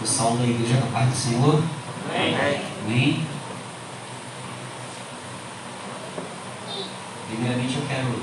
Pessoal 0.00 0.34
da 0.38 0.44
Igreja 0.44 0.80
da 0.80 0.86
Paz 0.86 1.10
do 1.10 1.14
Senhor. 1.14 1.62
Amém. 2.08 2.34
Amém. 2.86 3.26
Primeiramente 7.28 7.76
eu 7.76 7.86
quero 7.86 8.22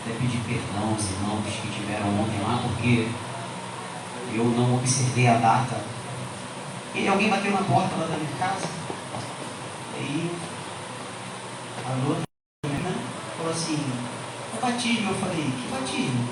até 0.00 0.18
pedir 0.18 0.40
perdão 0.48 0.92
aos 0.92 1.04
irmãos 1.10 1.44
que 1.44 1.68
tiveram 1.68 2.08
ontem 2.18 2.40
lá, 2.40 2.58
porque 2.62 3.10
eu 4.32 4.44
não 4.44 4.76
observei 4.76 5.26
a 5.26 5.36
data. 5.36 5.84
E 6.94 7.06
alguém 7.06 7.28
bateu 7.28 7.52
na 7.52 7.58
porta 7.58 7.96
lá 7.96 8.06
da 8.06 8.16
minha 8.16 8.38
casa. 8.38 8.66
Aí, 9.98 10.30
alô, 11.84 12.14
né? 12.14 12.94
falou 13.36 13.52
assim, 13.52 13.76
o 14.56 14.60
batismo. 14.62 15.10
Eu 15.10 15.16
falei, 15.16 15.52
que 15.52 15.68
batismo? 15.70 16.28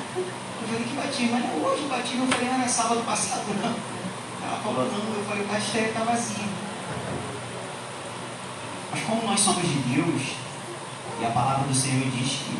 Eu 0.16 0.68
falei, 0.68 0.84
que 0.84 0.94
batismo? 0.94 1.32
Mas 1.32 1.44
não 1.44 1.50
é 1.50 1.66
hoje 1.66 1.84
o 1.84 1.88
batismo. 1.88 2.24
Eu 2.24 2.32
falei, 2.32 2.48
não 2.48 2.60
era 2.60 2.68
sábado 2.68 3.04
passado, 3.04 3.44
não. 3.60 3.74
Ela 4.46 4.58
falou, 4.62 4.84
não. 4.84 5.16
Eu 5.16 5.24
falei, 5.28 5.44
o 5.44 5.48
batistério 5.48 5.88
está 5.88 6.04
vazio. 6.04 6.48
Mas 8.92 9.02
como 9.02 9.26
nós 9.26 9.40
somos 9.40 9.62
de 9.62 9.78
Deus, 9.94 10.22
e 11.20 11.24
a 11.24 11.30
palavra 11.30 11.66
do 11.66 11.74
Senhor 11.74 12.08
diz 12.10 12.30
que, 12.30 12.56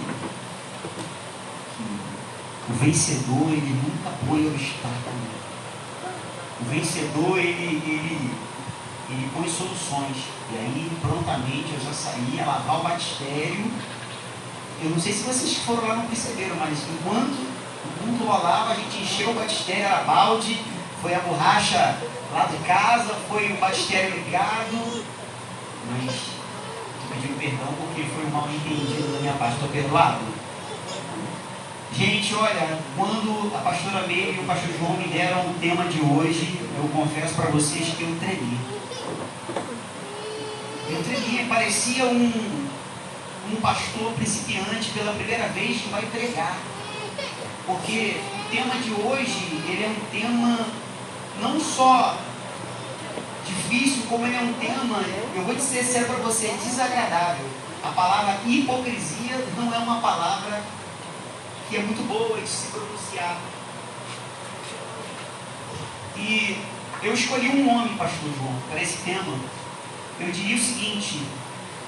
que 1.76 2.72
o 2.72 2.74
vencedor, 2.74 3.48
ele 3.50 3.80
nunca 3.82 4.10
põe 4.26 4.46
obstáculo. 4.48 5.34
O 6.60 6.64
vencedor, 6.64 7.38
ele, 7.38 7.82
ele, 7.86 8.30
ele 9.10 9.30
põe 9.32 9.48
soluções. 9.48 10.16
E 10.52 10.56
aí, 10.56 10.90
prontamente, 11.00 11.74
eu 11.74 11.80
já 11.84 11.92
saí 11.92 12.40
a 12.40 12.46
lavar 12.46 12.80
o 12.80 12.82
batistério. 12.82 13.70
Eu 14.84 14.90
não 14.90 15.00
sei 15.00 15.14
se 15.14 15.22
vocês 15.22 15.56
foram 15.64 15.88
lá 15.88 15.96
não 15.96 16.06
perceberam, 16.06 16.56
mas 16.56 16.78
enquanto 16.78 17.38
o 18.02 18.06
mundo 18.06 18.26
rolava, 18.26 18.72
a 18.72 18.74
gente 18.74 18.98
encheu 18.98 19.30
o 19.30 19.34
batistério, 19.34 19.82
era 19.82 20.02
balde, 20.02 20.60
foi 21.00 21.14
a 21.14 21.20
borracha 21.20 21.96
lá 22.34 22.44
de 22.44 22.58
casa, 22.66 23.14
foi 23.26 23.50
o 23.50 23.56
batistério 23.56 24.14
ligado. 24.14 25.04
Mas 25.90 26.10
estou 26.10 27.08
pedindo 27.14 27.38
perdão 27.38 27.72
porque 27.80 28.02
foi 28.02 28.26
um 28.26 28.30
mal 28.30 28.46
entendido 28.46 29.10
da 29.10 29.20
minha 29.20 29.32
parte. 29.32 29.54
Estou 29.54 29.70
perdoado? 29.70 30.20
Gente, 31.96 32.34
olha, 32.34 32.78
quando 32.94 33.56
a 33.56 33.60
pastora 33.60 34.06
Meire 34.06 34.36
e 34.36 34.40
o 34.40 34.44
pastor 34.44 34.68
João 34.78 34.98
me 34.98 35.08
deram 35.08 35.48
o 35.48 35.54
tema 35.54 35.84
de 35.84 36.00
hoje, 36.00 36.60
eu 36.76 36.86
confesso 36.88 37.34
para 37.34 37.46
vocês 37.46 37.88
que 37.96 38.02
eu 38.02 38.14
tremi. 38.20 38.58
Eu 40.90 41.02
tremi, 41.02 41.48
parecia 41.48 42.04
um, 42.04 42.63
um 43.54 43.60
pastor 43.60 44.12
principiante 44.12 44.90
pela 44.90 45.12
primeira 45.12 45.48
vez 45.48 45.80
que 45.80 45.88
vai 45.88 46.02
pregar. 46.06 46.58
Porque 47.66 48.20
o 48.20 48.50
tema 48.50 48.74
de 48.76 48.90
hoje, 48.92 49.62
ele 49.66 49.84
é 49.84 49.88
um 49.88 50.10
tema 50.10 50.66
não 51.40 51.58
só 51.58 52.18
difícil, 53.46 54.04
como 54.08 54.26
ele 54.26 54.36
é 54.36 54.40
um 54.40 54.52
tema, 54.54 55.00
eu 55.34 55.44
vou 55.44 55.54
dizer 55.54 55.82
sério 55.84 56.06
para 56.08 56.16
você, 56.16 56.48
desagradável. 56.62 57.46
A 57.82 57.88
palavra 57.88 58.38
hipocrisia 58.46 59.36
não 59.56 59.72
é 59.72 59.78
uma 59.78 60.00
palavra 60.00 60.62
que 61.68 61.76
é 61.76 61.80
muito 61.80 62.06
boa 62.06 62.40
de 62.40 62.48
se 62.48 62.68
pronunciar. 62.68 63.38
E 66.16 66.58
eu 67.02 67.12
escolhi 67.12 67.48
um 67.48 67.64
nome, 67.64 67.96
pastor 67.96 68.30
João, 68.38 68.54
para 68.70 68.82
esse 68.82 68.98
tema. 68.98 69.36
Eu 70.20 70.30
diria 70.30 70.56
o 70.56 70.60
seguinte, 70.60 71.22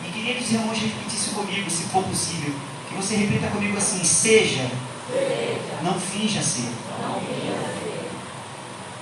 e 0.05 0.11
queria 0.13 0.35
que 0.35 0.43
os 0.45 0.53
irmãos 0.53 0.79
repetissem 0.79 1.35
comigo, 1.35 1.71
se 1.71 1.85
for 1.85 2.03
possível, 2.05 2.55
que 2.89 2.95
você 2.95 3.17
repita 3.17 3.49
comigo 3.49 3.77
assim, 3.77 4.03
seja, 4.05 4.71
não 5.83 5.99
finja 5.99 6.43
ser. 6.43 6.71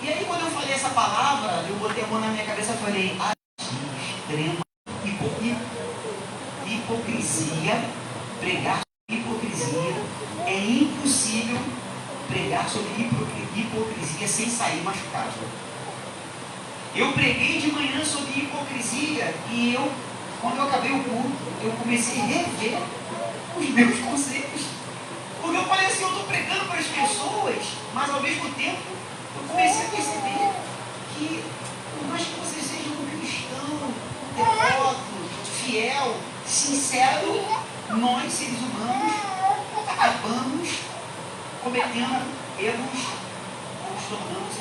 E 0.03 0.09
aí 0.09 0.25
quando 0.27 0.43
eu 0.43 0.51
falei 0.51 0.75
essa 0.75 0.91
palavra, 0.91 1.65
eu 1.69 1.77
botei 1.77 2.05
a 2.05 2.07
mão 2.07 2.21
na 2.21 2.29
minha 2.29 2.45
cabeça 2.45 2.73
e 2.73 2.77
falei, 2.77 3.17
ah, 3.21 3.33
extrema 3.61 4.61
hipo, 5.05 5.25
hipocrisia, 6.67 7.85
pregar 8.41 8.81
sobre 9.09 9.21
hipocrisia, 9.21 9.95
é 10.47 10.59
impossível 10.59 11.59
pregar 12.29 12.69
sobre 12.69 13.11
hipocrisia 13.57 14.29
sem 14.29 14.49
sair 14.49 14.83
machucado. 14.83 15.33
Eu 16.95 17.13
preguei 17.13 17.61
de 17.61 17.73
manhã 17.73 18.05
sobre 18.05 18.41
hipocrisia 18.41 19.35
e 19.51 19.75
eu, 19.75 19.91
quando 20.45 20.59
eu 20.59 20.65
acabei 20.65 20.93
o 20.93 21.03
culto, 21.03 21.37
eu 21.63 21.73
comecei 21.73 22.21
a 22.21 22.25
rever 22.27 22.79
os 23.57 23.69
meus 23.71 23.99
conceitos. 24.01 24.61
Porque 25.41 25.57
eu 25.57 25.65
falei 25.65 25.87
assim, 25.87 26.03
eu 26.03 26.09
estou 26.09 26.25
pregando 26.25 26.67
para 26.67 26.81
as 26.81 26.87
pessoas, 26.87 27.65
mas 27.95 28.11
ao 28.11 28.21
mesmo 28.21 28.53
tempo 28.53 28.83
eu 29.37 29.49
comecei 29.49 29.87
a 29.87 29.89
perceber 29.89 30.53
que, 31.17 31.45
por 31.99 32.09
mais 32.09 32.23
que 32.25 32.41
você 32.41 32.61
seja 32.61 32.91
um 32.91 33.19
cristão, 33.19 33.95
devoto, 34.37 35.01
fiel, 35.65 36.15
sincero, 36.47 37.43
nós, 37.89 38.31
seres 38.31 38.59
humanos, 38.59 39.15
acabamos 39.89 40.69
cometendo 41.63 42.23
erros, 42.61 43.01
nos 43.95 44.05
tornamos. 44.11 44.55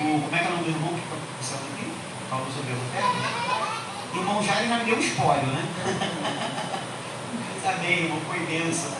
O, 0.00 0.20
como 0.22 0.36
é 0.36 0.38
que 0.38 0.44
é 0.44 0.48
o 0.48 0.52
nome 0.52 0.64
do 0.64 0.70
irmão 0.70 0.94
que 0.94 1.44
está 1.44 1.56
aqui? 1.56 1.97
Falou 2.28 2.46
sobre 2.52 2.74
o 2.74 2.80
terra? 2.92 3.80
O 4.12 4.18
irmão 4.18 4.42
Jair 4.42 4.68
já 4.68 4.78
me 4.78 4.84
deu 4.84 4.96
um 4.96 5.00
spoiler, 5.00 5.46
né? 5.46 5.64
Amém, 7.64 8.04
irmão, 8.04 8.20
foi 8.28 8.40
benção. 8.40 8.90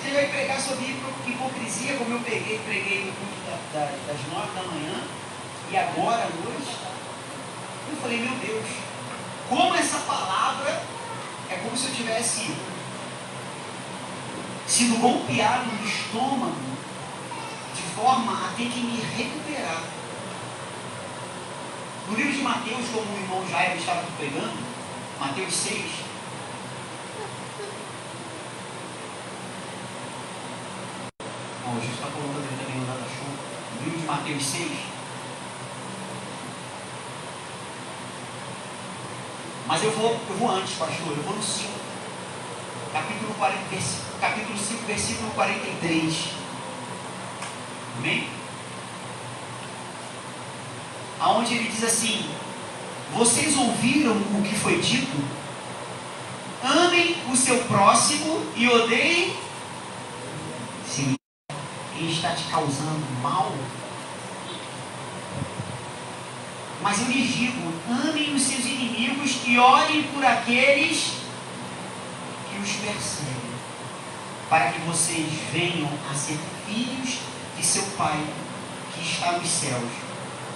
Você 0.00 0.10
vai 0.10 0.26
pregar 0.26 0.60
sobre 0.60 0.96
hipocrisia, 1.26 1.96
como 1.96 2.14
eu 2.14 2.20
peguei, 2.20 2.58
preguei 2.58 3.04
no 3.04 3.12
culto 3.12 3.40
da, 3.46 3.80
da, 3.80 3.86
das 4.06 4.18
nove 4.32 4.50
da 4.52 4.62
manhã, 4.62 5.00
e 5.70 5.76
agora 5.76 6.24
à 6.24 6.44
noite, 6.44 6.76
eu 7.88 7.96
falei, 7.96 8.18
meu 8.18 8.36
Deus, 8.36 8.66
como 9.48 9.74
essa 9.76 9.98
palavra 9.98 10.82
é 11.50 11.54
como 11.62 11.76
se 11.76 11.86
eu 11.86 11.94
tivesse 11.94 12.52
sido 14.66 15.00
golpeado 15.00 15.66
no 15.66 15.86
estômago, 15.86 16.56
de 17.76 17.82
forma 17.94 18.32
a 18.32 18.52
ter 18.56 18.68
que 18.68 18.80
me 18.80 19.00
recuperar. 19.16 20.01
No 22.12 22.18
livro 22.18 22.32
de 22.34 22.42
Mateus, 22.42 22.88
como 22.92 23.10
o 23.10 23.18
irmão 23.18 23.48
Jair 23.48 23.74
estava 23.74 24.02
pregando, 24.18 24.52
Mateus 25.18 25.54
6, 25.54 25.80
Bom, 31.64 31.74
Jesus 31.76 31.94
está 31.94 32.08
falando 32.08 32.36
ali 32.36 32.58
também 32.62 32.80
no 32.80 32.86
Data-Show. 32.86 33.28
No 33.78 33.84
livro 33.84 34.00
de 34.00 34.06
Mateus 34.06 34.44
6. 34.44 34.72
Mas 39.66 39.82
eu 39.82 39.92
vou, 39.92 40.10
eu 40.12 40.36
vou 40.36 40.50
antes, 40.50 40.74
pastor, 40.74 41.16
eu 41.16 41.22
vou 41.22 41.34
no 41.34 41.42
5. 41.42 41.70
Capítulo, 42.92 43.34
40, 43.38 43.60
capítulo 44.20 44.58
5, 44.58 44.84
versículo 44.86 45.30
43. 45.30 46.28
Amém? 47.96 48.41
Aonde 51.22 51.54
ele 51.54 51.70
diz 51.70 51.84
assim: 51.84 52.28
Vocês 53.14 53.56
ouviram 53.56 54.12
o 54.12 54.42
que 54.42 54.56
foi 54.56 54.80
dito? 54.80 55.16
Amem 56.64 57.16
o 57.32 57.36
seu 57.36 57.58
próximo 57.64 58.44
e 58.56 58.68
odeiem. 58.68 59.36
Sim 60.86 61.14
está 62.10 62.34
te 62.34 62.44
causando 62.44 63.06
mal. 63.22 63.52
Mas 66.80 67.00
eu 67.00 67.06
lhes 67.06 67.32
digo: 67.32 67.72
amem 67.88 68.34
os 68.34 68.42
seus 68.42 68.64
inimigos 68.64 69.40
e 69.46 69.58
orem 69.58 70.02
por 70.04 70.24
aqueles 70.24 71.12
que 72.50 72.58
os 72.58 72.72
perseguem, 72.72 73.52
para 74.48 74.72
que 74.72 74.80
vocês 74.80 75.32
venham 75.52 75.88
a 76.10 76.14
ser 76.14 76.38
filhos 76.66 77.18
de 77.56 77.64
seu 77.64 77.84
Pai 77.96 78.24
que 78.94 79.02
está 79.02 79.32
nos 79.32 79.48
céus. 79.48 80.11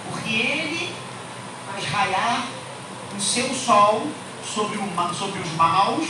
Porque 0.09 0.33
Ele 0.33 0.93
faz 1.71 1.85
raiar 1.85 2.47
o 3.15 3.21
seu 3.21 3.53
sol 3.53 4.07
sobre, 4.43 4.77
o, 4.77 5.13
sobre 5.13 5.39
os 5.39 5.51
maus 5.53 6.07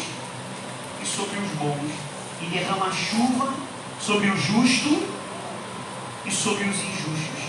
e 1.01 1.05
sobre 1.05 1.39
os 1.39 1.51
bons, 1.51 1.91
e 2.41 2.45
derrama 2.45 2.91
chuva 2.91 3.53
sobre 3.99 4.29
o 4.29 4.37
justo 4.37 5.07
e 6.25 6.31
sobre 6.31 6.63
os 6.63 6.77
injustos. 6.77 7.43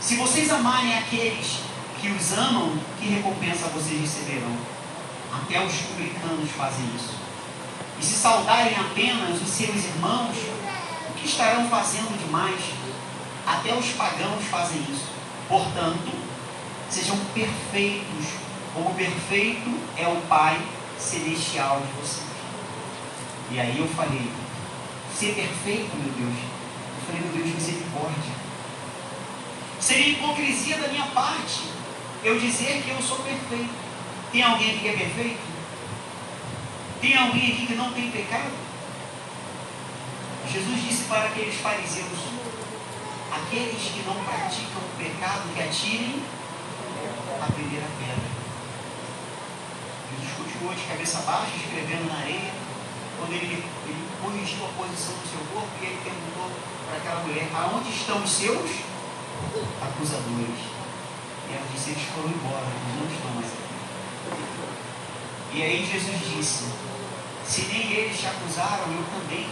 Se 0.00 0.16
vocês 0.16 0.50
amarem 0.50 0.98
aqueles 0.98 1.58
que 2.00 2.08
os 2.08 2.32
amam, 2.32 2.76
que 2.98 3.08
recompensa 3.08 3.68
vocês 3.68 4.00
receberão? 4.00 4.56
Até 5.32 5.64
os 5.64 5.72
publicanos 5.72 6.50
fazem 6.50 6.84
isso. 6.96 7.14
E 8.00 8.04
se 8.04 8.14
saudarem 8.14 8.76
apenas 8.76 9.40
os 9.40 9.48
seus 9.48 9.84
irmãos, 9.84 10.36
o 11.10 11.14
que 11.14 11.26
estarão 11.26 11.68
fazendo 11.68 12.18
demais? 12.18 12.60
Até 13.46 13.72
os 13.74 13.86
pagãos 13.92 14.44
fazem 14.50 14.84
isso. 14.90 15.11
Portanto, 15.52 16.10
sejam 16.88 17.14
perfeitos, 17.34 18.26
como 18.72 18.94
perfeito 18.94 19.78
é 19.98 20.08
o 20.08 20.16
Pai 20.22 20.58
celestial 20.98 21.78
de 21.82 21.92
vocês. 22.00 22.26
E 23.50 23.60
aí 23.60 23.78
eu 23.78 23.86
falei, 23.86 24.32
ser 25.14 25.34
perfeito, 25.34 25.94
meu 25.94 26.10
Deus, 26.10 26.38
Eu 26.38 27.06
falei, 27.06 27.20
meu 27.20 27.32
Deus, 27.34 27.54
misericórdia. 27.54 28.32
Seria 29.78 30.08
hipocrisia 30.08 30.78
da 30.78 30.88
minha 30.88 31.04
parte 31.08 31.64
eu 32.24 32.38
dizer 32.38 32.82
que 32.82 32.90
eu 32.90 33.02
sou 33.02 33.18
perfeito. 33.18 33.74
Tem 34.32 34.42
alguém 34.42 34.70
aqui 34.70 34.78
que 34.78 34.88
é 34.88 34.96
perfeito? 34.96 35.40
Tem 37.02 37.14
alguém 37.14 37.52
aqui 37.52 37.66
que 37.66 37.74
não 37.74 37.92
tem 37.92 38.10
pecado? 38.10 38.52
Jesus 40.50 40.82
disse 40.82 41.04
para 41.04 41.26
aqueles 41.26 41.56
fariseus: 41.56 42.31
aqueles 43.32 43.82
que 43.82 44.02
não 44.06 44.14
praticam 44.24 44.82
o 44.82 44.96
pecado, 44.98 45.48
que 45.54 45.62
atirem 45.62 46.22
a 47.40 47.52
primeira 47.52 47.86
pedra. 47.98 48.28
Jesus 50.12 50.36
continuou 50.36 50.74
de 50.74 50.84
cabeça 50.84 51.22
baixa, 51.22 51.56
escrevendo 51.56 52.08
na 52.08 52.20
areia. 52.20 52.52
Quando 53.18 53.32
ele, 53.32 53.64
ele 53.86 54.08
corrigiu 54.20 54.66
a 54.66 54.68
posição 54.76 55.14
do 55.14 55.26
seu 55.28 55.40
corpo, 55.52 55.70
e 55.80 55.86
ele 55.86 56.00
perguntou 56.04 56.50
para 56.86 56.96
aquela 56.98 57.20
mulher: 57.24 57.48
Aonde 57.54 57.90
estão 57.90 58.22
os 58.22 58.30
seus 58.30 58.70
acusadores? 59.80 60.60
E 61.48 61.54
ela 61.54 61.66
disse: 61.72 61.90
Eles 61.90 62.04
foram 62.14 62.28
embora, 62.28 62.66
eles 62.66 62.94
não 63.00 63.08
estão 63.08 63.30
mais 63.32 63.46
aqui. 63.46 63.72
E 65.54 65.62
aí 65.62 65.86
Jesus 65.86 66.18
disse: 66.36 66.64
Se 67.46 67.62
nem 67.72 67.92
eles 67.92 68.18
te 68.18 68.26
acusaram, 68.26 68.92
eu 68.92 69.04
também 69.08 69.48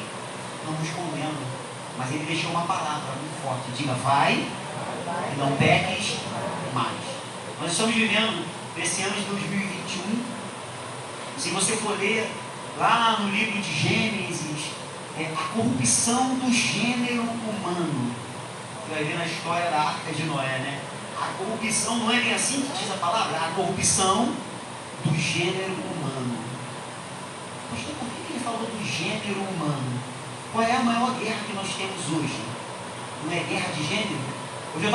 não 0.66 0.74
vos 0.74 0.90
condeno. 0.90 1.59
Mas 2.00 2.12
ele 2.14 2.24
deixou 2.24 2.50
uma 2.52 2.62
palavra 2.62 3.12
muito 3.12 3.42
forte: 3.44 3.70
Diga, 3.76 3.92
vai 3.92 4.32
e 4.32 5.38
não 5.38 5.54
peques 5.58 6.16
mais. 6.72 6.96
Nós 7.60 7.72
estamos 7.72 7.94
vivendo 7.94 8.46
nesse 8.74 9.02
ano 9.02 9.14
de 9.16 9.20
2021. 9.24 10.24
Se 11.36 11.50
você 11.50 11.76
for 11.76 11.98
ler 11.98 12.32
lá 12.78 13.18
no 13.20 13.28
livro 13.28 13.60
de 13.60 13.70
Gênesis, 13.70 14.70
é 15.18 15.26
a 15.26 15.54
corrupção 15.54 16.36
do 16.36 16.50
gênero 16.50 17.20
humano. 17.20 18.14
Você 18.88 18.94
vai 18.94 19.04
ver 19.04 19.18
na 19.18 19.26
história 19.26 19.70
da 19.70 19.80
arca 19.80 20.10
de 20.10 20.22
Noé, 20.22 20.58
né? 20.58 20.80
A 21.20 21.26
corrupção 21.36 21.98
não 21.98 22.10
é 22.10 22.16
nem 22.16 22.32
assim 22.32 22.62
que 22.62 22.78
diz 22.78 22.90
a 22.92 22.96
palavra, 22.96 23.36
a 23.36 23.50
corrupção 23.54 24.34
do 25.04 25.18
gênero 25.18 25.74
humano. 25.74 26.38
Pastor, 27.70 27.94
por 27.96 28.08
que 28.08 28.32
ele 28.32 28.42
falou 28.42 28.60
do 28.60 28.84
gênero 28.86 29.42
humano? 29.42 30.09
Qual 30.52 30.64
é 30.64 30.76
a 30.76 30.80
maior 30.80 31.14
guerra 31.14 31.38
que 31.46 31.52
nós 31.52 31.68
temos 31.68 32.18
hoje? 32.18 32.40
Não 33.24 33.32
é 33.32 33.40
guerra 33.40 33.72
de 33.72 33.84
gênero? 33.84 34.18
Hoje 34.74 34.86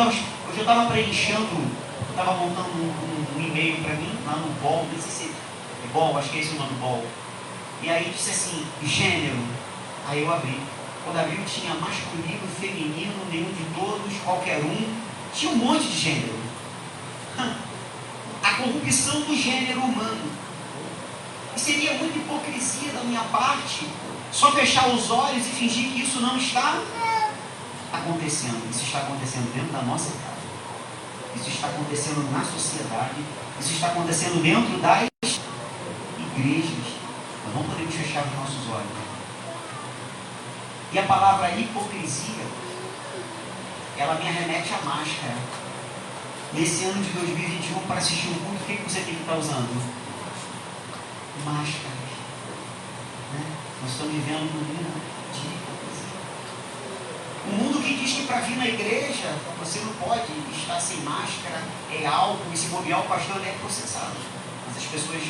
eu 0.57 0.61
estava 0.61 0.91
preenchendo 0.91 1.85
estava 2.15 2.33
montando 2.33 2.69
um, 2.69 2.87
um, 2.87 3.37
um 3.37 3.45
e-mail 3.45 3.83
para 3.83 3.93
mim, 3.95 4.17
lá 4.25 4.37
no 4.37 4.49
BOL, 4.61 4.87
não 4.91 5.01
sei 5.01 5.11
se 5.11 5.31
é 5.83 5.87
BOL, 5.93 6.17
acho 6.17 6.29
que 6.29 6.37
é 6.37 6.41
esse 6.41 6.55
o 6.55 6.59
nome 6.59 6.73
BOL. 6.79 7.05
E 7.83 7.89
aí 7.89 8.09
disse 8.09 8.31
assim, 8.31 8.65
gênero. 8.83 9.37
Aí 10.07 10.23
eu 10.23 10.33
abri. 10.33 10.59
Quando 11.03 11.19
abri 11.19 11.37
tinha 11.45 11.73
masculino, 11.75 12.47
feminino, 12.59 13.13
nenhum 13.29 13.51
de 13.51 13.65
todos, 13.77 14.13
qualquer 14.23 14.59
um. 14.63 14.95
Tinha 15.33 15.51
um 15.51 15.57
monte 15.57 15.87
de 15.87 15.99
gênero. 15.99 16.39
A 18.43 18.53
corrupção 18.55 19.21
do 19.21 19.35
gênero 19.35 19.81
humano. 19.81 20.31
E 21.55 21.59
seria 21.59 21.93
muita 21.95 22.17
hipocrisia 22.17 22.91
da 22.91 23.01
minha 23.01 23.21
parte 23.23 23.85
só 24.31 24.51
fechar 24.51 24.89
os 24.89 25.09
olhos 25.09 25.45
e 25.45 25.49
fingir 25.49 25.91
que 25.91 26.01
isso 26.01 26.19
não 26.19 26.37
está 26.37 26.81
acontecendo. 27.91 28.69
Isso 28.69 28.83
está 28.83 28.99
acontecendo 28.99 29.53
dentro 29.53 29.71
da 29.71 29.81
nossa 29.81 30.11
casa. 30.11 30.35
Isso 31.35 31.49
está 31.49 31.67
acontecendo 31.67 32.31
na 32.31 32.43
sociedade. 32.43 33.15
Isso 33.59 33.73
está 33.73 33.87
acontecendo 33.87 34.41
dentro 34.41 34.77
das 34.79 35.07
igrejas. 36.35 36.95
Nós 37.45 37.55
não 37.55 37.63
podemos 37.63 37.95
fechar 37.95 38.23
os 38.25 38.33
nossos 38.33 38.69
olhos. 38.69 39.05
E 40.91 40.99
a 40.99 41.03
palavra 41.03 41.51
hipocrisia, 41.51 42.45
ela 43.97 44.15
me 44.15 44.27
arremete 44.27 44.73
à 44.73 44.85
máscara. 44.85 45.35
Nesse 46.53 46.85
ano 46.85 47.03
de 47.03 47.11
2021, 47.11 47.79
para 47.81 47.97
assistir 47.97 48.29
um 48.29 48.33
culto, 48.35 48.63
o 48.63 48.65
que 48.65 48.89
você 48.89 49.01
tem 49.01 49.15
que 49.15 49.21
estar 49.21 49.35
usando? 49.35 49.75
Máscaras. 51.43 51.95
Né? 53.33 53.45
Nós 53.81 53.91
estamos 53.91 54.13
vivendo 54.13 54.41
um 54.41 54.63
mundo 54.63 55.15
o 57.45 57.55
mundo 57.57 57.79
que 57.79 57.93
diz 57.93 58.13
que 58.13 58.25
para 58.25 58.39
vir 58.41 58.57
na 58.57 58.67
igreja 58.67 59.35
você 59.59 59.79
não 59.81 59.93
pode 59.93 60.25
estar 60.57 60.79
sem 60.79 60.97
máscara, 61.01 61.61
é 61.93 62.05
álcool, 62.05 62.51
e 62.51 62.57
se 62.57 62.67
bobear 62.67 63.01
o 63.01 63.03
pastor 63.03 63.37
é 63.45 63.51
processado. 63.59 64.15
Mas 64.67 64.77
as 64.77 64.83
pessoas, 64.89 65.21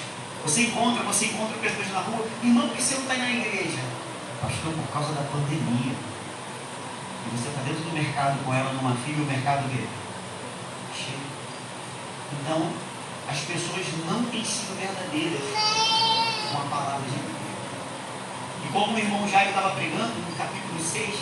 você 0.43 0.61
encontra, 0.61 1.03
você 1.03 1.25
encontra 1.25 1.57
pessoas 1.57 1.91
na 1.91 1.99
rua, 1.99 2.25
irmão, 2.41 2.67
por 2.69 2.77
que 2.77 2.83
você 2.83 2.95
não 2.95 3.01
está 3.01 3.15
na 3.15 3.29
igreja? 3.29 3.79
Pastor, 4.41 4.73
por 4.73 4.93
causa 4.93 5.11
da 5.11 5.23
pandemia. 5.23 5.91
E 5.91 7.37
você 7.37 7.49
está 7.49 7.61
dentro 7.63 7.83
do 7.83 7.91
mercado 7.91 8.43
com 8.45 8.53
ela 8.53 8.71
numa 8.73 8.95
fila, 8.95 9.21
o 9.21 9.25
mercado 9.25 9.67
vê. 9.67 9.83
Cheio. 10.95 11.19
Então, 12.39 12.71
as 13.27 13.39
pessoas 13.39 13.85
não 14.07 14.23
têm 14.25 14.45
sido 14.45 14.79
verdadeiras 14.79 15.41
com 16.51 16.57
a 16.57 16.69
palavra 16.69 17.09
de 17.09 17.17
Deus. 17.17 17.34
E 18.65 18.67
como 18.73 18.95
o 18.95 18.99
irmão 18.99 19.27
Jairo 19.29 19.49
estava 19.49 19.69
pregando 19.71 20.13
no 20.15 20.35
capítulo 20.35 20.79
6, 20.81 21.15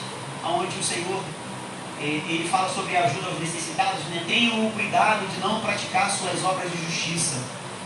onde 0.46 0.80
o 0.80 0.84
Senhor 0.84 1.22
eh, 2.00 2.22
ele 2.28 2.48
fala 2.48 2.70
sobre 2.70 2.96
a 2.96 3.04
ajuda 3.04 3.28
aos 3.28 3.40
necessitados, 3.40 4.06
né? 4.06 4.24
tenham 4.26 4.66
o 4.66 4.72
cuidado 4.72 5.28
de 5.28 5.40
não 5.42 5.60
praticar 5.60 6.10
suas 6.10 6.42
obras 6.44 6.72
de 6.72 6.78
justiça 6.86 7.42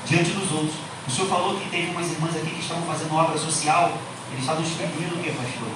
diante 0.06 0.32
dos 0.32 0.52
outros. 0.52 0.76
O 1.08 1.12
Senhor 1.12 1.28
falou 1.28 1.60
que 1.60 1.70
teve 1.70 1.90
umas 1.92 2.12
irmãs 2.12 2.36
aqui 2.36 2.52
que 2.52 2.62
estavam 2.62 2.84
fazendo 2.84 3.16
obra 3.16 3.38
social, 3.38 3.98
eles 4.30 4.42
estavam 4.42 4.62
distribuindo 4.62 5.16
o 5.16 5.24
que, 5.24 5.32
pastor? 5.32 5.70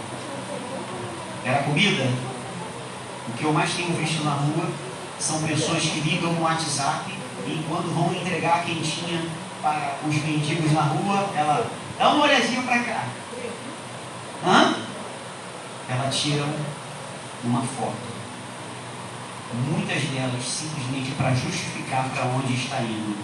Era 1.44 1.64
comida? 1.64 2.08
O 3.30 3.34
que 3.34 3.44
eu 3.44 3.54
mais 3.54 3.74
tenho 3.74 3.94
visto 3.96 4.24
na 4.24 4.32
rua 4.32 4.70
são 5.20 5.42
pessoas 5.44 5.82
que 5.84 6.02
ligam 6.02 6.34
no 6.34 6.42
WhatsApp 6.42 7.12
e 7.48 7.54
enquanto 7.54 7.94
vão 7.94 8.14
entregar 8.14 8.64
quentinha 8.64 9.24
para 9.62 9.98
os 10.08 10.16
mendigos 10.16 10.72
na 10.72 10.82
rua, 10.82 11.30
ela 11.36 11.66
dá 11.98 12.10
uma 12.10 12.26
olhadinha 12.26 12.62
para 12.64 12.80
cá. 12.80 13.06
Hã? 14.46 14.82
elas 15.92 16.16
tiram 16.16 16.48
uma 17.44 17.62
foto. 17.62 18.12
Muitas 19.70 20.02
delas 20.04 20.44
simplesmente 20.44 21.12
para 21.12 21.34
justificar 21.34 22.10
para 22.10 22.26
onde 22.26 22.54
está 22.54 22.82
indo 22.82 23.18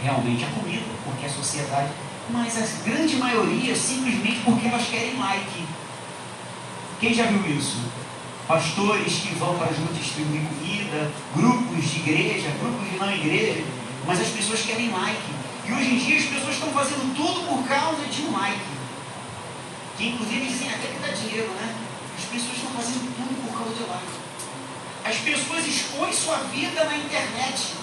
realmente 0.00 0.44
a 0.44 0.48
comida, 0.48 0.86
porque 1.04 1.26
a 1.26 1.30
sociedade. 1.30 1.90
Mas 2.30 2.56
a 2.56 2.88
grande 2.88 3.16
maioria 3.16 3.74
simplesmente 3.74 4.40
porque 4.44 4.68
elas 4.68 4.86
querem 4.86 5.18
like. 5.18 5.64
Quem 7.00 7.12
já 7.12 7.24
viu 7.24 7.44
isso? 7.56 7.78
Pastores 8.46 9.14
que 9.14 9.34
vão 9.34 9.58
para 9.58 9.72
junto 9.72 9.92
distribuir 9.94 10.42
comida, 10.42 11.10
grupos 11.34 11.84
de 11.84 11.98
igreja, 11.98 12.48
grupos 12.60 12.88
de 12.88 12.96
não 12.96 13.10
igreja, 13.10 13.64
mas 14.06 14.20
as 14.20 14.28
pessoas 14.28 14.60
querem 14.62 14.90
like. 14.90 15.32
E 15.66 15.72
hoje 15.72 15.94
em 15.94 15.98
dia 15.98 16.18
as 16.18 16.24
pessoas 16.24 16.54
estão 16.54 16.68
fazendo 16.70 17.14
tudo 17.16 17.46
por 17.48 17.66
causa 17.66 18.04
de 18.06 18.22
um 18.22 18.32
like. 18.32 18.71
Inclusive 20.02 20.46
dizem 20.46 20.68
até 20.68 20.88
que 20.88 20.98
dá 20.98 21.08
dinheiro, 21.14 21.48
né? 21.52 21.76
As 22.18 22.24
pessoas 22.24 22.56
estão 22.56 22.70
fazendo 22.72 23.14
tudo 23.14 23.46
por 23.46 23.56
causa 23.56 23.72
de 23.72 23.84
like. 23.84 24.12
As 25.04 25.16
pessoas 25.18 25.64
expõem 25.64 26.12
sua 26.12 26.38
vida 26.38 26.84
na 26.84 26.96
internet. 26.96 27.74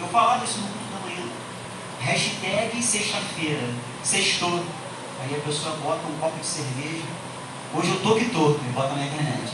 Eu 0.00 0.06
falava 0.06 0.44
isso 0.44 0.58
no 0.58 0.68
culto 0.68 0.92
da 0.92 1.00
manhã. 1.00 1.28
Hashtag 2.00 2.80
sexta-feira. 2.80 3.74
Sextou. 4.04 4.64
Aí 5.20 5.34
a 5.34 5.40
pessoa 5.40 5.76
bota 5.82 6.06
um 6.06 6.16
copo 6.20 6.38
de 6.38 6.46
cerveja. 6.46 7.02
Hoje 7.74 7.90
eu 7.90 8.00
tô 8.00 8.14
que 8.14 8.26
tô. 8.26 8.52
E 8.52 8.72
bota 8.72 8.94
na 8.94 9.04
internet. 9.04 9.52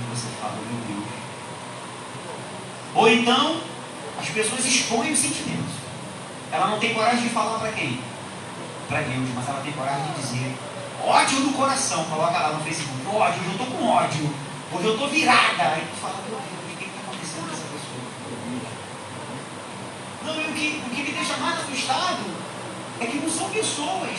E 0.00 0.16
você 0.16 0.28
fala, 0.40 0.54
meu 0.54 0.96
Deus. 0.96 1.08
Ou 2.94 3.08
então, 3.10 3.60
as 4.18 4.28
pessoas 4.30 4.64
expõem 4.64 5.12
os 5.12 5.18
sentimentos. 5.18 5.74
Ela 6.50 6.68
não 6.68 6.78
tem 6.78 6.94
coragem 6.94 7.24
de 7.24 7.28
falar 7.28 7.58
para 7.58 7.72
quem? 7.72 8.07
Para 8.88 9.02
Deus, 9.02 9.28
mas 9.34 9.48
ela 9.48 9.60
tem 9.60 9.72
coragem 9.72 10.12
de 10.12 10.20
dizer 10.20 10.56
Ódio 11.04 11.40
no 11.40 11.52
coração, 11.52 12.04
coloca 12.04 12.38
lá 12.38 12.52
no 12.52 12.64
Facebook, 12.64 13.06
ódio, 13.14 13.40
eu 13.44 13.52
estou 13.52 13.66
com 13.66 13.86
ódio, 13.86 14.34
hoje 14.72 14.84
eu 14.84 14.92
estou 14.92 15.08
virada. 15.08 15.62
Aí 15.62 15.86
tu 15.86 16.00
fala, 16.00 16.16
meu 16.28 16.36
Deus, 16.36 16.74
o 16.74 16.76
que 16.76 16.84
está 16.84 17.00
acontecendo 17.00 17.46
com 17.46 17.54
essa 17.54 17.68
pessoa? 17.70 18.02
Não, 20.26 20.34
e 20.34 20.50
o 20.50 20.54
que, 20.54 20.82
o 20.84 20.90
que 20.90 21.02
me 21.02 21.12
deixa 21.12 21.36
mais 21.36 21.60
assustado 21.60 22.24
é 23.00 23.06
que 23.06 23.18
não 23.18 23.30
são 23.30 23.48
pessoas 23.50 24.18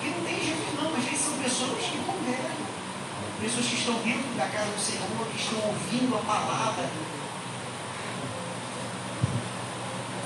que 0.00 0.08
não 0.08 0.24
têm 0.24 0.38
Jesus 0.38 0.80
não, 0.80 0.90
mas 0.92 1.04
vezes 1.04 1.20
são 1.20 1.34
pessoas 1.34 1.82
que 1.82 1.98
convertem. 1.98 2.70
Pessoas 3.40 3.66
que 3.66 3.74
estão 3.74 3.94
dentro 3.94 4.30
da 4.36 4.46
casa 4.46 4.70
do 4.70 4.80
Senhor, 4.80 5.26
que 5.32 5.42
estão 5.42 5.58
ouvindo 5.66 6.14
a 6.14 6.20
palavra. 6.20 6.88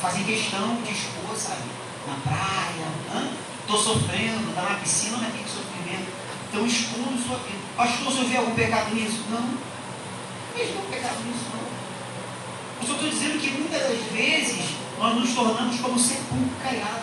Fazem 0.02 0.24
questão 0.24 0.76
de 0.82 0.92
expor, 0.92 1.34
sabe? 1.34 1.62
Na 2.06 2.14
praia, 2.22 3.34
estou 3.66 3.78
sofrendo, 3.78 4.50
está 4.50 4.62
na 4.62 4.76
piscina, 4.76 5.16
não 5.16 5.26
é 5.26 5.30
que 5.30 5.48
sofrer 5.48 5.74
estão 6.54 6.66
expondo 6.66 7.18
sua 7.18 7.36
vida. 7.38 7.58
Pastor, 7.76 8.12
se 8.12 8.18
eu 8.18 8.28
ver 8.28 8.36
algum 8.36 8.54
pecado 8.54 8.94
nisso? 8.94 9.24
Não. 9.28 9.40
Não 9.40 9.58
vejo 10.54 10.70
nenhum 10.70 10.90
pecado 10.90 11.16
nisso, 11.26 11.46
não. 11.52 11.64
Eu 12.80 12.86
só 12.86 12.92
estou 12.94 13.10
dizendo 13.10 13.40
que 13.40 13.50
muitas 13.50 13.82
das 13.82 13.98
vezes 14.12 14.64
nós 14.98 15.14
nos 15.16 15.34
tornamos 15.34 15.80
como 15.80 15.98
sepulcro 15.98 16.56
caiado. 16.62 17.02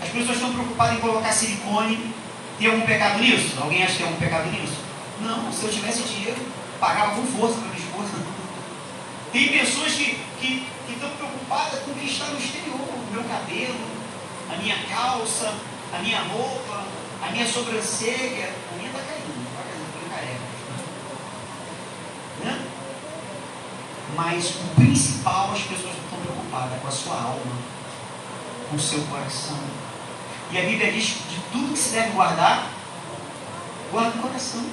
As 0.00 0.08
pessoas 0.08 0.36
estão 0.36 0.52
preocupadas 0.52 0.96
em 0.96 1.00
colocar 1.00 1.32
silicone. 1.32 2.14
Tem 2.58 2.68
algum 2.68 2.86
pecado 2.86 3.18
nisso? 3.18 3.56
Alguém 3.60 3.82
acha 3.82 3.92
que 3.92 3.98
tem 3.98 4.06
algum 4.06 4.20
pecado 4.20 4.50
nisso? 4.50 4.76
Não, 5.20 5.52
se 5.52 5.64
eu 5.64 5.70
tivesse 5.70 6.02
dinheiro, 6.02 6.40
pagava 6.78 7.16
com 7.16 7.26
força 7.26 7.56
para 7.56 7.68
minha 7.68 7.78
esposa. 7.78 8.24
Tem 9.32 9.48
pessoas 9.48 9.92
que, 9.92 10.18
que, 10.40 10.66
que 10.86 10.92
estão 10.92 11.10
preocupadas 11.10 11.80
com 11.80 11.90
o 11.90 11.94
que 11.94 12.06
está 12.06 12.26
no 12.26 12.38
exterior, 12.38 12.78
o 12.78 13.12
meu 13.12 13.24
cabelo, 13.24 13.74
a 14.52 14.56
minha 14.58 14.76
calça, 14.88 15.54
a 15.92 15.98
minha 15.98 16.20
roupa, 16.22 16.84
a 17.22 17.30
minha 17.30 17.46
sobrancelha. 17.46 18.52
A 18.70 18.76
minha 18.76 18.90
está 18.90 19.00
caindo, 19.00 19.46
está 19.48 19.62
caindo, 19.62 20.10
careca. 20.10 20.40
Né? 22.44 22.66
Mas 24.14 24.50
o 24.50 24.74
principal, 24.74 25.52
as 25.52 25.62
pessoas 25.62 25.94
estão 25.94 26.18
preocupadas 26.20 26.80
com 26.80 26.88
a 26.88 26.90
sua 26.90 27.14
alma, 27.14 27.56
com 28.68 28.76
o 28.76 28.80
seu 28.80 29.00
coração. 29.04 29.58
E 30.50 30.58
a 30.58 30.62
Bíblia 30.62 30.92
diz 30.92 31.04
de 31.04 31.40
tudo 31.50 31.72
que 31.72 31.78
se 31.78 31.90
deve 31.90 32.10
guardar, 32.10 32.68
guarda 33.90 34.18
o 34.18 34.22
coração. 34.22 34.64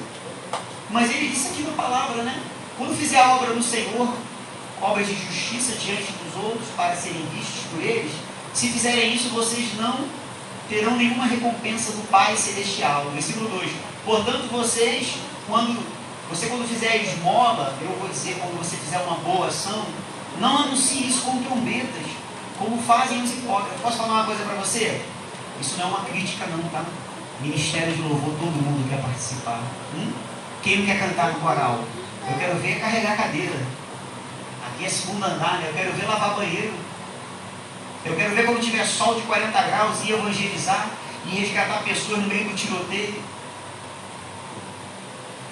Mas 0.89 1.09
ele 1.11 1.29
disse 1.29 1.49
aqui 1.49 1.61
na 1.61 1.71
palavra, 1.71 2.23
né? 2.23 2.43
Quando 2.77 2.97
fizer 2.97 3.19
a 3.19 3.35
obra 3.35 3.53
no 3.53 3.63
Senhor, 3.63 4.13
obras 4.81 5.07
de 5.07 5.13
justiça 5.13 5.77
diante 5.77 6.11
dos 6.11 6.43
outros, 6.43 6.67
para 6.75 6.95
serem 6.95 7.25
vistos 7.27 7.63
por 7.71 7.81
eles, 7.81 8.11
se 8.53 8.69
fizerem 8.69 9.13
isso, 9.13 9.29
vocês 9.29 9.75
não 9.77 10.05
terão 10.67 10.95
nenhuma 10.95 11.25
recompensa 11.25 11.91
do 11.93 12.07
Pai 12.09 12.35
Celestial. 12.35 13.09
Versículo 13.11 13.49
2. 13.49 13.71
Portanto, 14.05 14.49
vocês, 14.51 15.15
quando 15.47 15.99
você 16.29 16.45
quando 16.45 16.67
fizer 16.67 16.95
esmola, 16.97 17.75
eu 17.81 17.89
vou 17.97 18.07
dizer 18.07 18.37
quando 18.39 18.59
você 18.59 18.77
fizer 18.77 18.99
uma 18.99 19.15
boa 19.15 19.47
ação, 19.47 19.83
não 20.39 20.59
anuncie 20.59 21.07
isso 21.07 21.23
com 21.23 21.41
trombetas, 21.41 22.05
como 22.59 22.79
fazem 22.83 23.23
os 23.23 23.31
hipócritas. 23.31 23.81
Posso 23.81 23.97
falar 23.97 24.13
uma 24.13 24.25
coisa 24.25 24.43
para 24.43 24.53
você? 24.55 25.01
Isso 25.59 25.75
não 25.77 25.85
é 25.85 25.87
uma 25.87 26.05
crítica 26.05 26.45
não, 26.45 26.63
tá? 26.69 26.85
Ministério 27.41 27.95
de 27.95 28.01
louvor, 28.03 28.35
todo 28.37 28.51
mundo 28.51 28.87
quer 28.87 29.01
participar. 29.01 29.59
Hum? 29.95 30.11
Quem 30.61 30.77
não 30.77 30.85
quer 30.85 30.99
cantar 30.99 31.33
no 31.33 31.39
coral? 31.39 31.83
Eu 32.29 32.37
quero 32.37 32.59
ver 32.59 32.79
carregar 32.79 33.17
cadeira. 33.17 33.65
Aqui 34.67 34.85
é 34.85 34.89
segundo 34.89 35.23
andar, 35.23 35.59
né? 35.59 35.69
Eu 35.69 35.73
quero 35.73 35.93
ver 35.93 36.05
lavar 36.05 36.35
banheiro. 36.35 36.73
Eu 38.05 38.15
quero 38.15 38.33
ver 38.33 38.45
quando 38.45 38.61
tiver 38.61 38.85
sol 38.85 39.15
de 39.15 39.21
40 39.23 39.61
graus 39.63 40.03
e 40.05 40.11
evangelizar 40.11 40.89
e 41.25 41.29
resgatar 41.35 41.83
pessoas 41.83 42.19
no 42.19 42.27
meio 42.27 42.49
do 42.49 42.55
tiroteio. 42.55 43.21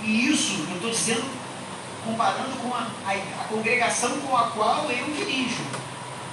E 0.01 0.29
isso 0.29 0.65
eu 0.69 0.75
estou 0.75 0.89
dizendo, 0.89 1.25
comparando 2.05 2.55
com 2.61 2.73
a, 2.73 2.87
a, 3.05 3.11
a, 3.11 3.43
congregação 3.49 4.21
com 4.21 4.37
a 4.37 4.43
qual 4.51 4.89
eu 4.89 5.05
dirijo. 5.13 5.63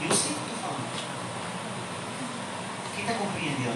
Eu 0.00 0.14
sei 0.14 0.30
o 0.30 0.34
que 0.34 0.54
estou 0.54 0.58
falando. 0.62 0.84
Quem 2.94 3.04
está 3.04 3.14
compreendendo? 3.14 3.74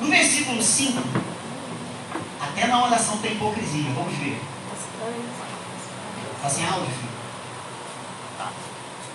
No 0.00 0.08
versículo 0.08 0.62
5, 0.62 1.02
até 2.40 2.66
na 2.68 2.84
oração 2.84 3.18
tem 3.18 3.32
hipocrisia. 3.32 3.90
Vamos 3.94 4.16
ver. 4.16 4.40
Sem 6.48 6.64
áudio, 6.64 6.86
filho? 6.86 7.17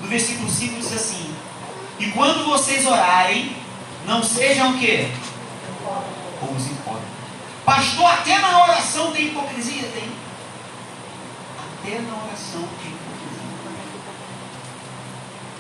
No 0.04 0.10
versículo 0.10 0.50
5 0.50 0.80
diz 0.80 0.94
assim: 0.94 1.34
E 1.98 2.12
quando 2.12 2.46
vocês 2.46 2.86
orarem, 2.86 3.56
não 4.06 4.22
sejam 4.22 4.72
o 4.72 4.78
quê? 4.78 5.10
Como 6.40 6.52
os 6.58 6.66
hipócritas. 6.68 7.14
Pastor, 7.66 8.06
até 8.12 8.38
na 8.40 8.64
oração 8.64 9.12
tem 9.14 9.28
hipocrisia? 9.28 9.88
Tem. 9.94 10.12
Até 11.58 12.02
na 12.02 12.16
oração 12.26 12.68
tem 12.82 12.92
hipocrisia. 12.92 13.14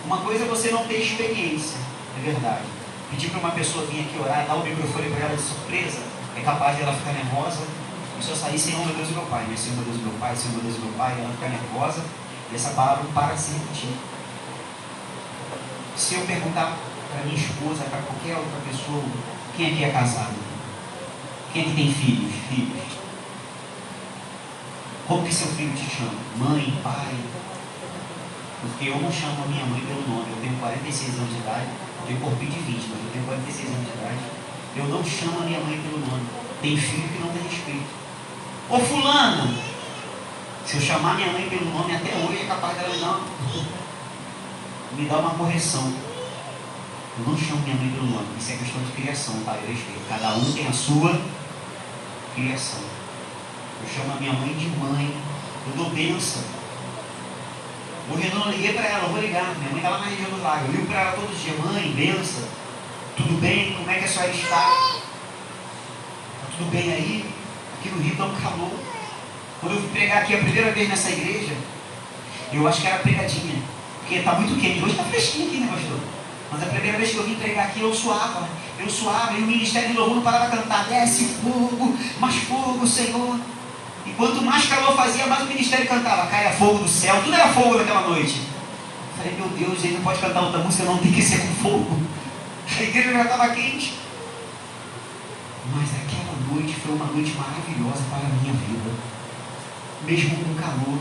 Uma 0.06 0.18
coisa 0.18 0.44
é 0.44 0.48
você 0.48 0.72
não 0.72 0.86
ter 0.86 1.02
experiência, 1.02 1.78
é 2.18 2.22
verdade. 2.22 2.66
Pedir 3.10 3.30
para 3.30 3.40
uma 3.40 3.52
pessoa 3.52 3.86
vir 3.86 4.02
aqui 4.02 4.20
orar, 4.20 4.46
dar 4.46 4.56
o 4.56 4.64
microfone 4.66 5.10
para 5.10 5.28
ela 5.28 5.38
de 5.38 5.42
surpresa, 5.42 6.02
é 6.36 6.42
capaz 6.42 6.76
de 6.76 6.84
ela 6.84 6.94
ficar 6.94 7.14
nervosa. 7.14 7.62
Se 8.20 8.30
eu 8.30 8.36
sair, 8.36 8.60
Senhor 8.60 8.86
meu 8.86 8.96
Deus 8.96 9.10
meu 9.12 9.24
Pai, 9.24 9.44
né? 9.46 9.56
Senhor 9.56 9.78
meu 9.78 9.86
Deus 9.86 10.02
meu 10.02 10.14
Pai, 10.20 10.36
Senhor 10.36 10.56
meu 10.56 10.64
Deus 10.64 10.80
meu 10.80 10.94
Pai, 10.94 11.16
ela 11.18 11.30
fica 11.34 11.48
nervosa 11.48 12.04
e 12.52 12.56
essa 12.56 12.72
palavra 12.72 13.06
para 13.14 13.34
de 13.34 13.42
se 13.42 13.52
repetir. 13.54 14.13
Se 15.96 16.16
eu 16.16 16.26
perguntar 16.26 16.76
para 17.12 17.24
minha 17.24 17.36
esposa, 17.36 17.84
para 17.84 18.02
qualquer 18.02 18.36
outra 18.36 18.60
pessoa, 18.68 19.04
quem 19.56 19.74
aqui 19.74 19.84
é 19.84 19.92
casado? 19.92 20.34
Quem 21.54 21.62
aqui 21.62 21.76
tem 21.76 21.94
filhos? 21.94 22.34
Filhos. 22.50 22.84
Como 25.08 25.24
que 25.24 25.34
seu 25.34 25.48
filho 25.48 25.74
te 25.76 25.86
chama? 25.86 26.18
Mãe, 26.38 26.74
pai? 26.84 27.16
Porque 28.62 28.90
eu 28.90 28.98
não 28.98 29.12
chamo 29.12 29.44
a 29.44 29.48
minha 29.48 29.66
mãe 29.66 29.82
pelo 29.82 30.02
nome. 30.08 30.32
Eu 30.32 30.42
tenho 30.42 30.58
46 30.58 31.16
anos 31.20 31.30
de 31.30 31.40
idade, 31.42 31.68
eu 32.02 32.08
tenho 32.08 32.20
corpinho 32.22 32.52
de 32.52 32.60
20, 32.60 32.76
mas 32.90 33.06
eu 33.06 33.12
tenho 33.14 33.26
46 33.26 33.70
anos 33.70 33.86
de 33.86 33.94
idade. 33.94 34.20
Eu 34.76 34.86
não 34.86 35.04
chamo 35.06 35.42
a 35.42 35.46
minha 35.46 35.60
mãe 35.60 35.80
pelo 35.80 36.00
nome. 36.00 36.26
Tem 36.62 36.76
filho 36.76 37.08
que 37.10 37.20
não 37.20 37.30
tem 37.30 37.44
respeito. 37.44 38.04
Ô 38.70 38.80
fulano, 38.80 39.54
se 40.66 40.78
eu 40.78 40.82
chamar 40.82 41.16
minha 41.16 41.32
mãe 41.32 41.48
pelo 41.50 41.66
nome 41.72 41.96
até 41.96 42.16
hoje 42.16 42.42
é 42.42 42.48
capaz 42.48 42.78
dela 42.78 42.96
não 42.96 43.74
me 44.96 45.06
dar 45.08 45.20
uma 45.20 45.32
correção. 45.32 45.94
Eu 47.18 47.26
não 47.26 47.38
chamo 47.38 47.62
minha 47.62 47.76
mãe 47.76 47.90
pelo 47.90 48.08
nome. 48.08 48.28
Isso 48.40 48.52
é 48.54 48.58
questão 48.58 48.82
de 48.82 48.92
criação, 48.92 49.36
tá? 49.46 49.56
Eu 49.62 49.68
respeito. 49.68 50.02
Cada 50.10 50.36
um 50.36 50.52
tem 50.52 50.68
a 50.68 50.74
sua 50.74 51.22
criação. 52.36 52.80
Eu 53.82 53.90
chamo 53.90 54.14
a 54.14 54.20
minha 54.20 54.34
mãe 54.34 54.54
de 54.54 54.68
mãe. 54.70 55.16
Eu 55.68 55.76
dou 55.76 55.90
bênção. 55.92 56.42
Hoje 58.12 58.28
eu 58.28 58.36
não 58.36 58.52
liguei 58.52 58.74
para 58.74 58.86
ela, 58.86 59.04
eu 59.04 59.10
vou 59.10 59.22
ligar. 59.22 59.56
Minha 59.56 59.70
mãe 59.70 59.78
está 59.78 59.90
lá 59.90 60.00
na 60.00 60.06
região 60.08 60.30
do 60.30 60.42
lago. 60.42 60.66
Eu 60.66 60.72
ligo 60.72 60.88
para 60.88 61.02
ela 61.02 61.12
todos 61.14 61.32
os 61.32 61.42
dias. 61.42 61.58
Mãe, 61.60 61.94
benção. 61.96 62.44
Tudo 63.16 63.40
bem? 63.40 63.74
Como 63.76 63.90
é 63.90 64.00
que 64.00 64.06
a 64.06 64.08
senhora 64.08 64.32
está? 64.32 64.70
Está 66.42 66.58
tudo 66.58 66.72
bem 66.72 66.92
aí? 66.92 67.26
Aqui 67.80 67.90
no 67.90 68.02
Rio 68.02 68.12
está 68.14 68.26
um 68.26 68.36
calor. 68.36 68.72
Quando 69.60 69.76
eu 69.76 69.82
fui 69.82 69.90
pregar 69.92 70.24
aqui 70.24 70.34
a 70.34 70.40
primeira 70.40 70.72
vez 70.72 70.90
nessa 70.90 71.12
igreja, 71.12 71.56
eu 72.52 72.68
acho 72.68 72.82
que 72.82 72.88
era 72.88 73.00
pregadinha. 73.00 73.73
Porque 74.04 74.16
está 74.16 74.34
muito 74.34 74.60
quente. 74.60 74.84
Hoje 74.84 74.92
está 74.92 75.04
fresquinho 75.06 75.48
aqui, 75.48 75.58
né, 75.58 75.70
pastor? 75.72 76.00
Mas 76.52 76.64
a 76.64 76.66
primeira 76.68 76.98
vez 76.98 77.12
que 77.12 77.18
eu 77.18 77.24
vim 77.24 77.36
pregar 77.36 77.68
aqui, 77.68 77.82
eu 77.82 77.94
suava. 77.94 78.48
Eu 78.78 78.90
suava. 78.90 79.34
E 79.34 79.42
o 79.42 79.48
ministério 79.48 79.90
de 79.90 79.98
louvor 79.98 80.16
não 80.18 80.24
parava 80.24 80.52
de 80.52 80.58
cantar. 80.58 80.86
Desce 80.86 81.26
fogo, 81.42 81.98
mais 82.20 82.36
fogo, 82.36 82.86
Senhor. 82.86 83.40
E 84.06 84.12
quanto 84.12 84.42
mais 84.44 84.68
calor 84.68 84.96
fazia, 84.96 85.26
mais 85.26 85.44
o 85.44 85.48
ministério 85.48 85.88
cantava. 85.88 86.28
Caia 86.28 86.52
fogo 86.52 86.80
do 86.80 86.88
céu. 86.88 87.22
Tudo 87.24 87.34
era 87.34 87.48
fogo 87.48 87.78
naquela 87.78 88.02
noite. 88.02 88.42
Eu 88.42 89.18
falei, 89.18 89.34
meu 89.38 89.48
Deus, 89.50 89.84
ele 89.84 89.94
não 89.96 90.04
pode 90.04 90.20
cantar 90.20 90.42
outra 90.42 90.60
música, 90.60 90.84
não 90.84 90.98
tem 90.98 91.12
que 91.12 91.22
ser 91.22 91.40
com 91.40 91.56
fogo. 91.56 92.02
A 92.78 92.84
igreja 92.84 93.14
já 93.14 93.22
estava 93.24 93.50
quente. 93.50 93.94
Mas 95.74 95.90
aquela 95.90 96.36
noite 96.52 96.76
foi 96.76 96.94
uma 96.94 97.06
noite 97.06 97.32
maravilhosa 97.32 98.04
para 98.10 98.28
a 98.28 98.42
minha 98.42 98.54
vida. 98.54 98.92
Mesmo 100.06 100.36
com 100.36 100.54
calor. 100.56 101.00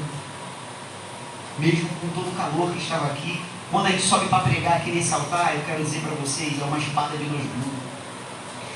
Mesmo 1.62 1.88
com 2.00 2.08
todo 2.08 2.26
o 2.26 2.34
calor 2.34 2.72
que 2.72 2.82
estava 2.82 3.06
aqui. 3.06 3.40
Quando 3.70 3.86
a 3.86 3.90
gente 3.90 4.02
sobe 4.02 4.26
para 4.26 4.42
pregar 4.42 4.78
aqui 4.78 4.90
nesse 4.90 5.14
altar, 5.14 5.54
eu 5.54 5.62
quero 5.62 5.84
dizer 5.84 6.00
para 6.00 6.10
vocês, 6.16 6.60
é 6.60 6.64
uma 6.64 6.76
espada 6.76 7.16
de 7.16 7.24
dois 7.24 7.40
gumes. 7.40 7.78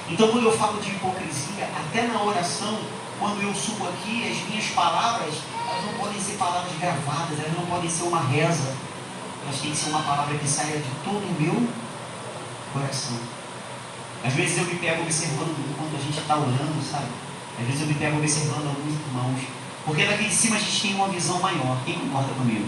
Então, 0.08 0.28
quando 0.28 0.44
eu 0.44 0.56
falo 0.56 0.80
de 0.80 0.90
hipocrisia, 0.90 1.68
até 1.76 2.02
na 2.02 2.22
oração, 2.22 2.78
quando 3.18 3.42
eu 3.42 3.52
subo 3.52 3.88
aqui, 3.88 4.30
as 4.30 4.48
minhas 4.48 4.66
palavras, 4.66 5.34
elas 5.68 5.84
não 5.84 5.94
podem 5.94 6.20
ser 6.20 6.34
palavras 6.34 6.72
gravadas, 6.78 7.40
elas 7.40 7.56
não 7.56 7.66
podem 7.66 7.90
ser 7.90 8.04
uma 8.04 8.20
reza. 8.20 8.72
Elas 9.42 9.60
têm 9.60 9.72
que 9.72 9.76
ser 9.76 9.90
uma 9.90 10.02
palavra 10.02 10.38
que 10.38 10.48
saia 10.48 10.78
de 10.78 10.90
todo 11.04 11.26
o 11.26 11.42
meu 11.42 11.68
coração. 12.72 13.18
Às 14.24 14.32
vezes 14.32 14.58
eu 14.58 14.64
me 14.64 14.76
pego 14.76 15.02
observando 15.02 15.56
enquanto 15.70 15.96
a 15.98 16.02
gente 16.02 16.18
está 16.18 16.36
orando, 16.36 16.82
sabe? 16.88 17.10
Às 17.58 17.66
vezes 17.66 17.80
eu 17.80 17.86
me 17.88 17.94
pego 17.94 18.18
observando 18.18 18.68
alguns 18.68 18.94
irmãos. 18.94 19.65
Porque 19.86 20.04
daqui 20.04 20.24
de 20.24 20.34
cima 20.34 20.56
a 20.56 20.58
gente 20.58 20.82
tem 20.82 20.94
uma 20.96 21.08
visão 21.08 21.40
maior. 21.40 21.78
Quem 21.84 21.94
concorda 21.94 22.34
comigo? 22.34 22.66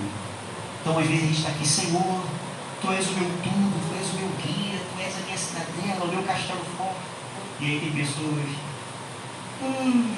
Então 0.81 0.97
às 0.97 1.07
vezes 1.07 1.25
a 1.25 1.27
gente 1.27 1.39
está 1.39 1.51
aqui, 1.51 1.67
Senhor, 1.67 2.23
Tu 2.81 2.93
és 2.93 3.09
o 3.09 3.13
meu 3.15 3.29
tudo, 3.43 3.91
Tu 3.91 3.99
és 3.99 4.11
o 4.11 4.17
meu 4.19 4.31
guia, 4.39 4.79
Tu 4.79 5.03
és 5.03 5.17
a 5.17 5.27
minha 5.27 5.37
cidadela, 5.37 6.05
o 6.05 6.09
meu 6.09 6.23
castelo 6.23 6.65
forte. 6.77 7.01
E 7.61 7.65
aí 7.65 7.81
tem 7.81 7.93
pessoas 7.93 8.49
hum, 9.61 10.17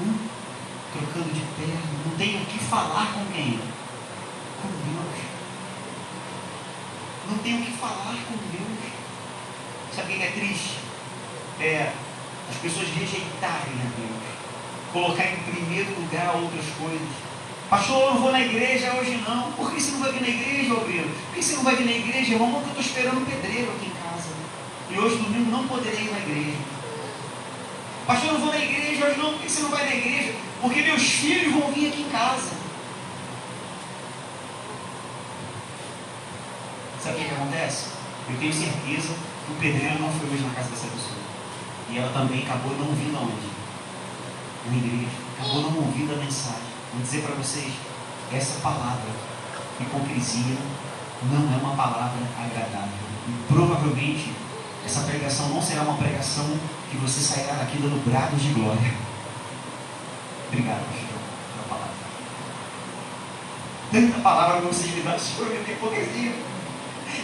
hum, 0.00 0.18
trocando 0.92 1.32
de 1.32 1.40
perna, 1.40 1.80
não 2.04 2.16
tem 2.16 2.42
o 2.42 2.46
que 2.46 2.58
falar 2.58 3.12
com 3.14 3.24
quem? 3.32 3.60
Com 4.60 4.68
Deus. 4.68 5.26
Não 7.30 7.38
tem 7.38 7.60
o 7.60 7.64
que 7.64 7.72
falar 7.72 8.16
com 8.26 8.36
Deus. 8.50 8.92
Sabe 9.94 10.12
o 10.12 10.16
que 10.16 10.22
é 10.24 10.30
triste? 10.32 10.78
É 11.60 11.92
as 12.50 12.56
pessoas 12.56 12.88
rejeitarem 12.88 13.74
a 13.80 13.90
Deus, 13.96 14.45
colocar 14.96 15.24
em 15.24 15.36
primeiro 15.52 15.90
lugar 16.00 16.36
outras 16.36 16.64
coisas. 16.80 17.08
Pastor, 17.68 18.00
eu 18.00 18.14
não 18.14 18.22
vou 18.22 18.32
na 18.32 18.40
igreja 18.40 18.94
hoje 18.94 19.22
não. 19.28 19.52
Por 19.52 19.70
que 19.70 19.82
você 19.82 19.90
não 19.90 20.00
vai 20.00 20.12
vir 20.12 20.22
na 20.22 20.28
igreja, 20.28 20.72
obreiro? 20.72 21.10
Por 21.10 21.34
que 21.34 21.42
você 21.42 21.56
não 21.56 21.64
vai 21.64 21.76
vir 21.76 21.84
na 21.84 21.92
igreja, 21.92 22.32
irmão? 22.32 22.50
Porque 22.50 22.64
eu 22.64 22.80
estou 22.80 22.84
esperando 22.84 23.20
um 23.20 23.24
pedreiro 23.26 23.72
aqui 23.72 23.86
em 23.86 24.02
casa. 24.02 24.28
E 24.90 24.98
hoje, 24.98 25.16
domingo, 25.16 25.50
não 25.50 25.68
poderei 25.68 26.00
ir 26.00 26.10
na 26.10 26.18
igreja. 26.18 26.56
Pastor, 28.06 28.28
eu 28.28 28.32
não 28.34 28.40
vou 28.40 28.50
na 28.54 28.58
igreja 28.58 29.06
hoje 29.06 29.18
não. 29.18 29.32
Por 29.32 29.42
que 29.42 29.50
você 29.50 29.62
não 29.62 29.70
vai 29.70 29.84
na 29.84 29.94
igreja? 29.94 30.34
Porque 30.62 30.82
meus 30.82 31.02
filhos 31.02 31.52
vão 31.52 31.72
vir 31.72 31.88
aqui 31.88 32.02
em 32.02 32.08
casa. 32.08 32.50
Sabe 37.02 37.16
o 37.16 37.18
que, 37.18 37.28
que 37.28 37.34
acontece? 37.34 37.86
Eu 38.30 38.38
tenho 38.38 38.52
certeza 38.52 39.14
o 39.48 39.54
pedreiro 39.60 40.00
não 40.00 40.10
foi 40.10 40.28
hoje 40.30 40.42
na 40.42 40.54
casa 40.54 40.70
dessa 40.70 40.86
pessoa. 40.86 41.20
E 41.90 41.98
ela 41.98 42.12
também 42.12 42.42
acabou 42.42 42.72
não 42.72 42.94
vindo 42.94 43.16
aonde? 43.16 43.55
Na 44.70 44.76
igreja, 44.76 45.10
acabou 45.38 45.62
não 45.62 45.78
ouvindo 45.78 46.12
a 46.14 46.16
mensagem. 46.16 46.66
Vou 46.92 47.02
dizer 47.02 47.22
para 47.22 47.34
vocês, 47.34 47.72
essa 48.32 48.60
palavra, 48.60 49.10
hipocrisia, 49.80 50.56
não 51.30 51.52
é 51.52 51.56
uma 51.56 51.76
palavra 51.76 52.20
agradável. 52.38 53.06
E 53.28 53.52
provavelmente 53.52 54.32
essa 54.84 55.00
pregação 55.00 55.48
não 55.48 55.60
será 55.60 55.82
uma 55.82 55.96
pregação 55.96 56.46
que 56.90 56.96
você 56.96 57.20
sairá 57.20 57.54
daqui 57.54 57.78
dando 57.78 58.04
brados 58.08 58.40
de 58.40 58.50
glória. 58.50 58.94
Obrigado, 60.48 60.84
Senhor, 60.94 61.20
pela 61.52 61.68
palavra. 61.68 61.94
Tanta 63.90 64.20
palavra 64.20 64.60
que 64.60 64.66
vocês 64.66 64.94
me 64.94 65.02
dão 65.02 65.18
sobre 65.18 65.56
a 65.56 65.60
hipocrisia. 65.60 66.32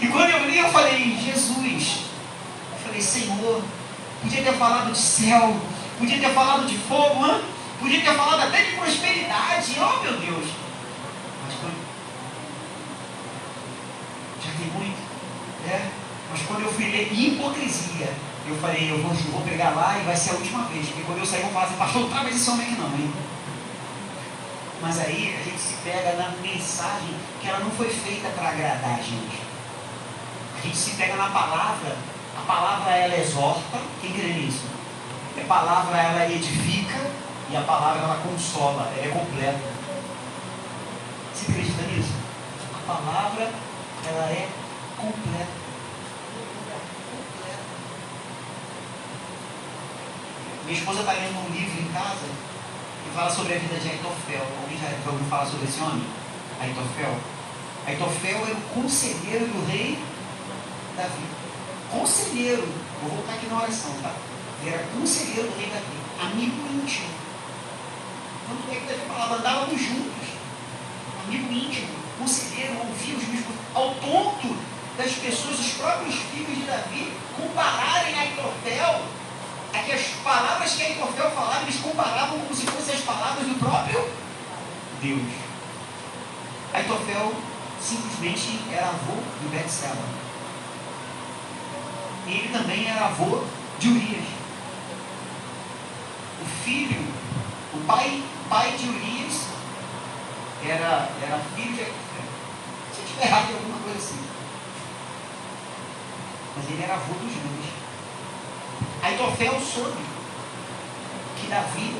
E 0.00 0.08
quando 0.08 0.30
eu 0.30 0.50
li, 0.50 0.58
eu 0.58 0.68
falei, 0.70 1.16
Jesus, 1.16 2.00
eu 2.72 2.78
falei, 2.84 3.00
Senhor, 3.00 3.62
podia 4.20 4.42
ter 4.42 4.54
falado 4.54 4.90
de 4.90 4.98
céu, 4.98 5.56
podia 6.02 6.18
ter 6.18 6.34
falado 6.34 6.66
de 6.66 6.76
fogo, 6.76 7.24
hein? 7.26 7.40
podia 7.78 8.00
ter 8.00 8.14
falado 8.14 8.40
até 8.40 8.62
de 8.64 8.72
prosperidade, 8.72 9.76
oh 9.78 10.02
meu 10.02 10.16
Deus. 10.18 10.46
Mas 11.44 11.54
quando. 11.60 11.78
Já 14.44 14.50
tem 14.58 14.66
muito, 14.66 14.98
né? 15.64 15.92
Mas 16.28 16.42
quando 16.42 16.62
eu 16.62 16.72
fui 16.72 16.90
ler 16.90 17.12
hipocrisia, 17.12 18.12
eu 18.48 18.56
falei, 18.56 18.90
eu 18.90 19.00
vou, 19.00 19.14
vou 19.14 19.42
pegar 19.42 19.70
lá 19.70 19.96
e 20.00 20.04
vai 20.04 20.16
ser 20.16 20.30
a 20.30 20.34
última 20.34 20.64
vez, 20.64 20.86
porque 20.86 21.02
quando 21.02 21.18
eu 21.18 21.26
sair, 21.26 21.40
eu 21.40 21.44
vou 21.44 21.52
falar 21.52 21.66
assim, 21.66 21.76
pastor, 21.76 22.10
não 22.10 22.28
esse 22.28 22.50
homem 22.50 22.66
aqui 22.66 22.80
não, 22.80 22.88
hein? 22.88 23.12
Mas 24.80 24.98
aí 24.98 25.36
a 25.38 25.44
gente 25.44 25.60
se 25.60 25.74
pega 25.84 26.14
na 26.14 26.30
mensagem 26.42 27.14
que 27.40 27.48
ela 27.48 27.60
não 27.60 27.70
foi 27.70 27.88
feita 27.88 28.28
para 28.30 28.48
agradar 28.48 28.98
a 28.98 29.02
gente. 29.02 29.40
A 30.58 30.60
gente 30.60 30.76
se 30.76 30.90
pega 30.92 31.14
na 31.14 31.30
palavra, 31.30 31.96
a 32.36 32.40
palavra 32.40 32.90
ela 32.90 33.16
exorta, 33.16 33.78
quem 34.00 34.12
crê 34.12 34.32
nisso? 34.32 34.81
A 35.40 35.44
palavra 35.46 35.96
ela 35.98 36.30
edifica 36.30 37.00
e 37.50 37.56
a 37.56 37.62
palavra 37.62 38.02
ela 38.02 38.22
consola, 38.22 38.92
ela 38.96 39.06
é 39.06 39.08
completa. 39.08 39.60
Você 41.34 41.50
acredita 41.50 41.82
nisso? 41.82 42.12
A 42.74 42.92
palavra 42.94 43.50
ela 44.06 44.24
é 44.30 44.48
completa. 44.96 45.62
Minha 50.64 50.78
esposa 50.78 51.00
está 51.00 51.12
lendo 51.12 51.46
um 51.46 51.52
livro 51.52 51.82
em 51.82 51.92
casa 51.92 52.26
que 53.04 53.10
fala 53.14 53.30
sobre 53.30 53.54
a 53.54 53.58
vida 53.58 53.78
de 53.78 53.88
Aitofel. 53.88 54.46
Alguém 54.62 54.78
já 54.78 55.10
ouviu 55.10 55.26
falar 55.28 55.46
sobre 55.46 55.66
esse 55.66 55.80
homem? 55.80 56.06
Aitofel. 56.60 57.16
Aitofel 57.86 58.46
era 58.46 58.54
o 58.54 58.60
conselheiro 58.74 59.46
do 59.46 59.66
rei 59.66 59.98
Davi. 60.96 61.24
Conselheiro. 61.90 62.68
Vou 63.02 63.10
voltar 63.10 63.34
aqui 63.34 63.46
na 63.46 63.56
oração, 63.56 63.92
tá? 64.02 64.12
Era 64.64 64.84
conselheiro 64.94 65.48
do 65.48 65.58
rei 65.58 65.70
Davi. 65.70 66.02
Amigo 66.20 66.56
íntimo. 66.72 67.08
Tanto 68.48 68.70
é 68.70 68.74
que 68.76 68.86
Davi 68.86 69.00
falava, 69.08 69.34
andávamos 69.36 69.80
juntos. 69.80 70.28
Amigo 71.24 71.52
íntimo. 71.52 71.88
Conselheiro, 72.18 72.78
ouvia 72.78 73.16
os 73.16 73.28
mesmos. 73.28 73.56
Ao 73.74 73.94
ponto 73.96 74.56
das 74.96 75.12
pessoas, 75.12 75.58
os 75.58 75.72
próprios 75.72 76.14
filhos 76.14 76.56
de 76.56 76.64
Davi, 76.64 77.12
compararem 77.36 78.18
Aitofel 78.18 79.02
é 79.72 79.78
que 79.78 79.92
as 79.92 80.02
palavras 80.22 80.72
que 80.74 80.82
Aitofel 80.82 81.30
falava, 81.30 81.62
eles 81.62 81.80
comparavam 81.80 82.38
como 82.40 82.54
se 82.54 82.66
fossem 82.66 82.94
as 82.94 83.00
palavras 83.00 83.46
do 83.46 83.58
próprio 83.58 84.06
Deus. 85.00 85.32
Aitofel 86.74 87.32
simplesmente 87.80 88.60
era 88.70 88.88
avô 88.88 89.14
de 89.40 89.48
Betseba. 89.48 90.22
Ele 92.26 92.48
também 92.52 92.88
era 92.88 93.06
avô 93.06 93.42
de 93.78 93.88
Urias. 93.88 94.41
O 96.42 96.44
filho, 96.44 97.00
o 97.72 97.78
pai, 97.86 98.20
pai 98.48 98.72
de 98.72 98.88
Urias 98.88 99.42
era, 100.66 101.08
era 101.22 101.38
filho 101.54 101.76
de. 101.76 101.84
Se 101.84 102.98
eu 102.98 103.04
estiver 103.04 103.26
errado 103.26 103.50
em 103.50 103.54
alguma 103.54 103.78
coisa 103.78 103.98
assim. 103.98 104.18
Mas 106.56 106.68
ele 106.68 106.82
era 106.82 106.94
avô 106.94 107.14
dos 107.14 107.32
dois. 107.32 107.72
Aitofel 109.04 109.60
soube 109.60 110.02
que 111.40 111.46
Davi 111.46 111.96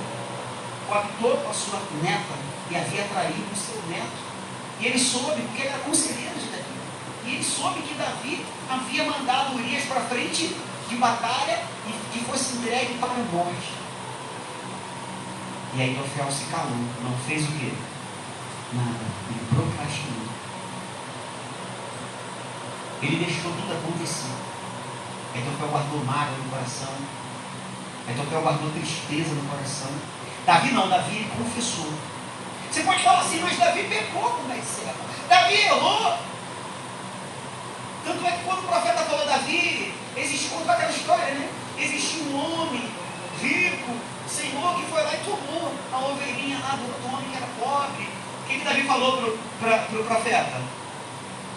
coabitou 0.88 1.36
com 1.36 1.50
a 1.50 1.54
sua 1.54 1.80
neta 2.02 2.34
e 2.68 2.76
havia 2.76 3.04
traído 3.04 3.46
o 3.52 3.56
seu 3.56 3.80
neto. 3.88 4.32
E 4.80 4.86
ele 4.86 4.98
soube, 4.98 5.40
porque 5.42 5.62
ele 5.62 5.68
era 5.68 5.78
conselheiro 5.78 6.34
de 6.34 6.46
Davi. 6.46 6.64
E 7.26 7.34
ele 7.34 7.44
soube 7.44 7.80
que 7.82 7.94
Davi 7.94 8.44
havia 8.68 9.04
mandado 9.04 9.54
Urias 9.54 9.84
para 9.84 10.00
frente 10.00 10.56
de 10.88 10.96
batalha 10.96 11.62
e 11.86 11.92
que 12.12 12.24
fosse 12.24 12.56
entregue 12.56 12.98
para 12.98 13.12
a 13.12 13.18
morte. 13.32 13.81
E 15.74 15.80
Aitofel 15.80 16.30
se 16.30 16.44
calou, 16.50 16.76
não 17.02 17.16
fez 17.26 17.44
o 17.44 17.52
quê? 17.52 17.72
Nada. 18.74 19.04
Ele 19.30 19.46
procrastinou. 19.48 20.26
Ele 23.02 23.24
deixou 23.24 23.52
tudo 23.52 23.72
acontecer. 23.72 24.32
Aitofel 25.34 25.68
guardou 25.68 26.04
mágoa 26.04 26.36
no 26.36 26.50
coração. 26.50 26.92
Aitofel 28.06 28.42
guardou 28.42 28.70
tristeza 28.70 29.34
no 29.34 29.48
coração. 29.48 29.90
Davi 30.44 30.72
não, 30.72 30.88
Davi 30.88 31.16
ele 31.16 31.32
confessou. 31.36 31.92
Você 32.70 32.82
pode 32.82 33.02
falar 33.02 33.20
assim, 33.20 33.40
mas 33.40 33.58
Davi 33.58 33.84
pecou 33.84 34.30
com 34.30 34.48
Betseba. 34.48 34.94
Davi 35.28 35.54
errou. 35.54 36.18
Tanto 38.04 38.26
é 38.26 38.30
que 38.32 38.44
quando 38.44 38.58
o 38.58 38.68
profeta 38.68 39.04
falou 39.04 39.26
Davi, 39.26 39.94
existe, 40.16 40.48
contou 40.50 40.72
aquela 40.72 40.90
história, 40.90 41.34
né? 41.34 41.48
Existia 41.78 42.24
um 42.24 42.62
homem 42.62 42.90
rico, 43.40 43.96
senhor, 44.32 44.74
que 44.76 44.86
foi 44.86 45.02
lá 45.02 45.14
e 45.14 45.18
tomou 45.18 45.74
a 45.92 45.98
ovelhinha 45.98 46.58
lá 46.58 46.76
do 46.76 47.06
homem 47.06 47.30
que 47.30 47.36
era 47.36 47.46
pobre. 47.60 48.08
O 48.44 48.48
que, 48.48 48.58
que 48.58 48.64
Davi 48.64 48.82
falou 48.84 49.34
para 49.60 49.76
o 49.76 49.86
pro 49.86 50.04
profeta? 50.04 50.60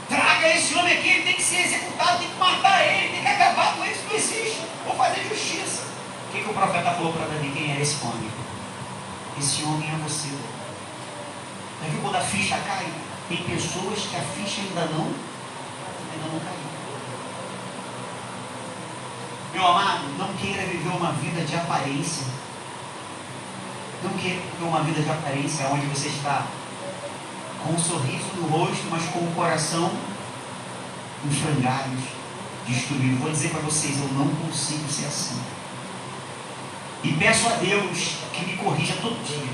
Traga 0.09 0.49
esse 0.49 0.75
homem 0.75 0.97
aqui, 0.97 1.09
ele 1.09 1.23
tem 1.23 1.33
que 1.33 1.41
ser 1.41 1.65
executado, 1.65 2.19
tem 2.19 2.27
que 2.27 2.38
matar 2.38 2.85
ele, 2.85 3.09
tem 3.09 3.21
que 3.21 3.27
acabar 3.27 3.75
com 3.75 3.85
ele, 3.85 3.97
não 4.07 4.15
existe. 4.15 4.61
Vou 4.85 4.95
fazer 4.95 5.23
justiça. 5.27 5.83
O 6.27 6.31
que, 6.31 6.43
que 6.43 6.49
o 6.49 6.53
profeta 6.53 6.91
falou 6.91 7.13
para 7.13 7.25
Davi? 7.25 7.49
Quem 7.49 7.71
era 7.71 7.81
esse 7.81 8.03
homem? 8.03 8.29
Esse 9.39 9.63
homem 9.63 9.89
é 9.89 9.97
você. 9.97 10.29
Viu 11.89 12.01
quando 12.01 12.15
a 12.15 12.21
ficha 12.21 12.57
cai? 12.59 12.88
Tem 13.27 13.38
pessoas 13.38 13.99
que 13.99 14.15
a 14.15 14.21
ficha 14.21 14.61
ainda 14.61 14.85
não, 14.93 15.05
ainda 15.05 16.27
não 16.31 16.39
caiu. 16.39 16.75
Meu 19.53 19.67
amado, 19.67 20.03
não 20.17 20.33
queira 20.33 20.63
viver 20.63 20.89
uma 20.89 21.11
vida 21.13 21.41
de 21.41 21.55
aparência. 21.55 22.27
Queira 24.09 24.41
viver 24.41 24.65
uma 24.65 24.83
vida 24.83 25.01
de 25.01 25.09
aparência 25.09 25.67
onde 25.67 25.85
você 25.87 26.07
está 26.07 26.45
com 27.63 27.73
um 27.73 27.79
sorriso 27.79 28.25
no 28.35 28.47
rosto, 28.47 28.85
mas 28.91 29.03
com 29.05 29.19
o 29.19 29.31
coração 29.35 29.91
em 31.25 31.29
frangalhos, 31.31 32.01
destruído. 32.67 33.19
Vou 33.19 33.31
dizer 33.31 33.49
para 33.49 33.61
vocês, 33.61 33.97
eu 33.97 34.07
não 34.09 34.27
consigo 34.27 34.87
ser 34.89 35.05
assim. 35.05 35.41
E 37.03 37.13
peço 37.13 37.47
a 37.47 37.53
Deus 37.53 38.17
que 38.33 38.45
me 38.45 38.57
corrija 38.57 38.95
todo 39.01 39.23
dia. 39.25 39.49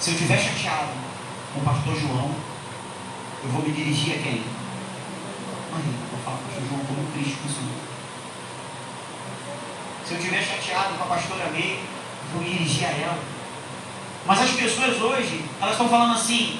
Se 0.00 0.10
eu 0.10 0.14
estiver 0.14 0.38
chateado 0.38 0.92
com 1.52 1.60
o 1.60 1.64
pastor 1.64 1.98
João, 1.98 2.30
eu 3.44 3.50
vou 3.50 3.62
me 3.62 3.72
dirigir 3.72 4.18
a 4.18 4.22
quem? 4.22 4.42
Maria, 5.72 5.92
vou 6.10 6.20
falar 6.24 6.36
com 6.38 6.42
o 6.42 6.46
pastor 6.46 6.68
João 6.68 6.80
como 6.84 7.12
Cristo 7.12 7.38
com 7.42 7.48
o 7.48 7.52
Senhor. 7.52 7.84
Se 10.06 10.12
eu 10.14 10.18
estiver 10.18 10.42
chateado 10.42 10.94
com 10.94 11.04
a 11.04 11.06
pastora 11.06 11.50
May, 11.50 11.78
eu 11.80 12.30
vou 12.32 12.42
me 12.42 12.50
dirigir 12.50 12.86
a 12.86 12.90
ela. 12.90 13.33
Mas 14.26 14.40
as 14.40 14.50
pessoas 14.50 15.00
hoje, 15.00 15.44
elas 15.60 15.72
estão 15.72 15.88
falando 15.88 16.14
assim, 16.14 16.58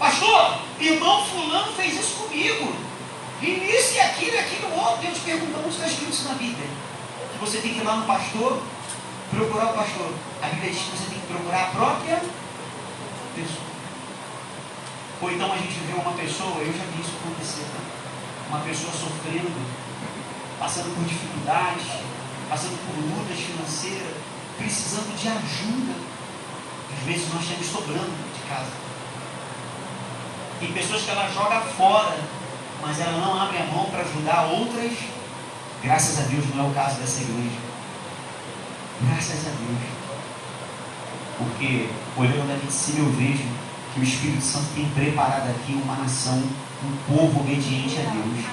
Pastor, 0.00 0.58
irmão 0.80 1.22
fulano 1.26 1.70
fez 1.74 2.00
isso 2.00 2.14
comigo. 2.22 2.72
E 3.42 3.50
isso 3.50 3.94
e 3.96 4.00
aquilo 4.00 4.34
e 4.34 4.38
aquilo 4.38 4.74
outro. 4.74 5.06
Eu 5.06 5.12
te 5.12 5.20
pergunto, 5.20 5.58
onde 5.58 5.68
está 5.68 5.86
escrito 5.86 6.10
isso 6.10 6.26
na 6.26 6.34
Bíblia? 6.34 6.66
Que 7.32 7.38
você 7.38 7.58
tem 7.58 7.74
que 7.74 7.80
ir 7.80 7.84
lá 7.84 7.96
no 7.96 8.06
pastor, 8.06 8.62
procurar 9.30 9.66
o 9.66 9.74
pastor. 9.74 10.14
A 10.42 10.46
Bíblia 10.46 10.70
diz 10.72 10.80
que 10.80 10.96
você 10.96 11.10
tem 11.10 11.20
que 11.20 11.26
procurar 11.26 11.64
a 11.64 11.66
própria 11.66 12.16
pessoa. 13.36 13.70
Ou 15.20 15.30
então 15.30 15.52
a 15.52 15.56
gente 15.58 15.80
vê 15.80 15.92
uma 15.92 16.12
pessoa, 16.12 16.56
eu 16.60 16.72
já 16.72 16.84
vi 16.84 17.02
isso 17.02 17.12
acontecer, 17.20 17.66
tá? 17.68 17.80
uma 18.48 18.60
pessoa 18.60 18.92
sofrendo, 18.92 19.52
passando 20.58 20.94
por 20.94 21.04
dificuldades, 21.04 21.86
passando 22.48 22.78
por 22.88 22.96
lutas 23.04 23.38
financeiras, 23.38 24.16
precisando 24.56 25.14
de 25.14 25.28
ajuda. 25.28 25.94
Às 27.00 27.06
vezes 27.06 27.32
nós 27.32 27.46
temos 27.46 27.66
sobrando 27.66 28.10
de 28.34 28.48
casa. 28.48 28.70
Tem 30.60 30.72
pessoas 30.72 31.02
que 31.02 31.10
ela 31.10 31.30
joga 31.32 31.60
fora, 31.60 32.18
mas 32.82 33.00
ela 33.00 33.18
não 33.18 33.40
abre 33.40 33.58
a 33.58 33.64
mão 33.64 33.86
para 33.86 34.00
ajudar 34.00 34.42
outras. 34.42 34.92
Graças 35.82 36.18
a 36.18 36.22
Deus 36.28 36.44
não 36.54 36.66
é 36.66 36.68
o 36.68 36.74
caso 36.74 37.00
dessa 37.00 37.22
igreja. 37.22 37.58
Graças 39.02 39.46
a 39.46 39.50
Deus. 39.50 40.00
Porque 41.38 41.88
olhando 42.18 42.48
daqui 42.48 42.66
de 42.66 42.72
cima 42.72 42.98
eu 42.98 43.12
vejo 43.12 43.44
que 43.94 44.00
o 44.00 44.02
Espírito 44.02 44.44
Santo 44.44 44.66
tem 44.74 44.88
preparado 44.90 45.48
aqui 45.48 45.72
uma 45.72 45.96
nação, 45.96 46.42
um 46.84 46.96
povo 47.08 47.40
obediente 47.40 47.96
a 47.98 48.10
Deus. 48.10 48.44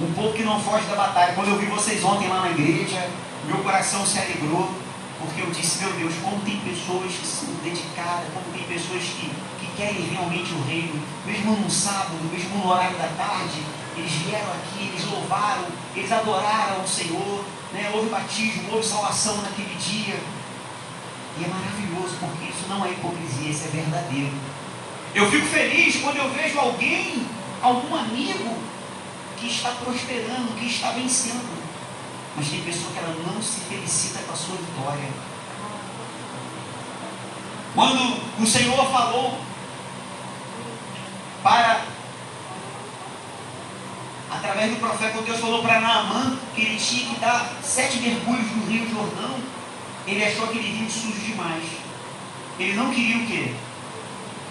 Um 0.00 0.12
povo 0.12 0.34
que 0.34 0.42
não 0.42 0.60
foge 0.60 0.84
da 0.86 0.96
batalha. 0.96 1.34
Quando 1.34 1.48
eu 1.48 1.58
vi 1.58 1.66
vocês 1.66 2.02
ontem 2.02 2.28
lá 2.28 2.40
na 2.40 2.50
igreja, 2.50 3.08
meu 3.46 3.58
coração 3.58 4.04
se 4.04 4.18
alegrou. 4.18 4.85
Porque 5.18 5.40
eu 5.40 5.50
disse, 5.50 5.82
meu 5.82 5.92
Deus, 5.94 6.14
como 6.22 6.40
tem 6.42 6.58
pessoas 6.60 7.12
que 7.12 7.26
são 7.26 7.48
dedicadas, 7.64 8.28
como 8.32 8.44
tem 8.52 8.64
pessoas 8.64 9.02
que, 9.02 9.30
que 9.60 9.66
querem 9.76 10.08
realmente 10.08 10.52
o 10.52 10.62
reino, 10.62 11.02
mesmo 11.24 11.56
num 11.56 11.70
sábado, 11.70 12.18
mesmo 12.30 12.58
no 12.58 12.68
horário 12.68 12.96
da 12.98 13.08
tarde, 13.16 13.62
eles 13.96 14.12
vieram 14.12 14.52
aqui, 14.52 14.88
eles 14.92 15.04
louvaram, 15.06 15.66
eles 15.94 16.12
adoraram 16.12 16.82
o 16.82 16.88
Senhor, 16.88 17.44
né? 17.72 17.90
houve 17.94 18.10
batismo, 18.10 18.70
houve 18.72 18.86
salvação 18.86 19.40
naquele 19.40 19.74
dia. 19.76 20.20
E 21.38 21.44
é 21.44 21.48
maravilhoso, 21.48 22.16
porque 22.20 22.50
isso 22.50 22.68
não 22.68 22.84
é 22.84 22.90
hipocrisia, 22.90 23.50
isso 23.50 23.64
é 23.64 23.68
verdadeiro. 23.68 24.32
Eu 25.14 25.30
fico 25.30 25.46
feliz 25.46 25.96
quando 25.96 26.16
eu 26.16 26.30
vejo 26.30 26.58
alguém, 26.58 27.26
algum 27.62 27.94
amigo, 27.94 28.54
que 29.36 29.46
está 29.46 29.70
prosperando, 29.70 30.58
que 30.58 30.66
está 30.66 30.90
vencendo. 30.90 31.55
Mas 32.36 32.48
tem 32.48 32.60
pessoa 32.60 32.92
que 32.92 32.98
ela 32.98 33.16
não 33.26 33.40
se 33.40 33.60
felicita 33.60 34.18
com 34.20 34.32
a 34.32 34.36
sua 34.36 34.56
vitória. 34.56 35.08
Quando 37.74 38.20
o 38.42 38.46
Senhor 38.46 38.90
falou 38.90 39.38
para, 41.42 41.84
através 44.30 44.70
do 44.70 44.80
profeta, 44.80 45.22
Deus 45.22 45.40
falou 45.40 45.62
para 45.62 45.80
Naamã 45.80 46.38
que 46.54 46.62
ele 46.62 46.76
tinha 46.78 47.14
que 47.14 47.20
dar 47.20 47.52
sete 47.62 47.98
mergulhos 47.98 48.50
no 48.52 48.66
rio 48.66 48.88
Jordão, 48.90 49.38
ele 50.06 50.24
achou 50.24 50.44
aquele 50.44 50.68
rio 50.68 50.90
sujo 50.90 51.20
demais. 51.20 51.64
Ele 52.58 52.74
não 52.74 52.90
queria 52.90 53.18
o 53.18 53.26
quê? 53.26 53.54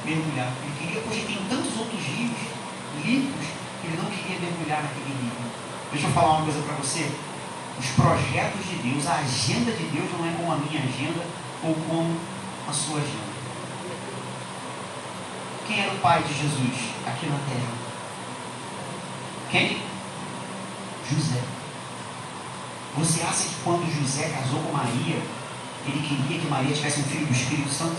Mergulhar. 0.04 0.52
Ele 0.63 0.76
queria, 0.80 1.02
pois 1.02 1.24
tem 1.24 1.38
tantos 1.50 1.78
outros 1.78 2.02
rios 2.02 2.38
limpos, 3.04 3.45
ele 3.84 3.98
não 3.98 4.10
queria 4.10 4.39
mergulhar 4.39 4.84
naquele 4.84 5.17
rio. 5.21 5.32
Deixa 5.91 6.08
eu 6.08 6.13
falar 6.13 6.38
uma 6.38 6.45
coisa 6.45 6.62
para 6.62 6.76
você. 6.76 7.12
Os 7.77 7.88
projetos 7.88 8.65
de 8.69 8.75
Deus, 8.77 9.05
a 9.07 9.15
agenda 9.15 9.71
de 9.71 9.83
Deus 9.85 10.09
não 10.17 10.25
é 10.25 10.33
como 10.38 10.51
a 10.51 10.57
minha 10.57 10.81
agenda 10.81 11.25
ou 11.63 11.75
como 11.88 12.17
a 12.67 12.71
sua 12.71 12.99
agenda. 12.99 13.35
Quem 15.67 15.81
era 15.81 15.93
o 15.93 15.99
pai 15.99 16.23
de 16.23 16.33
Jesus 16.33 16.91
aqui 17.05 17.25
na 17.25 17.38
terra? 17.38 17.73
Quem? 19.51 19.81
José. 21.09 21.41
Você 22.97 23.21
acha 23.21 23.43
que 23.43 23.55
quando 23.63 23.91
José 23.93 24.29
casou 24.29 24.59
com 24.61 24.71
Maria, 24.71 25.21
ele 25.85 26.07
queria 26.07 26.39
que 26.39 26.47
Maria 26.47 26.73
tivesse 26.73 27.01
um 27.01 27.03
filho 27.03 27.25
do 27.25 27.33
Espírito 27.33 27.69
Santo? 27.69 27.97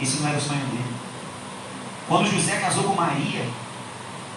Esse 0.00 0.20
não 0.20 0.28
era 0.28 0.38
o 0.38 0.40
sonho 0.40 0.66
dele. 0.66 0.94
Quando 2.08 2.30
José 2.30 2.58
casou 2.58 2.84
com 2.84 2.94
Maria, 2.94 3.46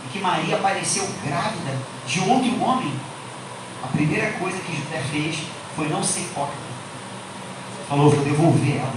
e 0.06 0.10
que 0.12 0.20
Maria 0.20 0.58
apareceu 0.58 1.10
grávida 1.26 1.78
de 2.06 2.20
outro 2.20 2.62
homem, 2.62 2.94
a 3.84 3.88
primeira 3.88 4.32
coisa 4.34 4.58
que 4.60 4.76
José 4.76 5.04
fez 5.12 5.44
foi 5.76 5.90
não 5.90 6.02
ser 6.02 6.22
hipócrita. 6.22 6.74
Falou, 7.90 8.10
vou 8.10 8.24
devolver 8.24 8.78
ela. 8.78 8.96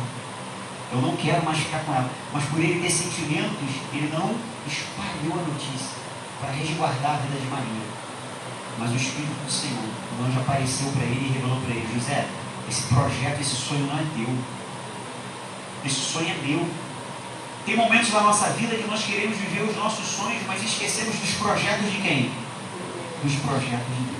Eu 0.92 1.01
não 1.03 1.16
quero 1.16 1.44
mais 1.44 1.59
ficar 1.59 1.81
com 1.81 1.92
ela. 1.92 2.09
Mas 2.33 2.44
por 2.44 2.61
ele 2.61 2.81
ter 2.81 2.90
sentimentos, 2.90 3.68
ele 3.92 4.11
não 4.12 4.37
espalhou 4.66 5.40
a 5.40 5.49
notícia 5.53 5.96
para 6.40 6.53
resguardar 6.53 7.14
a 7.14 7.16
vida 7.16 7.40
de 7.40 7.46
Maria. 7.46 7.87
Mas 8.79 8.92
o 8.92 8.96
Espírito 8.96 9.44
do 9.44 9.51
Senhor, 9.51 9.88
o 10.20 10.25
anjo 10.25 10.38
apareceu 10.40 10.88
para 10.92 11.05
ele 11.05 11.31
e 11.31 11.33
revelou 11.33 11.61
para 11.61 11.75
ele, 11.75 11.88
José, 11.92 12.29
esse 12.68 12.83
projeto, 12.83 13.40
esse 13.40 13.57
sonho 13.57 13.87
não 13.87 13.99
é 13.99 14.05
teu. 14.14 14.29
Esse 15.85 16.01
sonho 16.01 16.29
é 16.29 16.46
meu. 16.46 16.68
Tem 17.64 17.77
momentos 17.77 18.12
na 18.12 18.20
nossa 18.20 18.51
vida 18.51 18.77
que 18.77 18.87
nós 18.87 19.03
queremos 19.03 19.37
viver 19.37 19.68
os 19.68 19.77
nossos 19.77 20.07
sonhos, 20.07 20.42
mas 20.46 20.62
esquecemos 20.62 21.16
dos 21.16 21.31
projetos 21.35 21.90
de 21.90 21.99
quem? 21.99 22.31
Dos 23.25 23.35
projetos 23.37 23.88
de 23.88 24.05
Deus. 24.05 24.15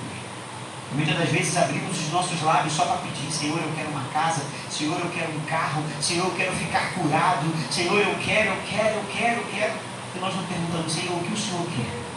Muitas 0.93 1.17
das 1.17 1.29
vezes 1.29 1.57
abrimos 1.57 1.97
os 1.99 2.11
nossos 2.11 2.41
lábios 2.41 2.73
só 2.73 2.85
para 2.85 2.97
pedir, 2.97 3.29
Senhor, 3.31 3.59
eu 3.59 3.71
quero 3.75 3.89
uma 3.89 4.05
casa, 4.13 4.41
Senhor, 4.69 4.97
eu 4.97 5.09
quero 5.09 5.31
um 5.33 5.41
carro, 5.41 5.83
Senhor, 6.01 6.25
eu 6.25 6.35
quero 6.35 6.53
ficar 6.53 6.93
curado, 6.93 7.45
Senhor, 7.69 7.99
eu 7.99 8.15
quero, 8.23 8.51
eu 8.51 8.57
quero, 8.69 8.95
eu 8.95 9.03
quero, 9.11 9.37
eu 9.41 9.45
quero. 9.53 9.73
E 10.15 10.19
nós 10.19 10.33
não 10.33 10.43
perguntamos, 10.43 10.91
Senhor, 10.91 11.17
o 11.17 11.23
que 11.23 11.33
o 11.33 11.37
Senhor 11.37 11.65
quer? 11.75 12.07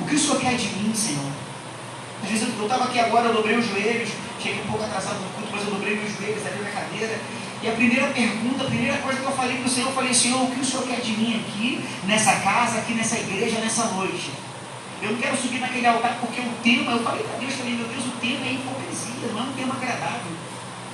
O 0.00 0.04
que 0.06 0.14
o 0.14 0.18
Senhor 0.18 0.40
quer 0.40 0.54
de 0.54 0.68
mim, 0.76 0.94
Senhor? 0.94 1.32
Às 2.22 2.30
vezes 2.30 2.48
eu 2.56 2.62
estava 2.62 2.84
aqui 2.84 3.00
agora, 3.00 3.26
eu 3.26 3.34
dobrei 3.34 3.56
os 3.56 3.66
joelhos, 3.66 4.10
cheguei 4.40 4.62
um 4.62 4.66
pouco 4.66 4.84
atrasado 4.84 5.18
no 5.18 5.28
culto, 5.30 5.50
mas 5.52 5.64
eu 5.64 5.72
dobrei 5.72 5.96
meus 5.96 6.16
joelhos 6.16 6.46
ali 6.46 6.62
na 6.62 6.70
cadeira. 6.70 7.20
E 7.62 7.68
a 7.68 7.72
primeira 7.72 8.06
pergunta, 8.08 8.62
a 8.62 8.66
primeira 8.66 8.98
coisa 8.98 9.20
que 9.20 9.26
eu 9.26 9.32
falei 9.32 9.56
para 9.56 9.66
o 9.66 9.70
Senhor, 9.70 9.88
eu 9.88 9.94
falei, 9.94 10.14
Senhor, 10.14 10.42
o 10.42 10.50
que 10.50 10.60
o 10.60 10.64
Senhor 10.64 10.86
quer 10.86 11.00
de 11.00 11.12
mim 11.12 11.42
aqui, 11.42 11.84
nessa 12.04 12.36
casa, 12.36 12.78
aqui 12.78 12.94
nessa 12.94 13.16
igreja, 13.16 13.58
nessa 13.58 13.86
noite? 13.86 14.30
Eu 15.04 15.12
não 15.12 15.20
quero 15.20 15.36
subir 15.36 15.60
naquele 15.60 15.86
altar 15.86 16.16
porque 16.18 16.40
o 16.40 16.50
tema, 16.62 16.92
eu 16.92 17.04
falei 17.04 17.22
para 17.24 17.36
Deus, 17.36 17.52
falei, 17.52 17.74
meu 17.74 17.86
Deus, 17.86 18.06
o 18.06 18.12
tema 18.12 18.46
é 18.46 18.52
hipocrisia, 18.54 19.28
não 19.34 19.40
é 19.40 19.42
um 19.42 19.52
tema 19.52 19.74
agradável. 19.74 20.32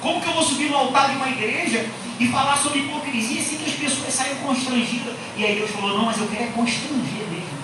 Como 0.00 0.20
que 0.20 0.26
eu 0.26 0.32
vou 0.32 0.42
subir 0.42 0.68
no 0.68 0.76
altar 0.76 1.10
de 1.10 1.16
uma 1.16 1.28
igreja 1.28 1.88
e 2.18 2.26
falar 2.26 2.56
sobre 2.56 2.80
hipocrisia 2.80 3.40
sem 3.40 3.58
que 3.58 3.70
as 3.70 3.76
pessoas 3.76 4.12
saiam 4.12 4.34
constrangidas? 4.38 5.14
E 5.36 5.44
aí 5.44 5.54
Deus 5.54 5.70
falou, 5.70 5.96
não, 5.96 6.06
mas 6.06 6.18
eu 6.18 6.26
quero 6.26 6.42
é 6.42 6.46
constranger 6.48 7.28
mesmo. 7.30 7.60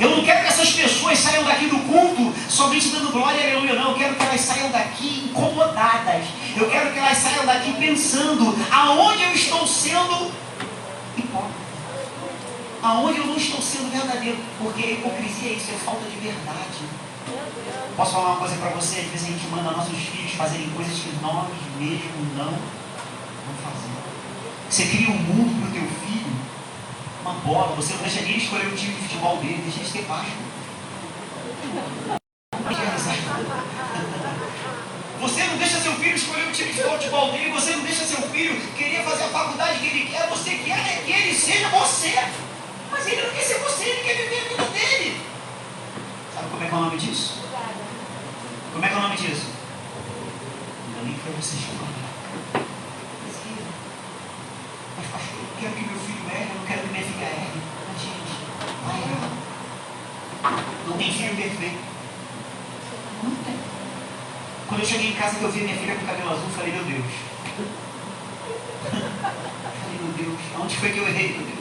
Eu 0.00 0.10
não 0.16 0.24
quero 0.24 0.40
que 0.40 0.48
essas 0.48 0.70
pessoas 0.72 1.16
saiam 1.16 1.44
daqui 1.44 1.66
do 1.66 1.78
culto 1.78 2.34
somente 2.48 2.88
dando 2.88 3.12
glória, 3.12 3.40
aleluia, 3.40 3.74
não. 3.74 3.92
Eu 3.92 3.98
quero 3.98 4.16
que 4.16 4.22
elas 4.24 4.40
saiam 4.40 4.70
daqui 4.72 5.30
incomodadas. 5.30 6.24
Eu 6.56 6.68
quero 6.68 6.92
que 6.92 6.98
elas 6.98 7.18
saiam 7.18 7.46
daqui 7.46 7.72
pensando 7.74 8.58
aonde 8.72 9.22
eu 9.22 9.32
estou 9.32 9.64
sendo 9.64 10.32
hipócrita 11.16 11.67
aonde 12.82 13.18
eu 13.18 13.26
não 13.26 13.36
estou 13.36 13.60
sendo 13.60 13.90
verdadeiro, 13.90 14.38
porque 14.58 14.92
hipocrisia 14.92 15.50
é 15.50 15.54
isso, 15.54 15.70
é 15.72 15.78
falta 15.78 16.08
de 16.08 16.16
verdade. 16.16 16.78
Posso 17.96 18.12
falar 18.12 18.28
uma 18.30 18.36
coisa 18.36 18.56
para 18.56 18.70
você? 18.70 19.00
Às 19.00 19.06
vezes 19.06 19.28
a 19.28 19.30
gente 19.32 19.46
manda 19.48 19.70
nossos 19.72 19.98
filhos 19.98 20.32
fazerem 20.32 20.70
coisas 20.70 20.98
que 20.98 21.10
nós 21.20 21.48
mesmos 21.78 22.36
não 22.36 22.44
vamos 22.44 23.60
fazer. 23.64 23.90
Você 24.70 24.84
cria 24.86 25.10
um 25.10 25.18
mundo 25.18 25.60
para 25.60 25.68
o 25.68 25.72
teu 25.72 25.88
filho, 26.06 26.32
uma 27.22 27.34
bola, 27.40 27.74
você 27.74 27.94
não 27.94 28.02
deixa 28.02 28.20
nem 28.20 28.36
escolher 28.36 28.66
o 28.66 28.76
time 28.76 28.94
de 28.94 29.02
futebol 29.02 29.36
dele, 29.38 29.62
deixa 29.64 29.80
ele 29.80 29.88
ser 29.88 30.02
baixo. 30.02 30.30
Você 35.20 35.42
não 35.44 35.58
deixa 35.58 35.80
seu 35.80 35.92
filho 35.94 36.14
escolher 36.14 36.48
o 36.48 36.52
time 36.52 36.72
de 36.72 36.82
futebol 36.82 37.32
dele, 37.32 37.50
você 37.50 37.72
não 37.72 37.82
deixa 37.82 38.04
seu 38.04 38.22
filho 38.22 38.60
querer 38.76 39.02
fazer 39.02 39.24
a 39.24 39.28
faculdade 39.28 39.80
que 39.80 39.86
ele 39.86 40.08
quer, 40.08 40.28
você 40.28 40.50
quer 40.64 41.02
que 41.04 41.12
ele 41.12 41.34
seja 41.34 41.68
você. 41.70 42.14
Mas 42.98 43.06
ele 43.06 43.22
não 43.22 43.30
quer 43.30 43.42
ser 43.42 43.58
você, 43.60 43.84
ele 43.84 44.02
quer 44.02 44.16
viver 44.16 44.40
a 44.40 44.48
vida 44.48 44.64
dele. 44.72 45.20
Sabe 46.34 46.48
como 46.50 46.64
é 46.64 46.66
que 46.66 46.74
é 46.74 46.76
o 46.76 46.80
nome 46.80 46.96
disso? 46.96 47.34
Como 48.72 48.84
é 48.84 48.88
que 48.88 48.94
é 48.94 48.98
o 48.98 49.02
nome 49.02 49.16
disso? 49.16 49.46
Ainda 50.88 51.02
nem 51.04 51.14
foi 51.14 51.32
você 51.32 51.56
chamar. 51.58 51.86
Mas 54.96 55.06
pastor, 55.06 55.38
eu 55.38 55.60
quero 55.60 55.74
que 55.74 55.86
meu 55.86 55.98
filho 56.00 56.28
erre, 56.28 56.50
eu 56.50 56.54
não 56.58 56.66
quero 56.66 56.80
que 56.80 56.88
minha 56.88 57.04
filha 57.04 57.24
erre. 57.24 57.62
Mas 57.86 58.02
gente, 58.02 58.34
vai 58.84 58.98
errar. 58.98 59.30
Não 60.88 60.96
tem 60.98 61.12
filho 61.12 61.36
perfeito. 61.36 61.78
Quando 64.66 64.80
eu 64.80 64.86
cheguei 64.86 65.10
em 65.10 65.14
casa 65.14 65.36
que 65.36 65.44
eu 65.44 65.52
vi 65.52 65.60
minha 65.60 65.76
filha 65.76 65.94
com 65.94 66.04
cabelo 66.04 66.30
azul, 66.30 66.50
falei, 66.50 66.72
meu 66.72 66.82
Deus. 66.82 67.04
falei, 69.22 69.98
meu 70.02 70.12
Deus, 70.14 70.40
onde 70.58 70.76
foi 70.76 70.90
que 70.90 70.98
eu 70.98 71.06
errei, 71.06 71.28
meu 71.28 71.46
Deus? 71.46 71.57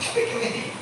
Que? 0.00 0.72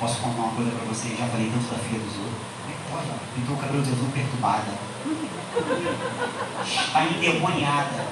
Posso 0.00 0.20
contar 0.20 0.42
uma 0.42 0.54
coisa 0.54 0.70
para 0.70 0.86
você? 0.86 1.08
Já 1.16 1.26
falei 1.26 1.50
tanto 1.50 1.74
da 1.74 1.78
filha 1.78 1.98
dos 1.98 2.16
outros. 2.16 2.48
Olha, 2.92 3.14
pintou 3.34 3.56
o 3.56 3.58
cabelo 3.58 3.82
de 3.82 3.92
azul 3.92 4.08
perturbada. 4.14 4.72
Está 6.64 7.04
endemoniada. 7.04 8.06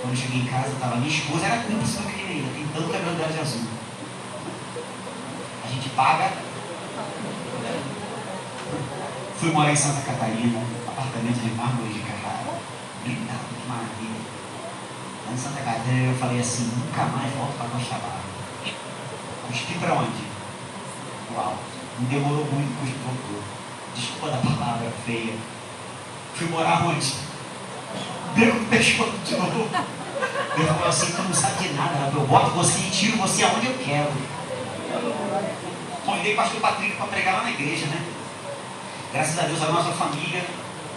Quando 0.00 0.12
eu 0.12 0.16
cheguei 0.16 0.40
em 0.40 0.46
casa, 0.46 0.68
estava 0.68 0.96
minha 0.96 1.08
esposa, 1.08 1.46
era 1.46 1.62
cúmplice 1.62 1.98
da 1.98 2.02
menina 2.08 2.30
ainda, 2.30 2.48
pintando 2.54 2.86
o 2.86 2.92
cabelo 2.92 3.16
dela 3.16 3.32
de 3.32 3.40
azul. 3.40 3.66
A 5.64 5.68
gente 5.68 5.88
paga. 5.90 6.32
Fui 9.38 9.50
morar 9.52 9.72
em 9.72 9.76
Santa 9.76 10.00
Catarina, 10.02 10.62
apartamento 10.86 11.40
de 11.40 11.50
mármore 11.54 11.92
de 11.92 12.00
Carrara. 12.00 12.60
Blindado, 13.02 13.38
que 13.60 13.68
maravilha. 13.68 14.39
Lá 15.30 15.34
em 15.34 15.38
Santa 15.38 15.60
Catarina 15.60 16.10
eu 16.10 16.18
falei 16.18 16.40
assim, 16.40 16.72
nunca 16.76 17.04
mais 17.04 17.32
volto 17.34 17.56
para 17.56 17.68
Costa 17.68 17.94
Barra. 17.94 18.20
Cuspi 19.46 19.74
para 19.74 19.94
onde? 19.94 20.24
Uau, 21.32 21.54
não 22.00 22.08
demorou 22.08 22.44
muito, 22.46 22.80
cuspi 22.80 22.98
voltou. 23.04 23.42
Desculpa 23.94 24.30
da 24.30 24.38
palavra 24.38 24.90
feia. 25.06 25.34
Fui 26.34 26.48
morar 26.48 26.84
onde? 26.84 27.14
Beco 28.34 28.58
do 28.58 28.70
pescoço 28.70 29.18
de 29.24 29.36
novo. 29.36 29.70
Ele 30.56 30.66
falou 30.66 30.88
assim, 30.88 31.12
tu 31.12 31.22
não 31.22 31.32
sabe 31.32 31.68
de 31.68 31.74
nada, 31.74 32.10
eu 32.12 32.26
boto 32.26 32.50
você 32.50 32.80
e 32.80 32.90
tiro 32.90 33.16
você 33.18 33.44
aonde 33.44 33.66
eu 33.66 33.78
quero. 33.78 34.10
Convidei 36.04 36.32
o 36.32 36.36
pastor 36.36 36.60
Patrick 36.60 36.96
para 36.96 37.06
pregar 37.06 37.34
lá 37.34 37.42
na 37.44 37.50
igreja, 37.52 37.86
né? 37.86 38.04
Graças 39.12 39.38
a 39.38 39.42
Deus 39.42 39.62
a 39.62 39.70
nossa 39.70 39.92
família, 39.92 40.44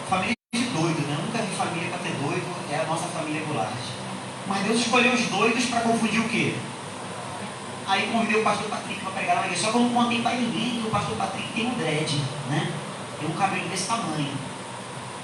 família 0.10 0.34
de 0.56 0.64
doido, 0.70 1.08
né? 1.08 1.20
Nunca 1.24 1.38
vi 1.38 1.56
família 1.56 1.90
para 1.90 2.00
ter 2.00 2.14
doido, 2.14 2.72
é 2.72 2.80
a 2.80 2.86
nossa 2.86 3.08
família 3.10 3.44
Goulart. 3.46 3.70
Mas 4.48 4.64
Deus 4.64 4.80
escolheu 4.80 5.14
os 5.14 5.26
doidos 5.28 5.66
para 5.66 5.82
confundir 5.82 6.20
o 6.20 6.30
quê? 6.30 6.56
Aí 7.88 8.10
convidei 8.12 8.40
o 8.40 8.44
pastor 8.44 8.70
Patrick 8.70 9.02
para 9.02 9.12
pregar 9.12 9.36
na 9.38 9.44
igreja. 9.44 9.62
Só 9.62 9.72
que 9.72 9.78
eu 9.78 9.82
não 9.82 9.90
contei 9.94 10.22
para 10.22 10.36
ninguém 10.36 10.82
que 10.82 10.88
o 10.88 10.92
pastor 10.92 11.16
Patrick 11.18 11.54
tem 11.54 11.68
um 11.68 11.74
dread, 11.76 12.16
né? 12.50 12.72
Tem 13.20 13.30
um 13.30 13.34
cabelo 13.34 13.68
desse 13.70 13.88
tamanho. 13.88 14.34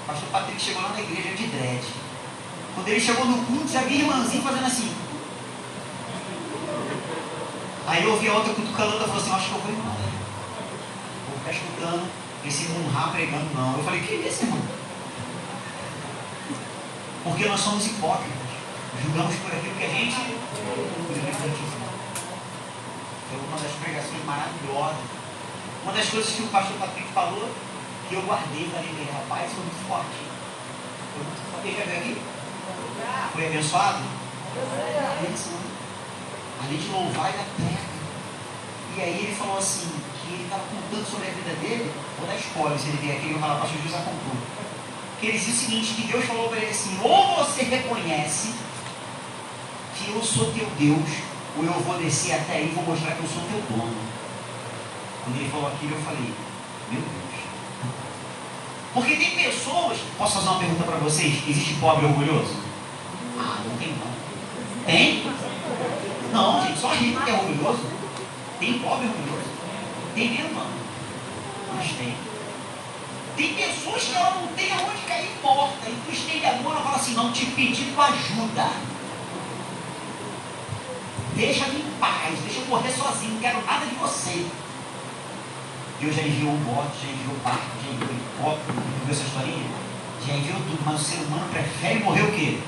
O 0.02 0.06
pastor 0.06 0.28
Patrick 0.30 0.60
chegou 0.60 0.82
lá 0.82 0.90
na 0.90 1.00
igreja 1.00 1.36
de 1.36 1.46
dread. 1.46 1.84
Quando 2.74 2.88
ele 2.88 3.00
chegou 3.00 3.24
no 3.26 3.44
culto, 3.44 3.68
já 3.68 3.82
vi 3.82 4.00
irmãzinho 4.00 4.42
fazendo 4.42 4.66
assim. 4.66 4.94
Aí 7.86 8.04
eu 8.04 8.12
ouvi 8.12 8.28
a 8.28 8.34
outra 8.34 8.54
cutucando, 8.54 8.98
falou 8.98 9.16
assim, 9.16 9.32
acho 9.32 9.48
que 9.48 9.54
eu 9.54 9.60
vou 9.60 9.72
embora. 9.72 10.10
Vou 11.28 11.38
ficar 11.38 11.52
escutando 11.52 12.08
esse 12.46 12.64
munhá 12.68 13.08
pregando, 13.08 13.54
não. 13.54 13.76
Eu 13.76 13.84
falei, 13.84 14.00
que 14.00 14.14
é 14.14 14.28
isso, 14.28 14.44
irmão? 14.44 14.60
Porque 17.24 17.44
nós 17.46 17.60
somos 17.60 17.86
hipócritas. 17.86 18.39
Julgamos 19.02 19.34
por 19.36 19.52
aquilo 19.52 19.74
que 19.76 19.84
a 19.84 19.88
gente 19.88 20.16
Foi 23.28 23.38
uma 23.48 23.58
das 23.58 23.72
pregações 23.72 24.24
maravilhosas. 24.24 24.96
Uma 25.82 25.92
das 25.92 26.08
coisas 26.10 26.30
que 26.34 26.42
o 26.42 26.48
pastor 26.48 26.76
Patrick 26.76 27.08
falou, 27.12 27.48
que 28.08 28.14
eu 28.14 28.22
guardei, 28.22 28.68
falei, 28.68 29.08
rapaz, 29.12 29.52
foi 29.52 29.64
muito 29.64 29.88
forte. 29.88 30.20
Foi 31.14 31.24
muito 31.24 31.40
forte. 31.50 31.62
Quem 31.62 31.76
já 31.76 31.84
veio 31.84 32.00
aqui? 32.00 32.22
Foi 33.32 33.46
abençoado? 33.46 34.04
Além 36.62 36.76
de 36.76 36.88
louvar 36.88 37.30
e 37.30 37.38
da 37.38 37.44
terra. 37.56 37.90
E 38.96 39.00
aí 39.00 39.24
ele 39.24 39.34
falou 39.34 39.56
assim, 39.56 39.88
que 40.20 40.34
ele 40.34 40.44
estava 40.44 40.62
contando 40.64 41.10
sobre 41.10 41.28
a 41.28 41.30
vida 41.30 41.54
dele, 41.56 41.90
vou 42.18 42.26
dar 42.26 42.36
spoiler 42.36 42.78
se 42.78 42.88
ele 42.88 42.98
vier 42.98 43.16
aqui, 43.16 43.26
eu 43.28 43.38
vou 43.38 43.40
falar, 43.40 43.60
pastor 43.60 43.80
José 43.82 43.96
contou. 43.98 44.36
Que 45.18 45.26
ele 45.28 45.38
disse 45.38 45.50
o 45.50 45.54
seguinte, 45.54 45.94
que 45.94 46.06
Deus 46.08 46.24
falou 46.26 46.48
para 46.48 46.58
ele 46.58 46.70
assim, 46.70 46.98
ou 47.02 47.36
você 47.36 47.62
reconhece 47.62 48.54
eu 50.10 50.22
sou 50.22 50.52
teu 50.52 50.66
Deus, 50.78 51.10
ou 51.56 51.64
eu 51.64 51.72
vou 51.72 51.98
descer 51.98 52.34
até 52.34 52.54
aí 52.54 52.68
e 52.70 52.74
vou 52.74 52.84
mostrar 52.84 53.12
que 53.12 53.22
eu 53.22 53.28
sou 53.28 53.42
teu 53.42 53.60
dono. 53.76 53.94
Quando 55.24 55.36
ele 55.36 55.50
falou 55.50 55.68
aquilo, 55.68 55.94
eu 55.94 56.02
falei, 56.02 56.32
meu 56.90 57.00
Deus. 57.00 57.30
Porque 58.92 59.16
tem 59.16 59.30
pessoas, 59.30 59.98
posso 60.18 60.34
fazer 60.36 60.48
uma 60.48 60.58
pergunta 60.58 60.84
para 60.84 60.96
vocês? 60.96 61.48
Existe 61.48 61.74
pobre 61.74 62.06
orgulhoso? 62.06 62.56
Ah, 63.38 63.60
não 63.64 63.76
tem 63.76 63.88
não. 63.88 64.84
Tem? 64.84 65.22
Não, 66.32 66.66
gente, 66.66 66.80
só 66.80 66.88
rico 66.94 67.22
que 67.22 67.30
é 67.30 67.34
orgulhoso. 67.34 67.86
Tem 68.58 68.78
pobre 68.80 69.06
orgulhoso. 69.06 69.48
Tem 70.14 70.30
mesmo, 70.30 70.54
mano. 70.54 70.70
Mas 71.74 71.92
tem. 71.92 72.14
Tem 73.36 73.54
pessoas 73.54 74.02
que 74.02 74.14
ela 74.14 74.34
não 74.40 74.48
tem 74.48 74.72
aonde 74.72 75.02
cair 75.06 75.30
morta. 75.42 75.88
E 75.88 75.96
tu 76.04 76.12
estende 76.12 76.46
a 76.46 76.54
mão, 76.54 76.72
ela 76.72 76.82
fala 76.82 76.96
assim, 76.96 77.14
não, 77.14 77.32
te 77.32 77.46
pedi 77.46 77.92
tua 77.92 78.06
ajuda. 78.06 78.70
Deixa-me 81.40 81.80
em 81.80 81.90
paz, 81.98 82.38
deixa 82.44 82.60
eu 82.60 82.66
correr 82.66 82.92
sozinho, 82.92 83.32
não 83.32 83.40
quero 83.40 83.64
nada 83.64 83.86
de 83.86 83.94
você. 83.94 84.44
Deus 85.98 86.14
já 86.14 86.20
enviou 86.20 86.52
o 86.52 86.58
bote, 86.58 87.00
já 87.00 87.12
enviou 87.12 87.34
o 87.34 87.40
barco, 87.40 87.64
já 87.82 87.92
enviou 87.92 88.10
o 88.10 88.12
helicóptero, 88.12 88.78
viu 89.06 89.10
essa 89.10 89.22
historinha? 89.22 89.70
Já 90.26 90.34
enviou 90.34 90.60
tudo, 90.60 90.82
mas 90.84 91.00
o 91.00 91.02
ser 91.02 91.16
humano 91.16 91.48
prefere 91.50 92.00
morrer 92.00 92.22
o 92.24 92.32
quê? 92.32 92.58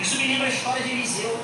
Isso 0.00 0.16
me 0.16 0.26
lembra 0.26 0.46
a 0.46 0.50
história 0.50 0.82
de 0.82 0.90
Eliseu. 0.90 1.38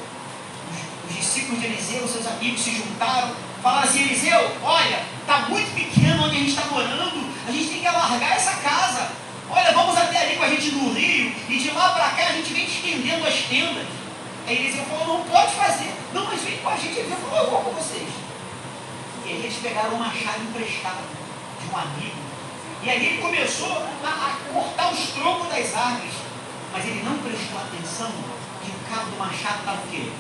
Os, 0.70 1.11
os 1.11 1.16
discípulos 1.18 1.61
de 1.61 1.66
Eliseu, 1.66 2.09
seus 2.09 2.26
amigos 2.26 2.62
se 2.62 2.74
juntaram, 2.74 3.35
falaram 3.62 3.88
assim, 3.88 4.05
Eliseu, 4.05 4.57
olha, 4.62 5.05
está 5.20 5.40
muito 5.50 5.70
pequeno 5.74 6.24
onde 6.24 6.37
a 6.37 6.38
gente 6.38 6.48
está 6.48 6.64
morando, 6.64 7.31
a 7.46 7.52
gente 7.52 7.68
tem 7.68 7.81
que 7.81 7.87
alargar 7.87 8.33
essa 8.33 8.52
casa. 8.52 9.12
Olha, 9.54 9.70
vamos 9.72 9.96
até 9.98 10.18
ali 10.18 10.36
com 10.36 10.44
a 10.44 10.48
gente 10.48 10.72
no 10.72 10.94
rio, 10.94 11.30
e 11.46 11.58
de 11.58 11.70
lá 11.72 11.90
para 11.90 12.08
cá 12.12 12.28
a 12.28 12.32
gente 12.32 12.54
vem 12.54 12.64
estendendo 12.64 13.26
as 13.26 13.34
tendas. 13.42 13.86
Aí 14.46 14.56
Eliseu 14.56 14.82
falou, 14.84 15.18
não 15.18 15.24
pode 15.24 15.52
fazer. 15.54 15.92
Não, 16.14 16.24
mas 16.24 16.40
vem 16.40 16.56
com 16.56 16.70
a 16.70 16.76
gente. 16.76 16.98
Ele 16.98 17.14
falou, 17.14 17.44
eu 17.44 17.50
vou 17.50 17.60
com 17.60 17.70
vocês. 17.72 18.08
E 19.26 19.28
aí 19.28 19.36
eles 19.36 19.54
pegaram 19.62 19.94
uma 19.94 20.10
chave 20.10 20.40
emprestada 20.40 21.02
de 21.60 21.70
um 21.70 21.76
amigo. 21.76 22.16
E 22.82 22.90
aí 22.90 23.06
ele 23.06 23.22
começou 23.22 23.70
a, 24.02 24.08
a 24.08 24.52
cortar 24.52 24.90
os 24.90 25.10
troncos 25.10 25.48
das 25.48 25.76
árvores. 25.76 26.14
Mas 26.72 26.86
ele 26.86 27.02
não 27.02 27.18
prestou 27.18 27.58
atenção 27.58 28.10
que 28.64 28.70
o 28.70 28.90
cabo 28.90 29.10
do 29.10 29.18
machado 29.18 29.58
estava 29.58 29.82
o 29.82 29.90
quê? 29.90 30.10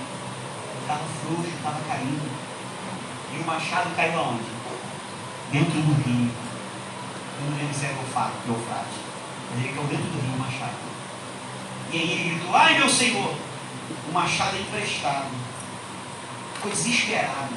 Estava 0.82 1.04
frouxo, 1.24 1.50
estava 1.56 1.80
caindo. 1.88 2.30
E 3.32 3.42
o 3.42 3.46
machado 3.46 3.96
caiu 3.96 4.18
aonde? 4.18 4.44
Dentro 5.50 5.80
do 5.80 6.02
rio. 6.02 6.30
Era 7.42 7.94
o 7.94 8.50
Eufrates. 8.52 9.01
Ele 9.54 9.68
caiu 9.68 9.86
dentro 9.88 10.04
do 10.04 10.20
rio, 10.20 10.38
machado. 10.38 10.76
E 11.92 11.96
aí 11.96 12.10
ele 12.10 12.30
gritou, 12.30 12.56
ai 12.56 12.78
meu 12.78 12.88
Senhor! 12.88 13.34
O 14.08 14.12
machado 14.12 14.56
é 14.56 14.60
emprestado. 14.60 15.30
Ficou 16.54 16.70
desesperado. 16.70 17.54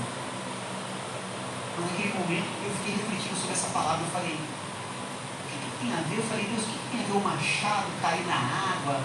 Naquele 1.79 2.13
momento 2.13 2.47
eu 2.63 2.71
fiquei 2.77 2.95
refletindo 2.95 3.35
sobre 3.35 3.53
essa 3.53 3.67
palavra. 3.67 4.05
Eu 4.05 4.11
falei, 4.11 4.33
o 4.33 5.47
que, 5.49 5.57
que 5.57 5.85
tem 5.85 5.93
a 5.93 6.01
ver? 6.01 6.17
Eu 6.17 6.23
falei, 6.23 6.45
Deus, 6.45 6.63
o 6.63 6.69
que, 6.69 6.77
que 6.77 6.89
tem 6.91 6.99
a 7.01 7.07
ver 7.07 7.17
o 7.17 7.21
machado 7.21 7.87
cair 8.01 8.25
na 8.27 8.35
água? 8.35 9.03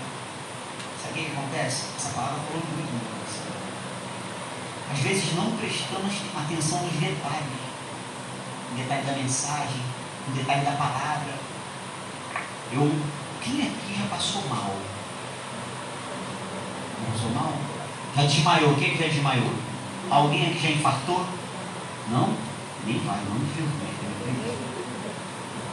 Sabe 1.02 1.20
o 1.20 1.24
que 1.24 1.32
acontece? 1.32 1.86
Essa 1.96 2.10
palavra 2.10 2.40
falou 2.46 2.62
muito 2.74 2.92
no. 2.92 3.20
Às 4.92 4.98
vezes 4.98 5.34
não 5.34 5.56
prestamos 5.56 6.14
atenção 6.36 6.82
nos 6.82 6.94
detalhes. 6.94 7.60
No 8.70 8.76
detalhe 8.76 9.06
da 9.06 9.12
mensagem, 9.12 9.82
no 10.28 10.34
detalhe 10.34 10.64
da 10.64 10.72
palavra. 10.72 11.39
Eu, 12.72 12.90
quem 13.42 13.62
aqui 13.62 13.98
já 13.98 14.06
passou 14.08 14.42
mal? 14.48 14.76
Não 17.00 17.12
passou 17.12 17.30
mal? 17.30 17.52
Já 18.16 18.22
desmaiou? 18.22 18.74
Quem 18.74 18.96
já 18.96 19.06
desmaiou? 19.06 19.52
Alguém 20.10 20.50
aqui 20.50 20.60
já 20.60 20.70
infartou? 20.70 21.26
Não? 22.10 22.34
Nem 22.86 22.98
vai, 23.00 23.18
não 23.28 23.38
de 23.38 23.54
Jesus. 23.54 23.90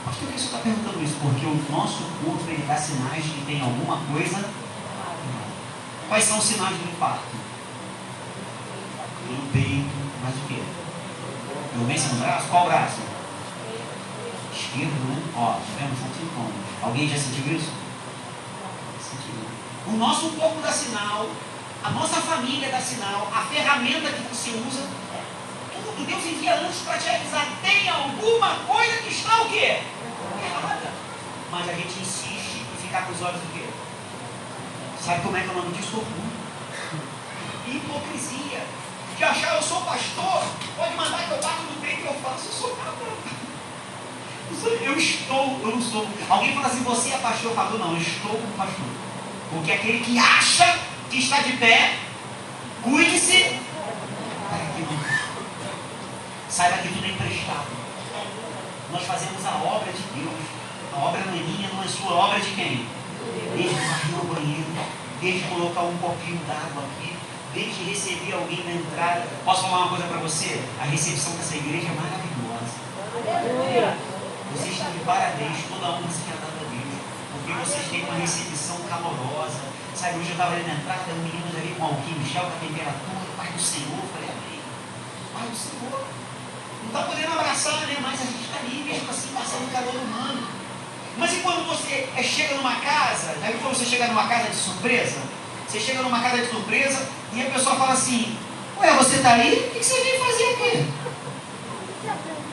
Pastor, 0.05 0.23
por 0.23 0.33
que 0.33 0.39
você 0.39 0.45
está 0.45 0.57
perguntando 0.59 1.03
isso? 1.03 1.15
Porque 1.21 1.45
o 1.45 1.71
nosso 1.71 2.03
corpo 2.23 2.43
ele 2.47 2.65
dá 2.67 2.77
sinais 2.77 3.23
de 3.23 3.29
que 3.31 3.45
tem 3.45 3.61
alguma 3.61 3.97
coisa 4.11 4.49
Quais 6.07 6.23
são 6.23 6.37
os 6.37 6.45
sinais 6.45 6.77
do 6.77 6.89
infarto? 6.89 7.35
No 9.29 9.51
peito, 9.51 9.89
mais 10.23 10.35
o 10.35 10.47
quê? 10.47 10.63
No 11.75 12.19
braço? 12.19 12.47
Qual 12.47 12.65
braço? 12.65 13.01
Esquerdo, 14.57 14.97
né? 15.05 15.21
Ó, 15.35 15.59
tivemos 15.61 15.99
são 15.99 16.09
sintomas. 16.17 16.53
Alguém 16.81 17.07
já 17.07 17.17
sentiu 17.17 17.53
isso? 17.53 17.71
Sentiu. 18.97 19.37
O 19.85 19.97
nosso 19.97 20.29
corpo 20.31 20.59
dá 20.61 20.71
sinal, 20.71 21.29
a 21.83 21.91
nossa 21.91 22.19
família 22.21 22.69
dá 22.69 22.81
sinal, 22.81 23.31
a 23.31 23.41
ferramenta 23.41 24.11
que 24.11 24.23
você 24.33 24.49
usa, 24.67 24.87
tudo 25.73 26.05
Deus 26.07 26.25
envia 26.25 26.55
antes 26.55 26.79
para 26.81 26.97
te 26.97 27.09
avisar. 27.09 27.47
Tem 27.61 27.87
alguma 27.87 28.55
coisa 28.65 28.97
que 28.97 29.09
está 29.09 29.41
o 29.43 29.49
quê? 29.49 29.81
Errada. 30.43 30.91
Mas 31.51 31.69
a 31.69 31.73
gente 31.73 31.99
insiste 31.99 32.65
em 32.65 32.81
ficar 32.81 33.05
com 33.05 33.13
os 33.13 33.21
olhos 33.21 33.39
do 33.39 33.53
quê? 33.53 33.65
Sabe 34.99 35.21
como 35.21 35.37
é 35.37 35.41
que 35.41 35.49
é 35.49 35.51
o 35.51 35.55
nome 35.55 35.77
disso? 35.77 36.03
Hipocrisia. 37.67 38.65
De 39.17 39.23
achar 39.23 39.55
eu 39.55 39.61
sou 39.61 39.81
pastor, 39.81 40.43
pode 40.75 40.95
mandar 40.95 41.25
que 41.25 41.31
eu 41.31 41.41
bato 41.41 41.61
no 41.63 41.81
peito 41.81 42.01
e 42.01 42.05
eu 42.05 42.13
faço, 42.15 42.47
eu 42.47 42.53
sou 42.53 42.77
nada. 42.77 43.36
Eu 44.81 44.97
estou, 44.97 45.59
eu 45.61 45.71
não 45.71 45.81
sou. 45.81 46.07
Alguém 46.29 46.53
fala 46.53 46.67
assim, 46.67 46.83
você 46.83 47.09
é 47.09 47.17
pastor? 47.17 47.51
Eu 47.51 47.55
falo, 47.55 47.77
não, 47.77 47.93
eu 47.93 48.01
estou 48.01 48.31
como 48.31 48.53
pastor. 48.53 48.85
Porque 49.51 49.71
aquele 49.71 49.99
que 49.99 50.17
acha 50.17 50.79
que 51.09 51.19
está 51.19 51.39
de 51.39 51.53
pé, 51.53 51.95
cuide-se 52.83 53.59
Saiba 56.49 56.77
que 56.77 56.87
tudo 56.87 57.05
é 57.05 57.09
emprestado. 57.09 57.67
Nós 58.91 59.03
fazemos 59.03 59.45
a 59.45 59.55
obra 59.63 59.91
de 59.91 60.01
Deus. 60.19 60.33
A 60.93 60.97
obra 60.97 61.21
não 61.25 61.33
é 61.33 61.43
minha, 61.43 61.69
não 61.69 61.83
é 61.83 61.87
sua. 61.87 62.13
A 62.13 62.15
obra 62.15 62.39
de 62.39 62.51
quem? 62.51 62.87
desde 63.55 63.75
varrer 63.75 64.19
o 64.21 64.25
banheiro, 64.33 64.65
desde 65.21 65.47
colocar 65.49 65.81
um 65.81 65.97
copinho 65.97 66.39
d'água 66.47 66.83
aqui, 66.83 67.15
desde 67.53 67.83
receber 67.83 68.33
alguém 68.33 68.63
na 68.63 68.71
entrada. 68.71 69.27
Posso 69.43 69.63
falar 69.63 69.77
uma 69.77 69.89
coisa 69.89 70.05
para 70.05 70.17
você? 70.19 70.61
A 70.79 70.85
recepção 70.85 71.33
dessa 71.33 71.55
igreja 71.55 71.87
é 71.87 71.95
maravilhosa. 71.95 72.87
Vocês 74.57 74.73
estão 74.73 74.91
de 74.91 74.99
parabéns, 75.05 75.69
toda 75.69 75.85
a 75.85 75.89
honra 76.01 76.09
seja 76.09 76.33
dada 76.41 76.57
a 76.57 76.65
Deus, 76.65 76.97
porque 77.31 77.53
vocês 77.61 77.85
têm 77.93 78.03
uma 78.05 78.17
recepção 78.17 78.81
calorosa. 78.89 79.61
Sabe, 79.93 80.17
hoje 80.17 80.29
eu 80.29 80.33
estava 80.33 80.53
ali 80.53 80.65
na 80.65 80.73
entrada, 80.73 81.13
um 81.13 81.21
menino 81.21 81.45
ali 81.53 81.75
com 81.77 81.85
alquim, 81.85 82.17
Michel, 82.17 82.41
com 82.41 82.57
a 82.57 82.65
temperatura, 82.65 83.27
Pai 83.37 83.49
do 83.53 83.61
Senhor, 83.61 84.01
falei, 84.13 84.29
amém. 84.33 84.61
Pai 85.33 85.45
do 85.45 85.57
Senhor. 85.57 86.05
Não 86.81 86.87
está 86.89 87.01
podendo 87.05 87.33
abraçar, 87.33 87.85
né? 87.85 87.97
Mas 88.01 88.21
a 88.21 88.25
gente 88.25 88.41
está 88.41 88.57
ali, 88.57 88.81
mesmo 88.81 89.09
assim, 89.09 89.29
passando 89.33 89.71
calor 89.71 89.93
humano. 89.93 90.47
Mas 91.17 91.33
e 91.33 91.35
quando 91.37 91.67
você 91.67 92.09
é, 92.15 92.23
chega 92.23 92.55
numa 92.55 92.75
casa, 92.77 93.37
aí 93.41 93.57
quando 93.61 93.77
você 93.77 93.85
chega 93.85 94.07
numa 94.07 94.27
casa 94.27 94.49
de 94.49 94.55
surpresa? 94.55 95.21
Você 95.67 95.79
chega 95.79 96.01
numa 96.01 96.19
casa 96.19 96.37
de 96.41 96.49
surpresa 96.49 97.09
e 97.33 97.41
a 97.41 97.49
pessoa 97.51 97.75
fala 97.75 97.93
assim, 97.93 98.37
ué, 98.79 98.93
você 98.95 99.17
está 99.17 99.33
aí? 99.33 99.69
O 99.69 99.71
que 99.71 99.83
você 99.83 100.01
veio 100.01 100.25
fazer 100.25 100.43
aqui? 100.53 100.93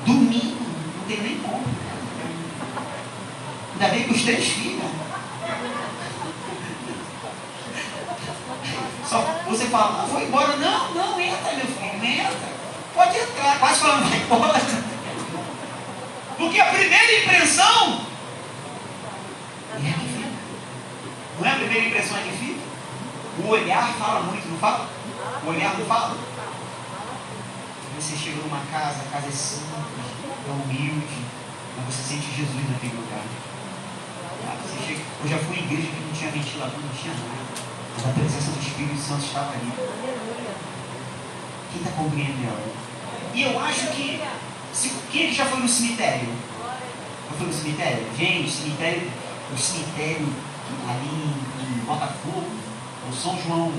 Domingo, 0.05 0.67
não 0.99 1.07
tem 1.07 1.21
nem 1.21 1.39
como. 1.39 1.74
Ainda 3.75 3.89
bem 3.89 4.05
com 4.05 4.15
os 4.15 4.23
três 4.23 4.45
filhos. 4.45 4.85
Só 9.07 9.21
você 9.49 9.67
fala, 9.67 10.03
ah, 10.03 10.07
vou 10.07 10.23
embora. 10.23 10.57
Não, 10.57 10.95
não, 10.95 11.21
entra, 11.21 11.53
meu 11.53 11.67
filho, 11.67 12.05
entra. 12.05 12.49
Pode 12.95 13.19
entrar. 13.19 13.59
Quase 13.59 13.81
falando, 13.81 14.09
vai 14.09 14.19
embora. 14.19 14.61
Porque 16.37 16.61
a 16.61 16.67
primeira 16.67 17.23
impressão 17.23 18.01
é 19.75 19.77
que 19.77 20.09
fica. 20.09 20.29
Não 21.39 21.47
é 21.47 21.53
a 21.53 21.57
primeira 21.57 21.89
impressão 21.89 22.17
é 22.17 22.23
que 22.23 22.37
fica? 22.37 22.61
O 23.45 23.49
olhar 23.49 23.95
fala 23.95 24.21
muito, 24.23 24.49
não 24.49 24.59
fala? 24.59 24.89
O 25.45 25.49
olhar 25.49 25.79
não 25.79 25.87
fala? 25.87 26.17
Você 27.97 28.17
chega 28.17 28.43
numa 28.43 28.61
casa, 28.73 29.03
a 29.03 29.13
casa 29.13 29.29
é 29.29 29.31
simples, 29.31 29.69
é 30.47 30.51
humilde, 30.51 31.25
mas 31.77 31.95
você 31.95 32.15
sente 32.15 32.37
Jesus 32.37 32.71
naquele 32.71 32.97
lugar. 32.97 33.23
Eu 35.23 35.29
já 35.29 35.39
fui 35.39 35.57
em 35.57 35.65
igreja 35.65 35.89
que 35.89 36.01
não 36.01 36.13
tinha 36.13 36.31
ventilador, 36.31 36.81
não 36.81 36.89
tinha 36.89 37.15
nada. 37.15 37.45
Mas 37.97 38.07
a 38.07 38.09
presença 38.13 38.51
do 38.51 38.61
Espírito 38.61 39.01
Santo 39.01 39.25
estava 39.25 39.53
ali. 39.53 39.73
Quem 41.73 41.83
está 41.83 41.91
compreendendo? 41.97 42.73
E 43.35 43.43
eu 43.43 43.59
acho 43.59 43.87
que. 43.89 44.23
Se, 44.73 44.91
quem 45.11 45.33
já 45.33 45.47
foi 45.47 45.61
no 45.61 45.69
cemitério? 45.69 46.29
Já 47.31 47.37
foi 47.39 47.47
no 47.47 47.53
cemitério? 47.53 48.07
Gente, 48.17 48.51
cemitério, 48.51 49.11
o 49.53 49.57
cemitério 49.57 50.29
ali 50.89 51.35
em, 51.61 51.85
Botafogo, 51.85 52.49
o 53.09 53.13
São 53.13 53.39
João 53.43 53.73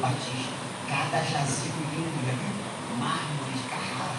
Batista, 0.00 0.52
cada 0.88 1.22
jazigo 1.22 1.76
lindo, 1.94 2.26
já 2.26 2.32
viu? 2.32 2.98
Mármore 2.98 3.52
de 3.54 3.68
Carrara, 3.68 4.16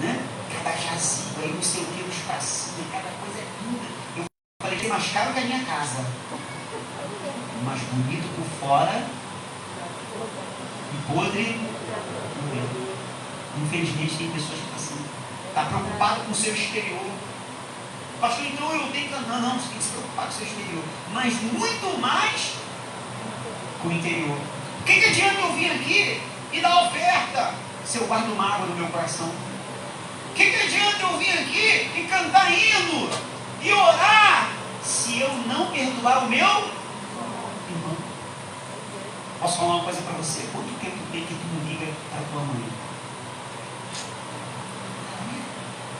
né? 0.00 0.24
Cada 0.52 0.76
jazigo 0.76 1.40
aí, 1.42 1.52
não 1.52 1.62
sei 1.62 1.82
o 1.82 1.86
que, 1.86 2.02
nos 2.04 2.16
pracinhos, 2.18 2.86
cada 2.92 3.10
coisa 3.20 3.40
é 3.40 3.46
linda. 3.62 3.88
Eu 4.18 4.24
falei 4.62 4.78
que 4.78 4.86
é 4.86 4.88
mais 5.02 5.12
caro 5.12 5.32
que 5.32 5.40
a 5.40 5.42
minha 5.42 5.64
casa. 5.64 6.04
Mas 7.64 7.80
bonito 7.80 8.28
por 8.36 8.68
fora 8.68 9.04
e 10.92 11.12
podre 11.12 11.58
por 11.58 12.54
dentro. 12.54 12.96
Infelizmente 13.64 14.16
tem 14.16 14.30
pessoas 14.30 14.60
que 14.60 14.64
estão 14.64 14.76
assim. 14.76 15.04
Está 15.48 15.64
preocupado 15.64 16.20
com 16.20 16.30
o 16.30 16.34
seu 16.34 16.54
exterior. 16.54 17.04
Pastor, 18.20 18.46
então 18.46 18.72
eu 18.72 18.92
tenho 18.92 19.08
que. 19.08 19.14
Não, 19.28 19.40
não, 19.40 19.58
você 19.58 19.68
tem 19.70 19.78
que 19.78 19.84
se 19.84 19.90
preocupar 19.90 20.26
com 20.26 20.30
o 20.30 20.34
seu 20.34 20.46
exterior. 20.46 20.84
Mas 21.12 21.34
muito 21.42 22.00
mais 22.00 22.52
com 23.82 23.88
o 23.88 23.92
interior. 23.92 24.38
O 24.80 24.84
que, 24.84 25.00
que 25.00 25.08
adianta 25.08 25.40
eu 25.40 25.52
vir 25.54 25.72
aqui 25.72 26.20
e 26.52 26.60
dar 26.60 26.86
oferta 26.86 27.54
se 27.84 27.98
eu 27.98 28.06
guardo 28.06 28.36
mágoa 28.36 28.66
no 28.66 28.76
meu 28.76 28.86
coração? 28.86 29.28
O 30.30 30.34
que, 30.34 30.48
que 30.48 30.56
adianta 30.56 31.02
eu 31.02 31.18
vir 31.18 31.38
aqui 31.38 31.90
e 31.96 32.06
cantar 32.08 32.50
hino 32.52 33.10
e 33.60 33.72
orar 33.72 34.61
se 34.92 35.20
eu 35.20 35.32
não 35.48 35.72
perdoar 35.72 36.24
o 36.24 36.28
meu 36.28 36.38
irmão? 36.38 37.96
Posso 39.40 39.56
falar 39.56 39.76
uma 39.76 39.84
coisa 39.84 40.02
para 40.02 40.12
você? 40.20 40.46
Quanto 40.52 40.68
tempo 40.78 40.98
tem 41.10 41.24
que 41.24 41.32
tu 41.32 41.46
não 41.48 41.64
liga 41.64 41.88
para 42.10 42.20
tua 42.28 42.44
mãe? 42.44 42.68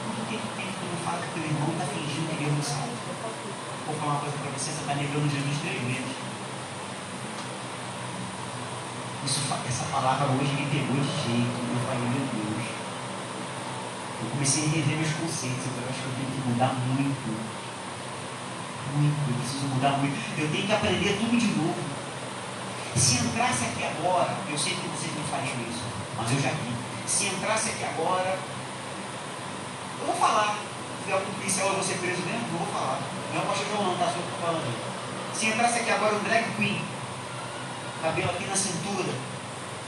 Quanto 0.05 0.29
tempo 0.29 0.47
tem 0.55 0.65
que 0.67 0.77
tu 0.77 0.85
não 0.85 0.99
fala 1.01 1.25
que 1.25 1.33
teu 1.33 1.43
irmão 1.43 1.73
está 1.73 1.85
fingindo 1.89 2.29
que 2.29 2.37
Deus 2.37 2.53
não 2.53 2.61
sabe? 2.61 2.93
Vou 3.87 3.95
falar 3.97 4.13
uma 4.13 4.21
coisa 4.21 4.37
para 4.37 4.51
você, 4.51 4.69
você 4.69 4.81
está 4.85 4.93
negando 4.93 5.25
Jesus 5.25 5.57
três 5.65 5.81
vezes. 5.81 6.15
Isso, 9.25 9.41
essa 9.67 9.85
palavra 9.89 10.27
hoje 10.37 10.53
me 10.53 10.69
pegou 10.69 11.01
de 11.01 11.09
jeito. 11.17 11.57
Eu 11.65 11.81
falei, 11.81 12.13
meu 12.13 12.29
Deus. 12.29 12.65
Eu 14.21 14.29
comecei 14.29 14.65
a 14.65 14.69
rever 14.69 15.01
meus 15.01 15.13
conceitos. 15.17 15.65
Eu 15.65 15.89
acho 15.89 15.97
que 15.97 16.05
eu 16.05 16.13
tenho 16.13 16.29
que 16.29 16.41
mudar 16.47 16.77
muito. 16.77 17.62
Muito. 18.95 19.29
Eu 19.29 19.35
preciso 19.39 19.65
mudar 19.67 19.97
muito. 19.97 20.15
Eu 20.37 20.49
tenho 20.51 20.67
que 20.67 20.73
aprender 20.73 21.17
tudo 21.19 21.37
de 21.37 21.47
novo. 21.47 21.79
Se 22.95 23.15
entrasse 23.15 23.65
aqui 23.65 23.83
agora, 23.85 24.37
eu 24.49 24.57
sei 24.57 24.75
que 24.75 24.87
vocês 24.87 25.11
não 25.17 25.23
fazem 25.25 25.55
isso, 25.67 25.81
mas 26.15 26.31
eu 26.31 26.39
já 26.39 26.49
vi. 26.49 26.71
Se 27.07 27.25
entrasse 27.25 27.69
aqui 27.69 27.83
agora, 27.85 28.37
eu 29.99 30.05
vou 30.05 30.15
falar. 30.15 30.59
Se 31.05 31.11
algum 31.11 31.33
policial 31.33 31.67
eu 31.69 31.73
vou 31.73 31.83
ser 31.83 31.95
preso 31.95 32.21
mesmo, 32.21 32.47
não 32.51 32.59
vou 32.59 32.67
falar. 32.67 32.99
Não 33.33 33.41
é 33.41 33.43
o 33.43 33.47
pastor 33.47 33.65
João 33.67 33.83
não, 33.83 33.97
tá? 33.97 34.05
Só 34.05 34.45
falando. 34.45 34.93
Se 35.33 35.47
entrasse 35.47 35.79
aqui 35.79 35.89
agora 35.89 36.15
um 36.15 36.23
drag 36.23 36.45
queen, 36.55 36.81
cabelo 38.01 38.29
aqui 38.29 38.45
na 38.45 38.55
cintura, 38.55 39.13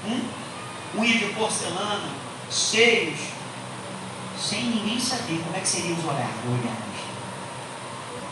hum? 0.05 0.21
unha 0.97 1.17
de 1.17 1.25
porcelana, 1.34 2.10
seios, 2.49 3.19
sem 4.39 4.63
ninguém 4.63 4.99
saber 4.99 5.41
como 5.43 5.55
é 5.55 5.60
que 5.60 5.67
seriam 5.67 5.97
os 5.97 6.05
olhares. 6.05 6.36
olhares. 6.45 6.94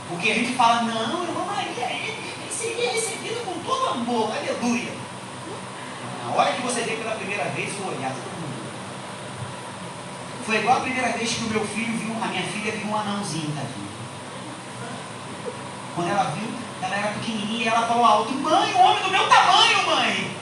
Porque 0.10 0.32
a 0.32 0.36
gente 0.36 0.54
fala, 0.54 0.84
não, 0.84 1.24
irmã 1.24 1.46
Maria, 1.46 1.86
ele, 1.86 2.12
ele 2.12 2.52
seria 2.52 2.92
recebido 2.92 3.46
com 3.46 3.60
todo 3.63 3.89
amor, 3.89 4.32
aleluia. 4.32 4.92
Na 6.26 6.36
hora 6.36 6.54
que 6.54 6.62
você 6.62 6.82
vê 6.82 6.96
pela 6.96 7.16
primeira 7.16 7.46
vez 7.46 7.74
o 7.80 7.88
olhar, 7.88 8.12
todo 8.12 8.42
mundo. 8.42 8.54
Foi 10.46 10.58
igual 10.58 10.78
a 10.78 10.82
primeira 10.82 11.12
vez 11.13 11.34
que 11.34 11.44
o 11.46 11.50
meu 11.50 11.66
filho 11.68 11.98
viu, 11.98 12.16
a 12.22 12.28
minha 12.28 12.44
filha 12.44 12.72
viu 12.72 12.88
um 12.88 12.98
anãozinho, 12.98 13.54
tadinho. 13.56 13.94
Quando 15.96 16.10
ela 16.10 16.24
viu, 16.32 16.50
ela 16.82 16.96
era 16.96 17.13
pequenininha 17.13 17.63
e 17.63 17.68
ela 17.68 17.88
falou 17.88 18.06
alto, 18.06 18.34
mãe, 18.34 18.74
o 18.74 18.80
homem 18.80 19.04
do 19.04 19.10
meu 19.10 19.28
tamanho, 19.28 19.86
mãe. 19.86 20.36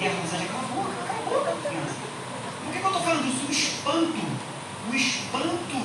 E 0.00 0.06
a 0.06 0.10
Rosângela 0.10 0.50
acabou, 0.50 0.86
acabou 1.04 1.40
com 1.40 1.50
a 1.50 1.68
criança. 1.68 1.96
Por 2.64 2.72
que, 2.72 2.78
que 2.78 2.84
eu 2.84 2.90
estou 2.90 3.02
falando 3.02 3.26
isso? 3.26 3.46
O 3.46 3.50
espanto. 3.50 4.26
O 4.90 4.94
espanto. 4.94 5.76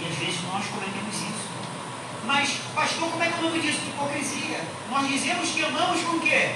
E 0.00 0.04
às 0.06 0.14
vezes 0.16 0.42
nós 0.44 0.64
cometemos 0.66 1.14
isso. 1.14 1.49
Mas, 2.24 2.50
pastor, 2.74 3.10
como 3.10 3.22
é 3.22 3.28
que 3.28 3.38
eu 3.38 3.42
nome 3.42 3.60
disso? 3.60 3.80
Hipocrisia. 3.86 4.60
Nós 4.90 5.08
dizemos 5.08 5.50
que 5.50 5.64
amamos 5.64 6.02
com 6.02 6.16
o 6.16 6.20
quê? 6.20 6.54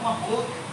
Com 0.00 0.08
a 0.08 0.12
boca. 0.12 0.64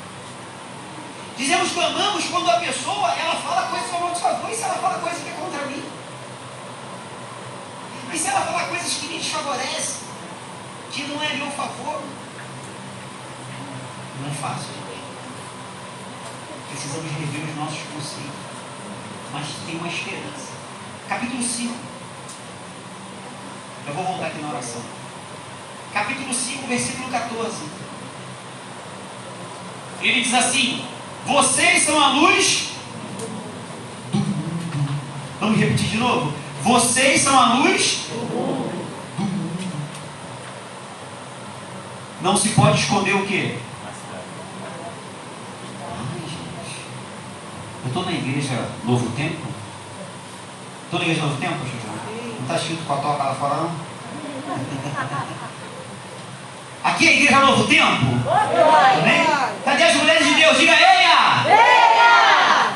Dizemos 1.38 1.72
que 1.72 1.80
amamos 1.80 2.26
quando 2.26 2.50
a 2.50 2.60
pessoa 2.60 3.12
ela 3.14 3.36
fala 3.36 3.68
coisas 3.70 3.94
a 3.94 4.00
nosso 4.00 4.22
favor 4.22 4.52
e 4.52 4.56
se 4.56 4.64
ela 4.64 4.76
fala 4.76 5.00
coisas 5.00 5.24
que 5.24 5.30
é 5.30 5.34
contra 5.34 5.66
mim. 5.66 5.84
Mas 8.08 8.20
se 8.20 8.28
ela 8.28 8.42
falar 8.42 8.66
coisas 8.68 8.94
que 8.94 9.08
me 9.08 9.18
desfavorecem, 9.18 10.02
que 10.92 11.04
não 11.04 11.24
é 11.24 11.34
meu 11.36 11.50
favor, 11.52 12.02
não 14.20 14.28
é 14.28 14.34
gente. 14.34 14.82
Precisamos 16.70 17.12
rever 17.12 17.50
os 17.50 17.56
nossos 17.56 17.80
conceitos. 17.94 18.52
Mas 19.32 19.48
tem 19.66 19.78
uma 19.78 19.88
esperança. 19.88 20.52
Capítulo 21.08 21.42
5. 21.42 21.91
Eu 23.88 23.94
vou 23.94 24.04
voltar 24.04 24.28
aqui 24.28 24.42
na 24.42 24.50
oração. 24.50 24.82
Capítulo 25.94 26.34
5, 26.34 26.68
versículo 26.68 27.10
14. 27.10 27.52
Ele 30.02 30.22
diz 30.22 30.34
assim: 30.34 30.86
Vocês 31.26 31.84
são 31.84 32.00
a 32.02 32.10
luz 32.14 32.70
do 34.12 34.18
mundo. 34.20 35.00
Vamos 35.40 35.60
repetir 35.60 35.90
de 35.90 35.98
novo? 35.98 36.34
Vocês 36.64 37.22
são 37.22 37.38
a 37.38 37.56
luz 37.56 38.06
do 38.10 38.16
mundo. 38.16 38.72
Não 42.22 42.38
se 42.38 42.50
pode 42.50 42.80
esconder 42.80 43.16
o 43.16 43.26
quê? 43.26 43.58
Eu 47.84 47.88
estou 47.88 48.06
na 48.06 48.12
igreja 48.12 48.70
Novo 48.84 49.10
Tempo? 49.16 49.48
Estou 50.86 51.00
na 51.00 51.06
igreja 51.06 51.24
Novo 51.24 51.42
Tempo? 51.42 51.91
Não 52.42 52.48
está 52.48 52.56
escrito 52.56 52.84
com 52.88 52.94
a 52.94 52.98
toca 52.98 53.24
lá 53.24 53.36
fora, 53.36 53.56
não? 53.56 53.72
Aqui 56.84 57.08
é 57.08 57.10
a 57.10 57.14
igreja 57.14 57.40
Novo 57.40 57.68
Tempo? 57.68 58.06
Amém? 58.28 59.28
Cadê 59.64 59.84
as 59.84 59.96
mulheres 59.96 60.26
de 60.26 60.34
Deus? 60.34 60.58
Diga 60.58 60.72
eia! 60.72 61.46
Eia! 61.46 62.74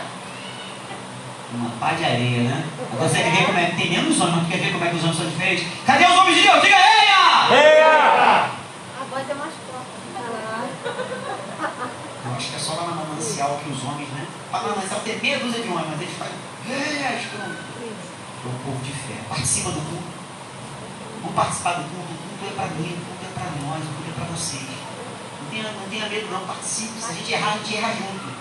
Uma 1.55 1.69
pá 1.79 1.93
de 1.93 2.05
areia, 2.05 2.43
né? 2.43 2.63
Consegue 2.95 3.29
ver 3.31 3.45
como 3.47 3.57
é 3.59 3.65
que 3.65 3.75
tem 3.75 3.89
menos 3.89 4.21
homens, 4.21 4.35
mas 4.35 4.47
quer 4.49 4.57
ver 4.59 4.71
como 4.71 4.85
é 4.85 4.89
que 4.89 4.95
os 4.97 5.03
homens 5.03 5.17
são 5.17 5.27
diferentes? 5.29 5.67
Cadê 5.83 6.05
os 6.05 6.15
homens 6.15 6.35
de 6.35 6.43
Deus? 6.43 6.61
Diga 6.61 6.75
eia! 6.75 7.49
Eia! 7.49 8.49
A 9.01 9.03
voz 9.09 9.27
é 9.27 9.33
mais 9.33 9.53
forte. 9.65 9.95
Eu 12.25 12.35
acho 12.37 12.49
que 12.49 12.55
é 12.55 12.59
só 12.59 12.73
lá 12.75 12.83
na 12.83 12.93
manancial 12.93 13.59
que 13.63 13.71
os 13.71 13.83
homens, 13.83 14.09
né? 14.09 14.27
Na 14.51 14.59
manancial 14.61 14.99
tem 14.99 15.19
meia 15.19 15.39
dúzia 15.39 15.63
de 15.63 15.69
homens, 15.69 15.87
mas 15.89 16.01
eles 16.01 16.13
fazem. 16.19 16.35
Estão. 16.67 17.75
É 18.45 18.47
um 18.47 18.59
povo 18.63 18.83
de 18.83 18.91
fé. 18.91 19.15
Participa 19.27 19.71
do 19.71 19.81
culto. 19.81 20.03
Vamos 21.21 21.35
participar 21.35 21.73
do 21.73 21.89
culto. 21.89 22.13
O 22.13 22.37
culto 22.37 22.45
é 22.45 22.55
para 22.55 22.67
mim, 22.75 22.93
o 22.93 23.05
culto 23.05 23.25
é 23.25 23.33
para 23.33 23.49
nós, 23.65 23.81
o 23.81 23.87
culto 23.87 24.09
é 24.09 24.13
para 24.13 24.25
vocês. 24.25 24.69
Não 25.41 25.49
tenha, 25.49 25.71
não 25.71 25.89
tenha 25.89 26.09
medo, 26.09 26.31
não. 26.31 26.45
Participe. 26.45 27.01
Se 27.01 27.11
a 27.11 27.13
gente 27.13 27.33
errar, 27.33 27.53
a 27.53 27.57
gente 27.57 27.75
erra 27.75 27.93
junto. 27.93 28.35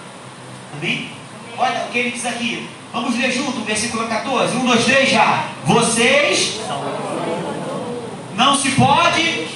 Amém? 0.76 1.10
Olha 1.56 1.86
o 1.86 1.88
que 1.88 1.98
ele 1.98 2.10
diz 2.10 2.26
aqui. 2.26 2.68
Vamos 2.92 3.16
ler 3.16 3.32
junto 3.32 3.60
o 3.60 3.64
versículo 3.64 4.06
14. 4.06 4.56
Um, 4.56 4.66
dois, 4.66 4.84
três 4.84 5.08
já. 5.08 5.48
Vocês 5.64 6.60
não 8.36 8.54
se 8.54 8.72
pode. 8.72 9.48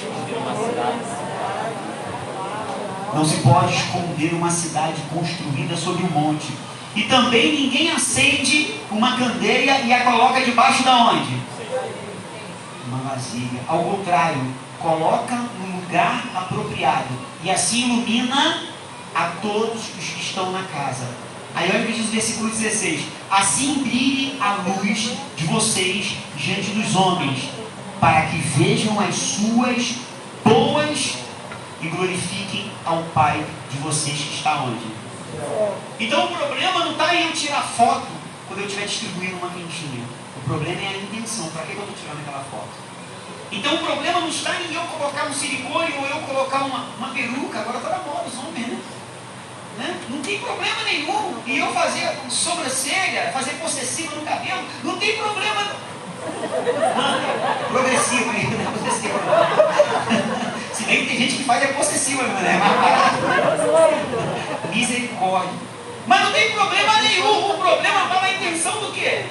Não 3.13 3.25
se 3.25 3.37
pode 3.37 3.75
esconder 3.75 4.33
uma 4.33 4.49
cidade 4.49 5.01
construída 5.13 5.77
sobre 5.77 6.03
um 6.03 6.09
monte. 6.09 6.53
E 6.95 7.03
também 7.03 7.61
ninguém 7.61 7.91
acende 7.91 8.75
uma 8.89 9.15
candeia 9.15 9.81
e 9.81 9.93
a 9.93 10.03
coloca 10.03 10.41
debaixo 10.41 10.83
da 10.83 11.11
onde? 11.11 11.37
Uma 12.87 13.09
vasilha. 13.09 13.61
Ao 13.67 13.83
contrário, 13.83 14.41
coloca 14.79 15.35
no 15.35 15.79
lugar 15.79 16.23
apropriado. 16.35 17.13
E 17.43 17.51
assim 17.51 17.85
ilumina 17.85 18.63
a 19.13 19.25
todos 19.41 19.81
os 19.97 20.05
que 20.05 20.21
estão 20.21 20.51
na 20.51 20.63
casa. 20.63 21.07
Aí 21.55 21.69
olha 21.69 21.83
o 21.83 21.85
que 21.85 21.93
diz 21.93 22.07
o 22.07 22.11
versículo 22.11 22.49
16: 22.49 23.01
Assim 23.29 23.83
brilhe 23.83 24.37
a 24.41 24.55
luz 24.67 25.11
de 25.35 25.45
vocês 25.45 26.15
diante 26.35 26.71
dos 26.71 26.95
homens, 26.95 27.49
para 27.99 28.23
que 28.23 28.37
vejam 28.37 28.99
as 28.99 29.15
suas 29.15 29.95
boas 30.43 31.17
e 31.81 31.87
glorifiquem 31.87 32.71
ao 32.85 33.03
Pai 33.13 33.45
de 33.71 33.77
vocês 33.77 34.17
que 34.17 34.35
está 34.35 34.63
onde? 34.63 34.98
Então 35.99 36.25
o 36.25 36.35
problema 36.35 36.85
não 36.85 36.91
está 36.91 37.15
em 37.15 37.27
eu 37.27 37.33
tirar 37.33 37.61
foto 37.61 38.07
quando 38.47 38.61
eu 38.61 38.65
estiver 38.65 38.85
distribuindo 38.85 39.37
uma 39.37 39.49
quentinha. 39.49 40.05
O 40.37 40.41
problema 40.47 40.81
é 40.81 40.87
a 40.87 40.97
intenção. 40.97 41.49
Para 41.49 41.63
que 41.63 41.73
eu 41.73 41.79
estou 41.79 41.95
tirando 41.95 42.19
aquela 42.21 42.43
foto? 42.45 42.69
Então 43.51 43.75
o 43.75 43.79
problema 43.79 44.19
não 44.19 44.29
está 44.29 44.55
em 44.61 44.73
eu 44.73 44.81
colocar 44.81 45.25
um 45.25 45.33
silicone 45.33 45.93
ou 45.97 46.05
eu 46.05 46.21
colocar 46.21 46.59
uma, 46.59 46.85
uma 46.97 47.09
peruca. 47.09 47.59
Agora 47.59 47.77
está 47.77 47.89
na 47.89 47.97
moda 47.99 48.27
os 48.27 48.37
homens, 48.37 48.67
né? 48.67 48.79
né? 49.77 49.99
Não 50.09 50.21
tem 50.21 50.39
problema 50.39 50.83
nenhum. 50.83 51.41
E 51.45 51.57
eu 51.57 51.73
fazer 51.73 52.15
sobrancelha, 52.29 53.31
fazer 53.33 53.51
possessiva 53.53 54.15
no 54.15 54.21
cabelo, 54.21 54.63
não 54.83 54.97
tem 54.97 55.17
problema. 55.17 55.89
Progressivo 57.69 58.29
ainda, 58.29 58.55
né? 58.57 58.73
Possessivo. 58.73 59.19
Bem 60.89 61.05
que 61.05 61.05
tem 61.05 61.17
gente 61.19 61.35
que 61.35 61.43
faz 61.43 61.63
é 61.63 61.67
possessiva, 61.67 62.23
né? 62.23 62.59
Misericórdia. 64.73 65.53
Mas 66.07 66.23
não 66.23 66.31
tem 66.31 66.51
problema 66.51 67.01
nenhum. 67.03 67.51
O 67.51 67.57
problema 67.59 68.05
está 68.05 68.21
na 68.21 68.31
intenção 68.31 68.79
do 68.79 68.91
quê? 68.91 69.25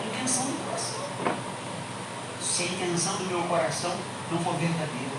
A 0.00 0.06
intenção 0.06 0.44
do 0.44 0.52
coração. 0.64 1.00
Se 2.40 2.62
a 2.62 2.66
intenção 2.66 3.16
do 3.16 3.24
meu 3.24 3.42
coração 3.42 3.92
não 4.30 4.38
for 4.38 4.54
verdadeira. 4.54 5.18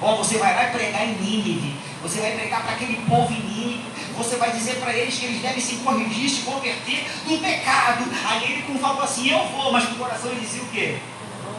Ó, 0.00 0.16
você 0.16 0.38
vai 0.38 0.56
lá 0.56 0.72
pregar 0.72 1.04
em 1.04 1.16
Nínive. 1.16 1.76
Você 2.02 2.22
vai 2.22 2.32
pregar 2.32 2.62
para 2.62 2.72
aquele 2.72 2.96
povo 3.06 3.30
em 3.30 3.40
Nínive. 3.40 3.84
Você 4.16 4.36
vai 4.36 4.52
dizer 4.52 4.76
para 4.76 4.94
eles 4.94 5.18
que 5.18 5.26
eles 5.26 5.42
devem 5.42 5.60
se 5.60 5.76
corrigir, 5.76 6.30
se 6.30 6.40
converter 6.40 7.06
do 7.26 7.36
pecado. 7.42 8.06
Aí 8.26 8.44
ele 8.44 8.62
como 8.62 8.78
falou 8.78 9.02
assim, 9.02 9.28
eu 9.28 9.46
vou, 9.48 9.70
mas 9.70 9.86
no 9.90 9.96
coração 9.96 10.30
ele 10.30 10.40
dizia 10.40 10.62
o 10.62 10.68
quê? 10.68 10.96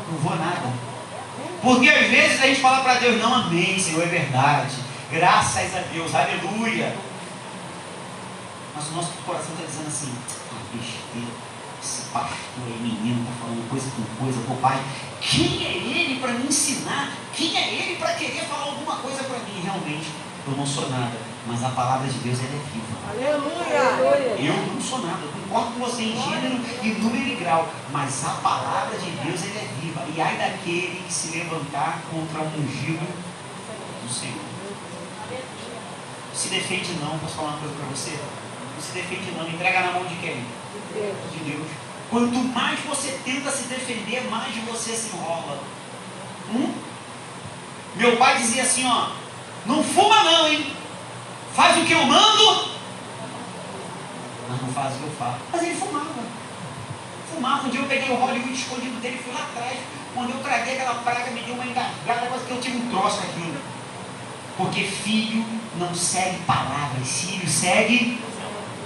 Não 0.09 0.17
vou 0.17 0.35
nada. 0.35 0.94
Porque 1.65 1.89
às 1.89 2.11
vezes 2.11 2.43
a 2.43 2.45
gente 2.45 2.61
fala 2.61 2.83
para 2.83 2.99
Deus, 2.99 3.19
não, 3.19 3.33
amém, 3.33 3.79
Senhor, 3.79 4.03
é 4.03 4.05
verdade. 4.05 4.75
Graças 5.11 5.75
a 5.75 5.79
Deus, 5.91 6.13
aleluia. 6.13 6.95
Mas 8.75 8.87
o 8.89 8.91
nosso 8.91 9.09
coração 9.25 9.55
está 9.55 9.65
dizendo 9.65 9.87
assim, 9.87 10.13
ah, 10.51 10.61
besteira, 10.71 11.33
esse 11.81 12.01
pastor 12.13 12.67
aí, 12.67 12.77
menino, 12.79 13.21
está 13.21 13.33
falando 13.41 13.67
coisa 13.67 13.89
com 13.95 14.23
coisa, 14.23 14.39
pô 14.45 14.53
pai, 14.57 14.79
quem 15.19 15.65
é 15.65 15.71
ele 15.71 16.19
para 16.19 16.33
me 16.33 16.45
ensinar? 16.45 17.13
Quem 17.33 17.57
é 17.57 17.73
ele 17.73 17.95
para 17.95 18.13
querer 18.13 18.45
falar 18.45 18.65
alguma 18.65 18.97
coisa 18.97 19.23
para 19.23 19.39
mim? 19.39 19.61
Realmente, 19.63 20.05
eu 20.45 20.55
não 20.55 20.67
sou 20.67 20.87
nada, 20.91 21.17
mas 21.47 21.63
a 21.63 21.69
palavra 21.69 22.07
de 22.07 22.17
Deus 22.19 22.39
é 22.39 22.43
viva. 22.43 22.95
Aleluia! 23.09 24.35
Eu 24.39 24.73
não 24.73 24.81
sou 24.81 24.99
nada, 24.99 25.19
eu 25.23 25.31
concordo 25.31 25.73
com 25.73 25.79
você 25.85 26.03
em 26.03 26.21
gênero, 26.21 26.59
em 26.83 26.93
número 26.95 27.27
e 27.27 27.35
grau, 27.35 27.69
mas 27.91 28.25
a 28.25 28.31
palavra 28.41 28.97
de 28.97 29.11
Deus 29.11 29.41
é 29.43 29.67
viva. 29.79 30.05
E 30.15 30.21
ai 30.21 30.37
daquele 30.37 31.03
que 31.05 31.13
se 31.13 31.37
levantar 31.37 32.01
contra 32.11 32.41
um 32.41 32.63
ungido 32.63 33.05
do 34.03 34.11
Senhor. 34.11 34.41
Se 36.33 36.49
defende 36.49 36.93
não, 37.01 37.17
posso 37.19 37.35
falar 37.35 37.49
uma 37.49 37.59
coisa 37.59 37.75
para 37.75 37.85
você? 37.85 38.19
Não 38.75 38.81
se 38.81 38.91
defende 38.93 39.31
não, 39.37 39.47
entrega 39.47 39.81
na 39.81 39.91
mão 39.93 40.05
de 40.05 40.15
quem? 40.15 40.43
De 41.31 41.51
Deus. 41.51 41.67
Quanto 42.09 42.37
mais 42.37 42.79
você 42.81 43.19
tenta 43.23 43.49
se 43.51 43.67
defender, 43.67 44.29
mais 44.29 44.55
você 44.65 44.93
se 44.93 45.15
enrola. 45.15 45.59
Hum? 46.53 46.73
Meu 47.95 48.17
pai 48.17 48.37
dizia 48.37 48.63
assim, 48.63 48.85
ó, 48.85 49.09
não 49.65 49.83
fuma 49.83 50.23
não, 50.23 50.47
hein? 50.47 50.75
Faz 51.55 51.77
o 51.77 51.85
que 51.85 51.93
eu 51.93 52.05
mando, 52.05 52.69
mas 54.49 54.61
não 54.61 54.73
faz 54.73 54.95
o 54.95 54.97
que 54.97 55.03
eu 55.03 55.11
faço. 55.11 55.39
Mas 55.51 55.63
ele 55.63 55.75
fumava. 55.75 56.23
Fumava. 57.33 57.67
Um 57.67 57.69
dia 57.69 57.79
eu 57.79 57.87
peguei 57.87 58.09
o 58.09 58.19
Hollywood 58.19 58.53
escondido 58.53 58.99
dele, 59.01 59.21
fui 59.23 59.33
lá 59.33 59.41
atrás. 59.41 59.77
Quando 60.13 60.31
eu 60.31 60.43
traguei 60.43 60.73
aquela 60.73 60.95
praga, 60.95 61.31
me 61.31 61.41
deu 61.41 61.55
uma 61.55 61.65
engasgada, 61.65 62.27
quase 62.27 62.45
que 62.45 62.51
eu 62.51 62.61
tive 62.61 62.77
um 62.77 62.89
troço 62.89 63.19
aquilo. 63.19 63.57
Porque 64.57 64.83
filho 64.83 65.45
não 65.77 65.93
segue 65.95 66.37
palavras, 66.39 67.07
filho 67.07 67.47
segue 67.47 68.21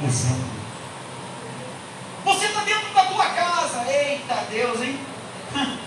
exemplo. 0.04 0.50
Você 2.26 2.46
está 2.46 2.62
dentro 2.62 2.94
da 2.94 3.06
tua 3.06 3.26
casa, 3.26 3.86
eita 3.92 4.46
Deus, 4.50 4.82
hein? 4.82 5.00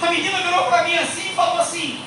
A 0.00 0.10
menina 0.10 0.42
virou 0.42 0.64
para 0.66 0.84
mim 0.84 0.94
assim 0.94 1.30
e 1.30 1.34
falou 1.34 1.58
assim: 1.58 2.04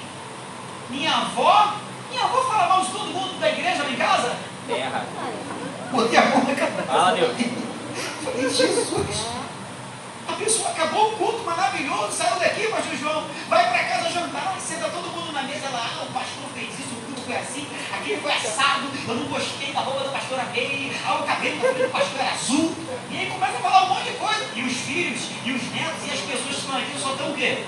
Minha 0.90 1.12
avó, 1.12 1.74
minha 2.10 2.24
avó 2.24 2.42
fala 2.44 2.68
mal 2.68 2.82
de 2.82 2.92
todo 2.92 3.06
mundo 3.06 3.40
da 3.40 3.50
igreja 3.50 3.84
lá 3.84 3.90
em 3.90 3.96
casa? 3.96 4.36
Terra. 4.68 5.06
Botei 5.92 6.20
a 6.20 6.26
mão 6.26 6.44
na 6.44 6.56
cabeça. 6.56 6.84
Fala, 6.84 7.12
Deus. 7.14 7.36
Falei, 8.24 8.50
Jesus. 8.50 9.26
A 10.28 10.34
pessoa 10.34 10.70
acabou 10.70 11.14
o 11.14 11.18
culto 11.18 11.44
maravilhoso, 11.44 12.12
saiu 12.14 12.40
daqui, 12.40 12.68
pastor 12.68 12.96
João, 12.98 13.26
vai 13.50 13.68
para 13.68 13.84
casa 13.84 14.12
jantar, 14.12 14.56
senta 14.60 14.88
todo 14.90 15.10
mundo 15.12 15.34
na 15.34 15.42
mesa 15.42 15.70
lá, 15.70 15.90
ah, 16.00 16.04
o 16.04 16.14
pastor 16.14 16.46
fez 16.54 16.70
isso, 16.70 16.94
o 16.94 17.06
culto 17.08 17.22
foi 17.22 17.36
assim, 17.36 17.68
aquele 17.92 18.22
foi 18.22 18.32
assado, 18.32 18.88
eu 19.08 19.16
não 19.16 19.26
gostei 19.26 19.74
da 19.74 19.80
roupa 19.82 20.04
da 20.04 20.12
pastora 20.12 20.46
Meire, 20.54 20.96
ah, 21.04 21.16
o 21.16 21.24
cabelo 21.24 21.58
do 21.58 21.92
pastor 21.92 22.20
era 22.20 22.32
azul, 22.32 22.76
e 23.10 23.18
aí 23.18 23.26
começa 23.26 23.58
a 23.58 23.62
falar 23.62 23.84
um 23.86 23.90
monte 23.90 24.04
de 24.04 24.12
coisa. 24.12 24.46
E 24.56 24.62
os 24.62 24.74
filhos, 24.78 25.22
e 25.44 25.52
os 25.52 25.64
netos, 25.74 26.08
e 26.08 26.12
as 26.12 26.20
pessoas 26.20 26.56
que 26.56 26.62
estão 26.62 26.78
aqui 26.78 27.00
só 27.02 27.12
estão 27.12 27.32
o 27.32 27.36
quê? 27.36 27.64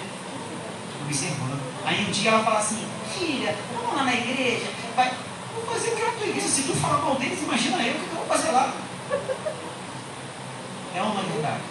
Observando. 1.04 1.60
Aí 1.84 2.06
um 2.06 2.12
dia 2.12 2.30
ela 2.30 2.44
fala 2.44 2.60
assim, 2.60 2.88
filha, 3.12 3.56
vamos 3.74 3.96
lá 3.96 4.04
na 4.04 4.14
igreja, 4.14 4.68
vai, 4.96 5.12
vou 5.54 5.66
fazer 5.66 5.92
o 5.92 5.96
que 5.96 6.04
na 6.04 6.12
tua 6.12 6.28
igreja, 6.28 6.48
se 6.48 6.64
tu 6.64 6.74
falar 6.76 7.00
mal 7.00 7.16
deles, 7.16 7.42
imagina 7.42 7.78
eu, 7.84 7.96
o 7.96 8.00
que 8.00 8.10
eu 8.10 8.16
vou 8.16 8.26
fazer 8.26 8.52
lá? 8.52 8.74
É 10.96 11.02
uma 11.02 11.22
verdade. 11.22 11.62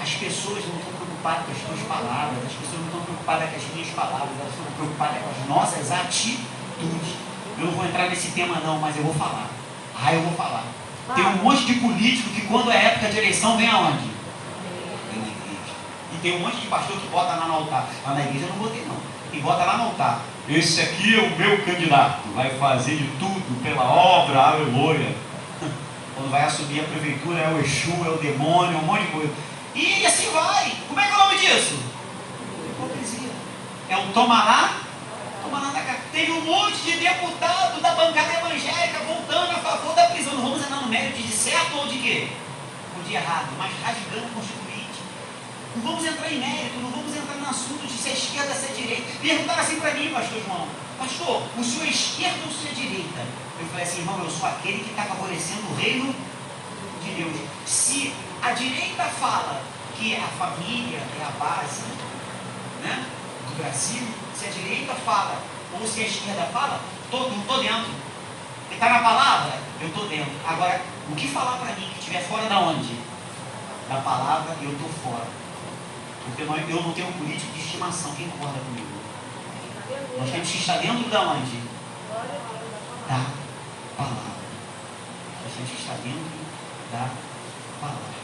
As 0.00 0.10
pessoas 0.14 0.64
não 0.66 0.78
estão 0.78 0.92
preocupadas 0.94 1.44
com 1.44 1.52
as 1.52 1.58
tuas 1.58 1.80
palavras, 1.88 2.38
as 2.46 2.52
pessoas 2.52 2.80
não 2.80 2.86
estão 2.86 3.00
preocupadas 3.02 3.50
com 3.50 3.56
as 3.56 3.74
minhas 3.74 3.90
palavras, 3.90 4.30
elas 4.40 4.52
estão 4.52 4.72
preocupadas 4.76 5.18
com 5.22 5.30
as 5.30 5.48
nossas 5.48 5.92
atitudes. 5.92 7.08
Eu 7.58 7.66
não 7.66 7.72
vou 7.72 7.84
entrar 7.84 8.08
nesse 8.08 8.30
tema 8.30 8.60
não, 8.60 8.78
mas 8.78 8.96
eu 8.96 9.02
vou 9.02 9.14
falar. 9.14 9.48
Ah, 10.00 10.14
eu 10.14 10.22
vou 10.22 10.32
falar. 10.32 10.64
Tem 11.14 11.24
um 11.24 11.42
monte 11.42 11.64
de 11.66 11.74
político 11.74 12.30
que 12.30 12.42
quando 12.42 12.70
é 12.70 12.84
época 12.84 13.08
de 13.08 13.18
eleição 13.18 13.56
vem 13.56 13.68
aonde? 13.68 14.08
Vem 15.10 15.20
na 15.20 15.28
igreja. 15.28 15.74
E 16.14 16.18
tem 16.22 16.36
um 16.36 16.40
monte 16.40 16.60
de 16.60 16.66
pastor 16.68 16.96
que 16.96 17.08
bota 17.08 17.34
lá 17.34 17.46
no 17.46 17.54
altar. 17.54 17.88
Lá 18.06 18.14
na 18.14 18.20
igreja 18.20 18.46
eu 18.46 18.50
não 18.50 18.58
botei 18.58 18.84
não. 18.86 18.96
E 19.38 19.40
bota 19.40 19.64
lá 19.64 19.76
no 19.76 19.84
altar. 19.84 20.20
Esse 20.48 20.80
aqui 20.80 21.14
é 21.14 21.20
o 21.20 21.30
meu 21.38 21.64
candidato. 21.64 22.26
Vai 22.34 22.50
fazer 22.58 22.96
de 22.96 23.06
tudo 23.20 23.62
pela 23.62 23.84
obra, 23.84 24.36
aleluia. 24.36 25.14
Quando 26.16 26.28
vai 26.28 26.42
assumir 26.42 26.80
a 26.80 26.82
prefeitura 26.82 27.38
é 27.38 27.48
o 27.48 27.60
Exu, 27.60 27.92
é 28.04 28.08
o 28.08 28.16
demônio, 28.16 28.76
é 28.76 28.80
um 28.80 28.84
monte 28.84 29.02
de 29.02 29.12
coisa. 29.12 29.32
E 29.76 30.04
assim 30.04 30.28
vai. 30.32 30.72
Como 30.88 30.98
é 30.98 31.06
que 31.06 31.12
é 31.12 31.14
o 31.14 31.18
nome 31.18 31.38
disso? 31.38 31.78
Hipocrisia. 32.68 33.30
É 33.88 33.96
um 33.96 34.10
toma 34.10 34.42
lá, 34.42 34.80
da. 35.48 35.94
Teve 36.10 36.32
um 36.32 36.40
monte 36.40 36.78
de 36.82 36.98
deputado 36.98 37.80
da 37.80 37.94
bancada 37.94 38.40
evangélica 38.40 38.98
voltando 39.06 39.52
a 39.52 39.60
favor 39.60 39.94
da 39.94 40.06
prisão. 40.06 40.34
Não 40.34 40.42
vamos 40.42 40.62
entrar 40.64 40.80
no 40.80 40.88
mérito 40.88 41.22
de 41.22 41.32
certo 41.32 41.76
ou 41.76 41.86
de 41.86 41.98
quê? 41.98 42.28
Ou 42.96 43.04
de 43.04 43.14
errado, 43.14 43.50
mas 43.56 43.70
rasgando 43.84 44.26
o 44.26 44.30
constituinte. 44.30 44.77
Não 45.78 45.92
vamos 45.92 46.04
entrar 46.04 46.32
em 46.32 46.40
mérito, 46.40 46.80
não 46.80 46.90
vamos 46.90 47.16
entrar 47.16 47.36
no 47.36 47.48
assunto 47.48 47.86
de 47.86 47.92
se 47.92 48.08
é 48.08 48.12
esquerda, 48.12 48.52
se 48.52 48.72
é 48.72 48.74
direita. 48.74 49.12
Perguntaram 49.22 49.62
assim 49.62 49.78
para 49.78 49.94
mim, 49.94 50.10
pastor 50.10 50.42
João, 50.44 50.66
pastor, 50.98 51.42
o 51.56 51.62
senhor 51.62 51.86
é 51.86 51.90
esquerda 51.90 52.38
ou 52.42 52.50
o 52.50 52.52
senhor 52.52 52.72
é 52.72 52.74
direita? 52.74 53.26
Eu 53.60 53.66
falei 53.68 53.84
assim, 53.84 53.98
irmão, 54.00 54.18
eu 54.18 54.28
sou 54.28 54.48
aquele 54.48 54.82
que 54.82 54.90
está 54.90 55.04
favorecendo 55.04 55.70
o 55.70 55.76
reino 55.76 56.12
de 57.04 57.10
Deus. 57.10 57.36
Se 57.64 58.12
a 58.42 58.50
direita 58.50 59.04
fala 59.04 59.62
que 59.96 60.16
a 60.16 60.26
família 60.26 60.98
é 60.98 61.24
a 61.24 61.30
base 61.38 61.82
né, 62.82 63.06
do 63.46 63.62
Brasil, 63.62 64.02
se 64.36 64.46
a 64.46 64.50
direita 64.50 64.94
fala, 64.94 65.40
ou 65.78 65.86
se 65.86 66.00
a 66.00 66.06
esquerda 66.08 66.42
fala, 66.52 66.80
tô, 67.08 67.28
não 67.28 67.38
estou 67.38 67.62
dentro. 67.62 67.92
E 68.72 68.74
está 68.74 68.88
na 68.88 68.98
palavra, 68.98 69.60
eu 69.80 69.86
estou 69.86 70.08
dentro. 70.08 70.32
Agora, 70.44 70.82
o 71.08 71.14
que 71.14 71.28
falar 71.28 71.58
para 71.58 71.76
mim 71.76 71.88
que 71.94 72.00
estiver 72.00 72.22
fora 72.22 72.48
da 72.48 72.58
onde? 72.58 72.98
Da 73.88 74.00
palavra, 74.00 74.56
eu 74.60 74.72
estou 74.72 74.88
fora. 75.04 75.37
Porque 76.24 76.44
nós- 76.44 76.68
eu 76.68 76.82
não 76.82 76.92
tenho 76.92 77.08
um 77.08 77.12
político 77.12 77.52
de 77.52 77.60
estimação, 77.60 78.14
quem 78.14 78.28
concorda 78.28 78.58
comigo? 78.60 78.86
Nós 80.18 80.30
temos 80.30 80.48
que 80.50 80.58
estar 80.58 80.78
dentro 80.78 81.08
da 81.10 81.20
onde? 81.22 81.58
Da 83.08 83.24
palavra. 83.96 84.32
Nós 85.44 85.52
temos 85.56 85.70
que 85.70 85.80
estar 85.80 85.94
dentro 85.94 86.30
da 86.92 87.08
palavra. 87.80 88.18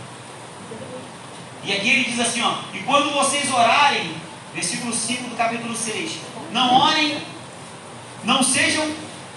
E 1.65 1.73
aqui 1.73 1.89
ele 1.89 2.05
diz 2.05 2.21
assim, 2.21 2.43
ó, 2.43 2.57
e 2.75 2.81
quando 2.81 3.11
vocês 3.13 3.51
orarem, 3.51 4.15
versículo 4.55 4.93
5 4.93 5.31
do 5.31 5.37
capítulo 5.37 5.75
6, 5.75 6.19
não 6.53 6.75
orem, 6.83 7.23
não 8.25 8.43
sejam 8.43 8.93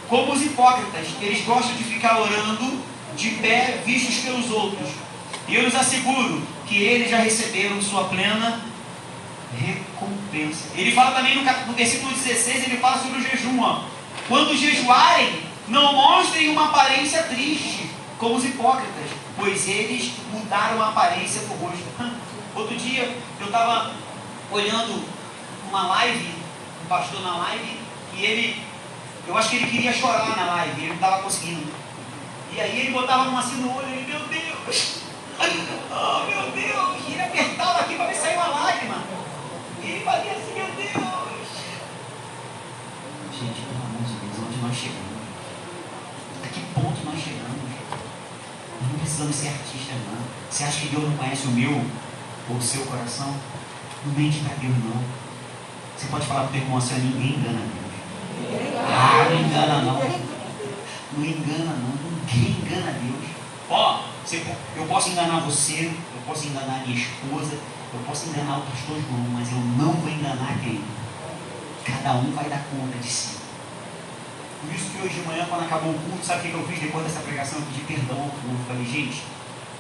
como 0.09 0.33
os 0.33 0.41
hipócritas, 0.41 1.07
eles 1.21 1.45
gostam 1.45 1.75
de 1.75 1.83
ficar 1.85 2.19
orando 2.19 2.83
de 3.15 3.29
pé, 3.31 3.81
vistos 3.85 4.15
pelos 4.17 4.51
outros. 4.51 4.89
E 5.47 5.55
eu 5.55 5.63
lhes 5.63 5.75
asseguro 5.75 6.45
que 6.67 6.77
eles 6.83 7.09
já 7.09 7.17
receberam 7.17 7.81
sua 7.81 8.05
plena 8.05 8.61
recompensa. 9.57 10.65
Ele 10.75 10.91
fala 10.91 11.11
também 11.11 11.35
no, 11.35 11.43
cap- 11.43 11.65
no 11.67 11.73
versículo 11.73 12.11
16, 12.13 12.63
ele 12.65 12.77
fala 12.77 13.01
sobre 13.01 13.19
o 13.19 13.21
jejum, 13.23 13.61
ó. 13.61 13.81
Quando 14.27 14.55
jejuarem, 14.55 15.47
Não 15.67 15.91
mostrem 15.91 16.47
uma 16.49 16.69
aparência 16.69 17.23
triste, 17.23 17.89
como 18.17 18.35
os 18.35 18.45
hipócritas, 18.45 19.09
pois 19.35 19.67
eles 19.67 20.13
mudaram 20.31 20.81
a 20.81 20.89
aparência 20.89 21.41
do 21.41 21.53
rosto. 21.55 21.83
Outro 22.55 22.73
dia 22.77 23.03
eu 23.41 23.45
estava 23.47 23.91
olhando 24.49 25.03
uma 25.69 25.87
live, 25.87 26.29
um 26.83 26.87
pastor 26.87 27.21
na 27.21 27.35
live, 27.35 27.77
e 28.15 28.23
ele, 28.23 28.63
eu 29.27 29.37
acho 29.37 29.49
que 29.49 29.55
ele 29.57 29.67
queria 29.69 29.91
chorar 29.91 30.37
na 30.37 30.45
live, 30.45 30.79
ele 30.79 30.87
não 30.87 30.95
estava 30.95 31.21
conseguindo. 31.21 31.67
E 32.55 32.61
aí 32.61 32.79
ele 32.79 32.91
botava 32.91 33.27
uma 33.27 33.39
assim 33.41 33.55
no 33.57 33.75
olho, 33.75 33.89
e 33.89 34.05
meu 34.09 34.19
Deus, 34.21 35.01
oh 35.39 36.25
meu 36.25 36.51
Deus, 36.51 36.97
e 37.07 37.21
apertava 37.21 37.79
aqui 37.81 37.95
para 37.95 38.07
ver 38.07 38.15
sair 38.15 38.35
uma 38.35 38.47
lágrima. 38.47 39.03
E 39.83 39.85
ele 39.85 40.03
fazia 40.03 40.31
assim, 40.31 40.53
meu 40.55 40.65
Deus. 40.67 41.47
Gente, 43.31 43.61
pelo 43.61 43.83
amor 43.85 44.03
de 44.03 44.13
Deus, 44.13 44.47
onde 44.47 44.57
nós 44.61 44.75
chegamos? 44.75 45.17
A 46.43 46.47
que 46.47 46.61
ponto 46.73 47.05
nós 47.05 47.19
chegamos? 47.19 47.57
Nós 48.81 48.91
não 48.91 48.99
precisamos 48.99 49.35
ser 49.35 49.49
artistas, 49.49 49.95
não. 50.09 50.17
Você 50.49 50.63
acha 50.63 50.79
que 50.81 50.87
Deus 50.89 51.03
não 51.03 51.17
conhece 51.17 51.47
o 51.47 51.51
meu 51.51 51.85
ou 52.49 52.55
o 52.55 52.61
seu 52.61 52.85
coração? 52.85 53.35
Não 54.05 54.13
mente 54.13 54.39
para 54.39 54.55
Deus, 54.55 54.75
não. 54.83 55.03
Você 55.95 56.07
pode 56.07 56.25
falar 56.25 56.41
para 56.41 56.49
o 56.49 56.51
teu 56.53 56.61
irmão 56.61 56.77
assim, 56.77 56.95
ninguém 56.95 57.39
engana 57.39 57.59
Deus. 57.59 57.87
Ah, 58.87 59.27
não 59.29 59.39
engana 59.39 59.81
não. 59.81 59.99
Não 61.13 61.25
engana 61.25 61.75
não. 61.75 61.93
Ninguém 62.25 62.61
engana 62.61 62.91
Deus. 62.91 63.31
Ó, 63.69 64.03
eu 64.35 64.85
posso 64.87 65.09
enganar 65.09 65.39
você, 65.39 65.85
eu 65.85 66.21
posso 66.25 66.47
enganar 66.47 66.85
minha 66.85 66.97
esposa, 66.97 67.53
eu 67.93 67.99
posso 68.05 68.27
enganar 68.27 68.57
o 68.57 68.61
pastor 68.61 68.97
João, 69.07 69.25
mas 69.31 69.49
eu 69.49 69.57
não 69.57 69.93
vou 69.93 70.09
enganar 70.11 70.59
quem? 70.61 70.83
Cada 71.85 72.15
um 72.15 72.31
vai 72.31 72.49
dar 72.49 72.61
conta 72.69 72.97
de 72.97 73.07
si. 73.07 73.37
Por 74.59 74.73
isso 74.73 74.89
que 74.89 75.01
hoje 75.01 75.21
de 75.21 75.27
manhã, 75.27 75.45
quando 75.47 75.63
acabou 75.63 75.91
o 75.91 75.99
culto, 75.99 76.25
sabe 76.25 76.49
o 76.49 76.51
que 76.51 76.57
eu 76.57 76.67
fiz 76.67 76.79
depois 76.79 77.05
dessa 77.05 77.21
pregação? 77.21 77.59
Eu 77.59 77.65
pedi 77.67 77.81
perdão 77.81 78.17
ao 78.23 78.29
povo. 78.29 78.57
Falei, 78.67 78.83
gente, 78.83 79.23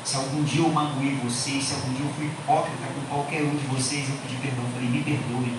se 0.05 0.15
algum 0.15 0.41
dia 0.43 0.63
eu 0.63 0.69
magoei 0.69 1.19
vocês, 1.23 1.65
se 1.65 1.73
algum 1.73 1.91
dia 1.91 2.05
eu 2.05 2.13
fui 2.13 2.27
hipócrita 2.27 2.87
com 2.95 3.01
qualquer 3.13 3.41
um 3.43 3.55
de 3.55 3.67
vocês, 3.67 4.07
eu 4.07 4.15
pedi 4.23 4.35
perdão. 4.37 4.63
Eu 4.63 4.71
falei, 4.71 4.87
me 4.87 5.03
perdoe. 5.03 5.57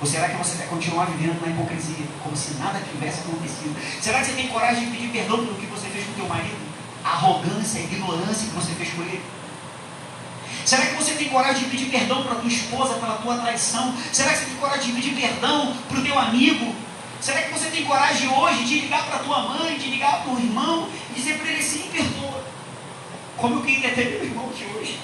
Ou 0.00 0.06
será 0.06 0.28
que 0.28 0.36
você 0.36 0.56
vai 0.56 0.66
continuar 0.66 1.06
vivendo 1.06 1.40
na 1.40 1.48
hipocrisia, 1.48 2.04
como 2.22 2.36
se 2.36 2.54
nada 2.54 2.80
tivesse 2.80 3.20
acontecido? 3.20 3.74
Será 4.02 4.20
que 4.20 4.26
você 4.26 4.32
tem 4.32 4.48
coragem 4.48 4.84
de 4.84 4.90
pedir 4.90 5.08
perdão 5.08 5.38
pelo 5.38 5.54
que 5.54 5.66
você 5.66 5.88
fez 5.88 6.04
com 6.04 6.12
teu 6.12 6.28
marido? 6.28 6.63
Arrogância, 7.14 7.80
a 7.80 7.84
ignorância 7.84 8.48
que 8.48 8.54
você 8.54 8.72
fez 8.72 8.90
com 8.92 9.02
ele? 9.02 9.22
Será 10.64 10.86
que 10.86 10.94
você 10.94 11.12
tem 11.12 11.28
coragem 11.28 11.64
de 11.64 11.70
pedir 11.70 11.90
perdão 11.90 12.22
para 12.22 12.36
tua 12.36 12.48
esposa 12.48 12.94
pela 12.94 13.14
tua 13.18 13.38
traição? 13.38 13.94
Será 14.12 14.32
que 14.32 14.38
você 14.38 14.44
tem 14.46 14.56
coragem 14.56 14.86
de 14.86 14.92
pedir 14.92 15.14
perdão 15.14 15.76
para 15.88 15.98
o 15.98 16.02
teu 16.02 16.18
amigo? 16.18 16.74
Será 17.20 17.42
que 17.42 17.52
você 17.52 17.70
tem 17.70 17.84
coragem 17.84 18.28
hoje 18.28 18.64
de 18.64 18.80
ligar 18.80 19.06
para 19.06 19.18
tua 19.18 19.42
mãe, 19.42 19.78
de 19.78 19.88
ligar 19.88 20.22
para 20.22 20.32
o 20.32 20.38
irmão 20.38 20.88
e 21.10 21.14
dizer 21.14 21.38
para 21.38 21.50
ele 21.50 21.60
assim, 21.60 21.88
perdoa? 21.92 22.44
Como 23.36 23.56
eu 23.56 23.62
queria 23.62 23.90
ter 23.94 24.10
meu 24.10 24.24
irmão 24.24 24.50
aqui 24.50 24.64
hoje, 24.74 24.98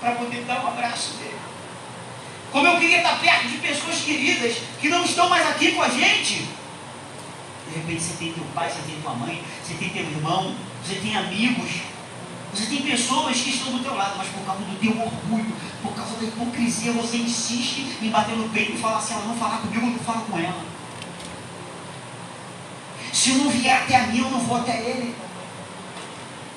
para 0.00 0.12
poder 0.12 0.44
dar 0.44 0.64
um 0.64 0.68
abraço 0.68 1.14
dele. 1.18 1.38
Como 2.52 2.66
eu 2.66 2.78
queria 2.78 2.98
estar 2.98 3.20
perto 3.20 3.48
de 3.48 3.58
pessoas 3.58 4.00
queridas 4.00 4.56
que 4.80 4.88
não 4.88 5.04
estão 5.04 5.28
mais 5.28 5.46
aqui 5.48 5.72
com 5.72 5.82
a 5.82 5.88
gente. 5.88 6.46
De 7.68 7.76
repente 7.76 8.02
você 8.02 8.14
tem 8.14 8.32
teu 8.32 8.44
pai, 8.54 8.68
você 8.68 8.82
tem 8.90 9.00
tua 9.00 9.14
mãe, 9.14 9.42
você 9.62 9.74
tem 9.74 9.88
teu 9.90 10.02
irmão, 10.02 10.54
você 10.82 10.94
tem 10.96 11.16
amigos, 11.16 11.70
você 12.52 12.66
tem 12.66 12.82
pessoas 12.82 13.36
que 13.36 13.50
estão 13.50 13.72
do 13.72 13.82
teu 13.82 13.94
lado, 13.94 14.18
mas 14.18 14.28
por 14.28 14.44
causa 14.44 14.62
do 14.62 14.78
teu 14.80 14.90
orgulho, 14.90 15.54
por 15.82 15.94
causa 15.94 16.16
da 16.16 16.24
hipocrisia, 16.24 16.92
você 16.92 17.18
insiste 17.18 17.96
em 18.02 18.10
bater 18.10 18.36
no 18.36 18.48
peito 18.48 18.72
e 18.72 18.78
falar: 18.78 19.00
se 19.00 19.12
ela 19.12 19.24
não 19.24 19.36
falar 19.36 19.58
comigo, 19.58 19.86
eu 19.86 19.92
não 19.92 19.98
falo 20.00 20.22
com 20.22 20.38
ela. 20.38 20.64
Se 23.12 23.30
eu 23.30 23.36
não 23.36 23.50
vier 23.50 23.82
até 23.82 23.96
a 23.96 24.06
mim, 24.06 24.18
eu 24.18 24.30
não 24.30 24.40
vou 24.40 24.56
até 24.56 24.80
ele. 24.80 25.14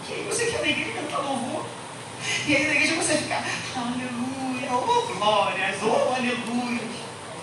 E 0.09 0.13
aí 0.13 0.25
você 0.27 0.45
quer 0.45 0.61
na 0.61 0.67
igreja 0.67 0.91
cantar 0.93 1.19
louvor. 1.19 1.65
E 2.47 2.55
aí 2.55 2.67
na 2.67 2.73
igreja 2.73 2.95
você 2.95 3.17
fica, 3.17 3.43
aleluia, 3.75 4.71
oh 4.71 5.13
glórias, 5.13 5.77
oh 5.83 6.13
aleluia. 6.13 6.81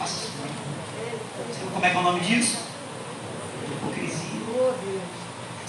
Isso. 0.05 0.31
Sabe 1.53 1.71
como 1.73 1.85
é 1.85 1.91
que 1.91 1.97
é 1.97 2.01
o 2.01 2.03
nome 2.03 2.21
disso? 2.21 2.59
Hipocrisia. 3.67 4.31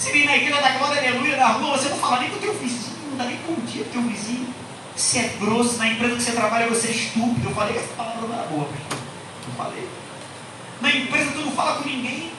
Se 0.01 0.11
vem 0.11 0.25
na 0.25 0.35
igreja 0.35 0.59
da 0.59 0.71
glória, 0.79 0.97
aleluia, 0.97 1.37
na 1.37 1.49
rua, 1.49 1.77
você 1.77 1.89
não 1.89 1.97
fala 1.97 2.21
nem 2.21 2.31
com 2.31 2.37
o 2.37 2.39
teu 2.39 2.57
vizinho, 2.57 2.97
não 3.11 3.17
dá 3.17 3.25
nem 3.25 3.37
bom 3.47 3.53
dia 3.67 3.85
teu 3.93 4.01
vizinho. 4.01 4.51
Você 4.95 5.19
é 5.19 5.27
grosso, 5.39 5.77
na 5.77 5.89
empresa 5.89 6.15
que 6.15 6.23
você 6.23 6.31
trabalha, 6.31 6.67
você 6.67 6.87
é 6.87 6.91
estúpido. 6.91 7.47
Eu 7.47 7.53
falei 7.53 7.77
essa 7.77 7.93
palavra 7.93 8.27
não 8.27 8.33
era 8.33 8.47
boa. 8.47 8.67
Eu 8.67 9.53
falei. 9.55 9.87
Na 10.81 10.89
empresa 10.89 11.31
tu 11.33 11.41
não 11.41 11.51
fala 11.51 11.75
com 11.75 11.87
ninguém. 11.87 12.31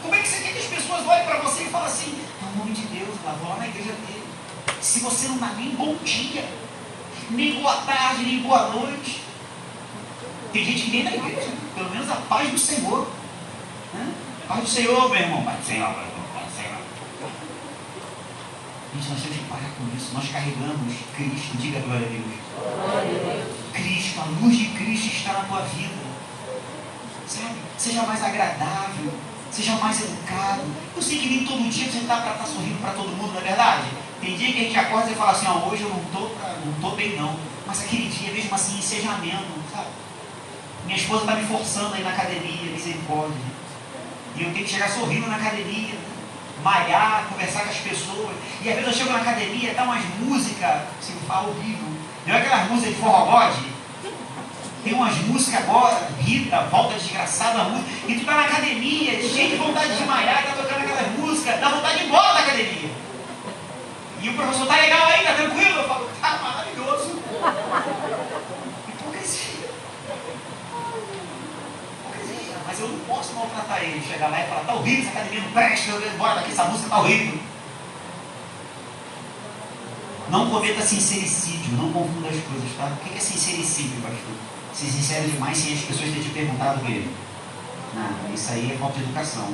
Como 0.00 0.14
é 0.14 0.20
que 0.20 0.28
você 0.28 0.42
quer 0.44 0.52
que 0.52 0.58
as 0.58 0.64
pessoas 0.66 1.04
olhem 1.08 1.26
para 1.26 1.40
você 1.40 1.64
e 1.64 1.70
falem 1.70 1.86
assim, 1.88 2.16
no 2.40 2.58
nome 2.60 2.70
de 2.70 2.82
Deus, 2.82 3.16
lá, 3.24 3.32
vou 3.32 3.48
lá 3.48 3.56
na 3.56 3.66
igreja 3.66 3.90
dele. 3.90 4.22
Se 4.80 5.00
você 5.00 5.26
não 5.26 5.38
dá 5.38 5.48
nem 5.56 5.70
bom 5.70 5.96
dia, 6.04 6.48
nem 7.30 7.60
boa 7.60 7.78
tarde, 7.78 8.22
nem 8.22 8.42
boa 8.42 8.68
noite. 8.68 9.24
Tem 10.52 10.64
gente 10.64 10.82
que 10.82 10.90
vem 10.92 11.02
na 11.02 11.16
igreja, 11.16 11.50
pelo 11.74 11.90
menos 11.90 12.08
a 12.08 12.14
paz 12.14 12.48
do 12.48 12.58
Senhor. 12.58 13.08
Né? 13.92 14.14
Paz 14.46 14.60
do 14.60 14.68
Senhor, 14.68 15.10
meu 15.10 15.20
irmão, 15.20 15.42
do 15.42 15.66
Senhor. 15.66 16.17
Gente, 18.94 19.08
nós 19.08 19.22
temos 19.22 19.36
que 19.36 19.44
parar 19.44 19.70
com 19.76 19.96
isso. 19.96 20.14
Nós 20.14 20.28
carregamos 20.30 20.94
Cristo, 21.14 21.56
diga 21.58 21.80
glória 21.80 22.06
a 22.06 22.10
Deus. 22.10 22.24
Cristo, 23.72 24.20
a 24.20 24.24
luz 24.40 24.56
de 24.56 24.66
Cristo 24.70 25.06
está 25.06 25.32
na 25.34 25.44
tua 25.44 25.60
vida. 25.62 26.08
Sabe? 27.26 27.56
Seja 27.76 28.02
mais 28.02 28.22
agradável 28.22 29.12
seja 29.50 29.72
mais 29.76 30.00
educado. 30.00 30.62
Eu 30.94 31.02
sei 31.02 31.18
que 31.18 31.28
nem 31.28 31.44
todo 31.44 31.68
dia 31.70 31.90
você 31.90 31.98
está 31.98 32.16
para 32.16 32.32
estar 32.32 32.44
tá 32.44 32.50
sorrindo 32.50 32.80
para 32.80 32.92
todo 32.92 33.08
mundo, 33.08 33.32
não 33.32 33.40
é 33.40 33.44
verdade? 33.44 33.88
Tem 34.20 34.36
dia 34.36 34.52
que 34.52 34.60
a 34.60 34.64
gente 34.64 34.78
acorda 34.78 35.10
e 35.10 35.14
fala 35.14 35.30
assim, 35.32 35.46
ó, 35.46 35.68
hoje 35.68 35.82
eu 35.82 35.88
não 35.88 36.02
estou 36.02 36.36
não 36.64 36.72
tô 36.80 36.96
bem 36.96 37.16
não. 37.16 37.36
Mas 37.66 37.82
aquele 37.82 38.08
dia, 38.08 38.32
mesmo 38.32 38.54
assim, 38.54 38.80
seja 38.80 39.10
ameno, 39.10 39.46
sabe? 39.72 39.88
Minha 40.86 40.96
esposa 40.96 41.22
está 41.22 41.34
me 41.36 41.46
forçando 41.46 41.94
aí 41.94 42.02
na 42.02 42.10
academia, 42.10 42.72
misericórdia. 42.72 43.36
E 44.36 44.42
eu 44.42 44.52
tenho 44.52 44.64
que 44.64 44.70
chegar 44.70 44.88
sorrindo 44.90 45.26
na 45.26 45.36
academia, 45.36 45.94
malhar, 46.62 47.26
conversar 47.28 47.62
com 47.64 47.70
as 47.70 47.76
pessoas. 47.76 48.36
E 48.62 48.68
às 48.68 48.74
vezes 48.74 48.86
eu 48.86 48.92
chego 48.92 49.12
na 49.12 49.20
academia, 49.20 49.74
dá 49.74 49.84
umas 49.84 50.04
músicas, 50.20 50.82
você 51.00 51.12
fala 51.26 51.48
horrível. 51.48 51.88
Não 52.26 52.34
é 52.34 52.38
aquelas 52.38 52.68
músicas 52.68 52.94
de 52.94 53.00
forrogode? 53.00 53.78
Tem 54.84 54.94
umas 54.94 55.16
músicas 55.18 55.62
agora, 55.62 56.08
Rita, 56.20 56.60
volta 56.70 56.94
desgraçada, 56.94 57.64
música, 57.64 57.90
e 58.06 58.14
tu 58.14 58.24
tá 58.24 58.34
na 58.34 58.44
academia, 58.44 59.20
cheio 59.20 59.50
de 59.50 59.56
vontade 59.56 59.96
de 59.96 60.04
malhar, 60.04 60.44
tá 60.44 60.52
tocando 60.52 60.82
aquelas 60.82 61.18
músicas, 61.18 61.60
dá 61.60 61.68
vontade 61.68 61.98
de 61.98 62.04
ir 62.04 62.06
embora 62.06 62.32
da 62.34 62.38
academia. 62.40 62.90
E 64.20 64.28
o 64.28 64.34
professor 64.34 64.66
tá 64.66 64.76
legal 64.76 65.06
aí, 65.06 65.24
tá 65.24 65.34
tranquilo? 65.34 65.78
Eu 65.80 65.88
falo, 65.88 66.08
tá 66.20 66.38
maravilhoso. 66.42 67.22
Hipocrisia. 68.88 69.70
Hipocrisia. 72.04 72.54
Eu 72.80 72.88
não 72.88 72.98
posso 73.00 73.34
maltratar 73.34 73.82
ele, 73.82 74.02
chegar 74.06 74.28
lá 74.28 74.40
e 74.40 74.46
falar, 74.46 74.60
tá 74.60 74.74
horrível 74.74 75.08
essa 75.08 75.18
academia, 75.18 75.40
não 75.40 75.52
presta, 75.52 75.90
eu 75.90 76.14
embora 76.14 76.34
daqui, 76.36 76.52
essa 76.52 76.64
música 76.64 76.90
tá 76.90 77.00
horrível. 77.00 77.38
Não 80.30 80.50
cometa 80.50 80.82
sincericídio, 80.82 81.72
não 81.72 81.92
confunda 81.92 82.28
as 82.28 82.36
coisas, 82.44 82.70
tá? 82.76 82.86
O 82.86 82.96
que 82.96 83.16
é 83.16 83.20
sincericídio, 83.20 84.02
pastor? 84.02 84.58
ser 84.78 84.86
sincero 84.86 85.28
demais 85.28 85.58
sem 85.58 85.74
as 85.74 85.80
pessoas 85.80 86.08
terem 86.08 86.22
te 86.22 86.30
perguntado 86.30 86.86
ele. 86.86 87.10
Não, 87.94 88.34
isso 88.34 88.52
aí 88.52 88.72
é 88.72 88.76
falta 88.76 88.98
de 88.98 89.04
educação. 89.04 89.52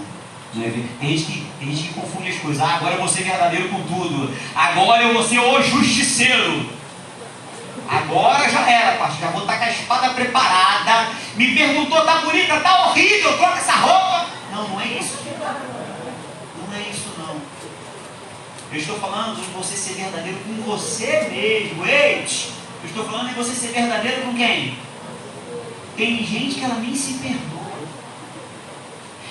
É 0.56 0.70
tem, 1.00 1.16
gente 1.16 1.24
que, 1.24 1.46
tem 1.58 1.74
gente 1.74 1.88
que 1.88 1.94
confunde 1.94 2.28
as 2.28 2.38
coisas. 2.38 2.62
Ah, 2.62 2.74
agora 2.76 2.94
eu 2.94 3.00
vou 3.00 3.08
ser 3.08 3.24
verdadeiro 3.24 3.68
com 3.70 3.82
tudo. 3.82 4.32
Agora 4.54 5.02
eu 5.02 5.14
vou 5.14 5.22
ser 5.22 5.40
o 5.40 5.62
justiceiro. 5.62 6.68
Agora 7.88 8.48
já 8.48 8.70
era, 8.70 8.98
pastor. 8.98 9.20
Já 9.20 9.30
vou 9.30 9.40
estar 9.40 9.58
com 9.58 9.64
a 9.64 9.70
espada 9.70 10.10
preparada. 10.10 11.08
Me 11.36 11.52
perguntou, 11.52 12.04
tá 12.04 12.20
bonita, 12.20 12.60
tá 12.60 12.88
horrível, 12.88 13.36
troca 13.36 13.58
essa 13.58 13.72
roupa. 13.72 14.26
Não, 14.52 14.68
não 14.68 14.80
é 14.80 14.86
isso. 14.86 15.18
Não 15.34 16.76
é 16.76 16.80
isso 16.88 17.10
não. 17.18 17.40
Eu 18.70 18.78
estou 18.78 18.98
falando 19.00 19.36
de 19.36 19.50
você 19.50 19.76
ser 19.76 19.94
verdadeiro 19.94 20.38
com 20.38 20.62
você 20.62 21.28
mesmo. 21.30 21.84
Ei, 21.86 22.24
eu 22.82 22.88
estou 22.88 23.04
falando 23.04 23.28
de 23.30 23.34
você 23.34 23.52
ser 23.52 23.72
verdadeiro 23.72 24.22
com 24.22 24.34
quem? 24.34 24.78
Tem 25.96 26.24
gente 26.24 26.56
que 26.56 26.64
ela 26.64 26.76
nem 26.76 26.94
se 26.94 27.14
perdoa. 27.14 27.64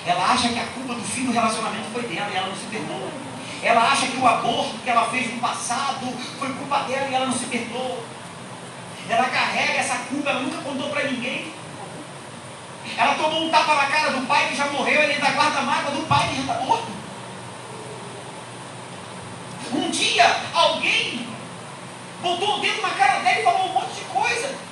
Ela 0.05 0.31
acha 0.31 0.49
que 0.49 0.59
a 0.59 0.65
culpa 0.65 0.95
do 0.95 1.03
fim 1.03 1.25
do 1.25 1.31
relacionamento 1.31 1.85
foi 1.93 2.03
dela 2.03 2.29
e 2.33 2.35
ela 2.35 2.47
não 2.47 2.55
se 2.55 2.65
perdoa. 2.65 3.11
Ela 3.61 3.81
acha 3.81 4.07
que 4.07 4.17
o 4.17 4.27
aborto 4.27 4.77
que 4.83 4.89
ela 4.89 5.05
fez 5.05 5.33
no 5.33 5.39
passado 5.39 6.05
foi 6.37 6.49
culpa 6.49 6.79
dela 6.79 7.07
e 7.09 7.13
ela 7.13 7.27
não 7.27 7.37
se 7.37 7.45
perdoa. 7.45 7.99
Ela 9.09 9.23
carrega 9.25 9.79
essa 9.79 9.95
culpa, 10.09 10.31
ela 10.31 10.41
nunca 10.41 10.57
contou 10.57 10.89
para 10.89 11.05
ninguém. 11.05 11.62
Ela 12.97 13.15
tomou 13.15 13.43
um 13.43 13.49
tapa 13.49 13.75
na 13.75 13.85
cara 13.85 14.11
do 14.11 14.27
pai 14.27 14.49
que 14.49 14.55
já 14.55 14.67
morreu, 14.67 15.01
ele 15.01 15.13
ainda 15.13 15.31
guarda 15.31 15.59
a 15.59 15.63
mágoa 15.63 15.91
do 15.91 16.07
pai 16.07 16.27
que 16.29 16.35
já 16.35 16.41
está 16.41 16.65
morto. 16.65 16.87
Um 19.73 19.89
dia, 19.89 20.35
alguém 20.53 21.27
botou 22.21 22.57
o 22.57 22.61
dedo 22.61 22.81
na 22.81 22.89
cara 22.91 23.19
dela 23.19 23.39
e 23.39 23.43
falou 23.43 23.69
um 23.69 23.73
monte 23.73 23.95
de 23.95 24.05
coisa 24.05 24.63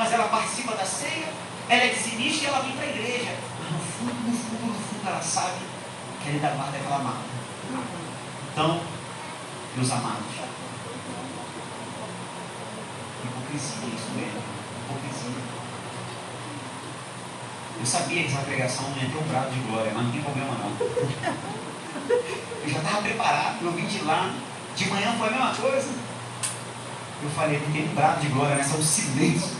mas 0.00 0.12
ela 0.14 0.28
participa 0.28 0.74
da 0.76 0.84
ceia, 0.86 1.28
ela 1.68 1.84
é 1.84 1.88
dizimista 1.88 2.44
e 2.44 2.46
ela 2.46 2.60
vem 2.60 2.72
para 2.72 2.86
a 2.86 2.88
igreja. 2.88 3.36
Mas 3.58 3.70
no 3.70 3.78
fundo, 3.78 4.14
no 4.14 4.34
fundo, 4.34 4.66
no 4.68 4.72
fundo, 4.72 5.06
ela 5.06 5.20
sabe 5.20 5.60
querem 6.24 6.40
dar 6.40 6.52
guarda 6.52 6.72
daquela 6.72 7.00
mala. 7.00 7.22
Então, 8.50 8.80
meus 9.76 9.92
amados, 9.92 10.24
hipocrisia, 13.24 13.88
isso 13.94 14.10
mesmo, 14.16 14.42
hipocrisia. 14.88 15.60
Eu 17.80 17.86
sabia 17.86 18.22
que 18.24 18.28
essa 18.28 18.42
pregação 18.42 18.90
não 18.90 18.96
ia 18.98 19.08
ter 19.08 19.16
um 19.16 19.22
prato 19.22 19.50
de 19.52 19.60
glória, 19.60 19.90
mas 19.94 20.04
não 20.04 20.12
tem 20.12 20.22
problema 20.22 20.52
não. 20.52 20.76
Eu 22.62 22.68
já 22.68 22.78
estava 22.78 23.00
preparado, 23.00 23.56
eu 23.62 23.72
vim 23.72 23.86
de 23.86 24.04
lá, 24.04 24.34
de 24.76 24.90
manhã 24.90 25.14
foi 25.18 25.28
a 25.28 25.30
mesma 25.30 25.54
coisa. 25.54 25.88
Eu 27.22 27.30
falei, 27.30 27.58
não 27.58 27.72
tem 27.72 27.88
um 27.88 27.94
prato 27.94 28.20
de 28.20 28.28
glória 28.28 28.56
nessa, 28.56 28.76
é 28.76 28.78
um 28.78 28.82
silêncio. 28.82 29.56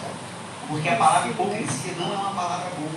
Porque 0.69 0.87
a 0.87 0.97
palavra 0.97 1.31
hipocrisia 1.31 1.95
não 1.99 2.13
é 2.13 2.17
uma 2.17 2.35
palavra 2.35 2.71
boa. 2.77 2.91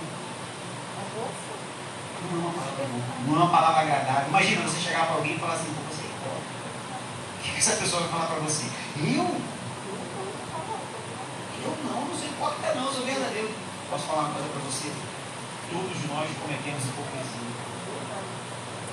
Não 2.30 2.38
é 2.38 2.42
uma 2.42 2.52
palavra 2.52 2.84
boa. 2.84 3.04
Não 3.26 3.34
é 3.34 3.38
uma 3.38 3.50
palavra 3.50 3.80
agradável. 3.80 4.28
Imagina 4.28 4.62
você 4.68 4.78
chegar 4.78 5.06
para 5.06 5.16
alguém 5.16 5.36
e 5.36 5.38
falar 5.38 5.54
assim, 5.54 5.72
você 5.88 6.02
é 6.02 7.48
O 7.48 7.52
que 7.54 7.58
essa 7.58 7.76
pessoa 7.76 8.02
vai 8.02 8.10
falar 8.10 8.26
para 8.26 8.40
você? 8.40 8.66
Eu? 8.98 9.40
Eu 11.64 11.78
não, 11.82 12.04
não 12.04 12.14
sou 12.14 12.28
hipócrita 12.28 12.74
não, 12.74 12.92
sou 12.92 13.06
verdadeiro. 13.06 13.50
Posso 13.88 14.04
falar 14.04 14.24
uma 14.24 14.34
coisa 14.34 14.48
para 14.50 14.60
você? 14.60 15.13
Todos 15.70 16.08
nós 16.08 16.28
cometemos 16.40 16.84
hipocrisia. 16.84 17.54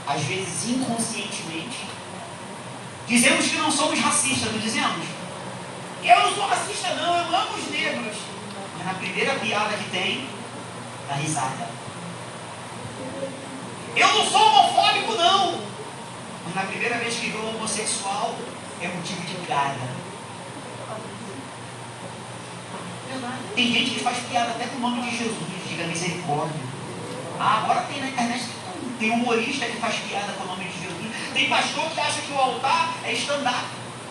Às 0.07 0.21
vezes 0.23 0.69
inconscientemente. 0.69 1.85
Dizemos 3.07 3.45
que 3.45 3.57
não 3.57 3.71
somos 3.71 3.99
racistas, 3.99 4.51
não 4.51 4.59
dizemos? 4.59 5.05
Eu 6.03 6.19
não 6.19 6.33
sou 6.33 6.47
racista 6.47 6.95
não, 6.95 7.17
eu 7.17 7.35
amo 7.35 7.57
os 7.57 7.69
negros. 7.69 8.17
Mas 8.77 8.87
na 8.87 8.93
primeira 8.95 9.35
piada 9.35 9.77
que 9.77 9.89
tem, 9.91 10.27
dá 11.07 11.15
risada. 11.15 11.69
Eu 13.95 14.07
não 14.07 14.25
sou 14.25 14.41
homofóbico 14.41 15.13
não. 15.13 15.61
Mas 16.45 16.55
na 16.55 16.63
primeira 16.63 16.97
vez 16.97 17.15
que 17.15 17.29
vê 17.29 17.37
um 17.37 17.55
homossexual, 17.55 18.35
é 18.81 18.87
motivo 18.87 19.21
de 19.21 19.35
piada. 19.45 20.00
Tem 23.55 23.73
gente 23.73 23.91
que 23.91 23.99
faz 23.99 24.17
piada 24.29 24.51
até 24.51 24.65
com 24.65 24.77
o 24.77 24.79
nome 24.79 25.01
de 25.01 25.17
Jesus, 25.17 25.37
diga 25.67 25.85
misericórdia. 25.85 26.61
Ah, 27.39 27.63
agora 27.63 27.81
tem 27.81 28.01
na 28.01 28.09
internet, 28.09 28.45
tem 28.99 29.11
humorista 29.11 29.65
que 29.65 29.77
faz 29.77 29.95
piada 29.95 30.33
com 30.33 30.43
o 30.43 30.47
nome 30.47 30.65
de 30.65 30.79
Jesus. 30.79 31.33
Tem 31.33 31.49
pastor 31.49 31.89
que 31.89 31.99
acha 31.99 32.21
que 32.21 32.31
o 32.31 32.37
altar 32.37 32.93
é 33.03 33.13
stand-up. 33.13 33.65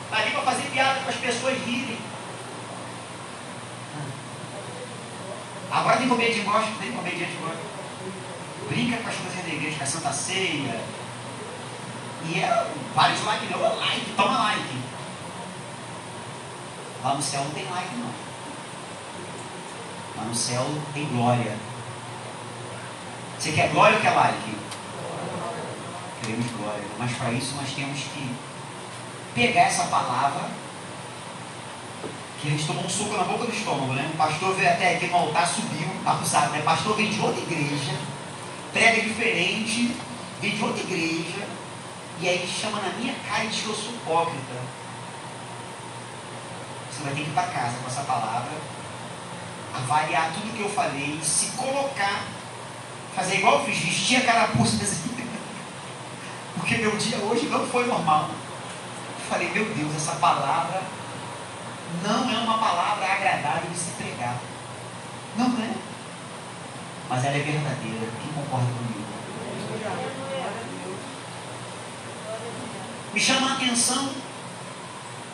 Está 0.04 0.16
ali 0.16 0.30
para 0.30 0.42
fazer 0.42 0.62
piada 0.72 1.00
para 1.00 1.10
as 1.10 1.16
pessoas 1.16 1.58
rirem. 1.64 1.98
Agora 5.70 5.96
tem 5.98 6.08
comediante 6.08 6.40
gosta, 6.40 6.70
tem 6.80 6.92
comediante 6.92 7.36
gosta. 7.40 7.60
Brinca 8.68 8.96
com 8.96 9.08
as 9.08 9.16
coisas 9.16 9.42
da 9.44 9.48
igreja, 9.48 9.76
com 9.78 9.84
a 9.84 9.86
Santa 9.86 10.12
Ceia. 10.12 10.80
E 12.28 12.40
é 12.40 12.70
vários 12.94 13.24
likes, 13.24 13.50
não, 13.50 13.76
like, 13.76 14.12
toma 14.16 14.38
like. 14.38 14.80
Lá 17.02 17.14
no 17.14 17.22
céu 17.22 17.44
não 17.44 17.50
tem 17.52 17.64
like 17.70 17.94
não. 17.96 18.29
Lá 20.20 20.26
no 20.26 20.34
céu 20.34 20.66
tem 20.92 21.06
glória. 21.06 21.56
Você 23.38 23.52
quer 23.52 23.70
glória 23.70 23.96
ou 23.96 24.02
quer 24.02 24.10
like? 24.10 24.54
Queremos 26.20 26.46
glória. 26.58 26.84
Mas 26.98 27.12
para 27.12 27.32
isso 27.32 27.54
nós 27.54 27.70
temos 27.70 27.98
que 28.00 28.36
pegar 29.34 29.62
essa 29.62 29.84
palavra 29.84 30.50
que 32.38 32.48
a 32.48 32.50
gente 32.50 32.66
tomou 32.66 32.84
um 32.84 32.88
suco 32.88 33.16
na 33.16 33.24
boca 33.24 33.46
do 33.46 33.52
estômago, 33.52 33.94
né? 33.94 34.10
O 34.12 34.16
pastor 34.18 34.54
veio 34.54 34.70
até 34.70 34.96
aqui 34.96 35.06
no 35.06 35.16
altar, 35.16 35.46
subiu, 35.46 35.88
acusado, 36.04 36.52
né? 36.52 36.60
O 36.60 36.64
pastor 36.64 36.96
vem 36.96 37.10
de 37.10 37.20
outra 37.20 37.40
igreja, 37.40 37.94
prega 38.72 39.00
diferente, 39.00 39.96
vem 40.40 40.56
de 40.56 40.62
outra 40.62 40.82
igreja, 40.82 41.48
e 42.20 42.28
aí 42.28 42.46
chama 42.46 42.80
na 42.80 42.90
minha 42.98 43.14
cara 43.26 43.44
e 43.44 43.48
diz 43.48 43.60
que 43.60 43.68
eu 43.68 43.74
sou 43.74 43.92
hipócrita. 43.92 44.54
Você 46.90 47.04
vai 47.04 47.14
ter 47.14 47.22
que 47.24 47.30
ir 47.30 47.32
para 47.32 47.42
casa 47.44 47.78
com 47.78 47.86
essa 47.86 48.02
palavra 48.02 48.79
avaliar 49.90 50.32
tudo 50.32 50.56
que 50.56 50.62
eu 50.62 50.70
falei, 50.70 51.18
se 51.20 51.46
colocar, 51.56 52.24
fazer 53.14 53.38
igual 53.38 53.58
eu 53.58 53.64
fiz, 53.66 53.78
vestir 53.78 54.18
a 54.18 54.24
carapuça 54.24 54.78
Porque 56.54 56.76
meu 56.76 56.96
dia 56.96 57.18
hoje 57.18 57.46
não 57.46 57.66
foi 57.66 57.86
normal. 57.86 58.30
Eu 58.30 59.26
falei, 59.28 59.50
meu 59.50 59.64
Deus, 59.74 59.96
essa 59.96 60.12
palavra 60.12 60.82
não 62.04 62.30
é 62.30 62.38
uma 62.38 62.58
palavra 62.58 63.04
agradável 63.04 63.68
de 63.68 63.76
se 63.76 63.90
pregar. 63.92 64.36
Não 65.36 65.46
é. 65.46 65.74
Mas 67.08 67.24
ela 67.24 67.36
é 67.36 67.40
verdadeira. 67.40 68.08
Quem 68.22 68.32
concorda 68.32 68.66
comigo? 68.66 69.00
Me 73.12 73.20
chama 73.20 73.50
a 73.50 73.52
atenção 73.54 74.10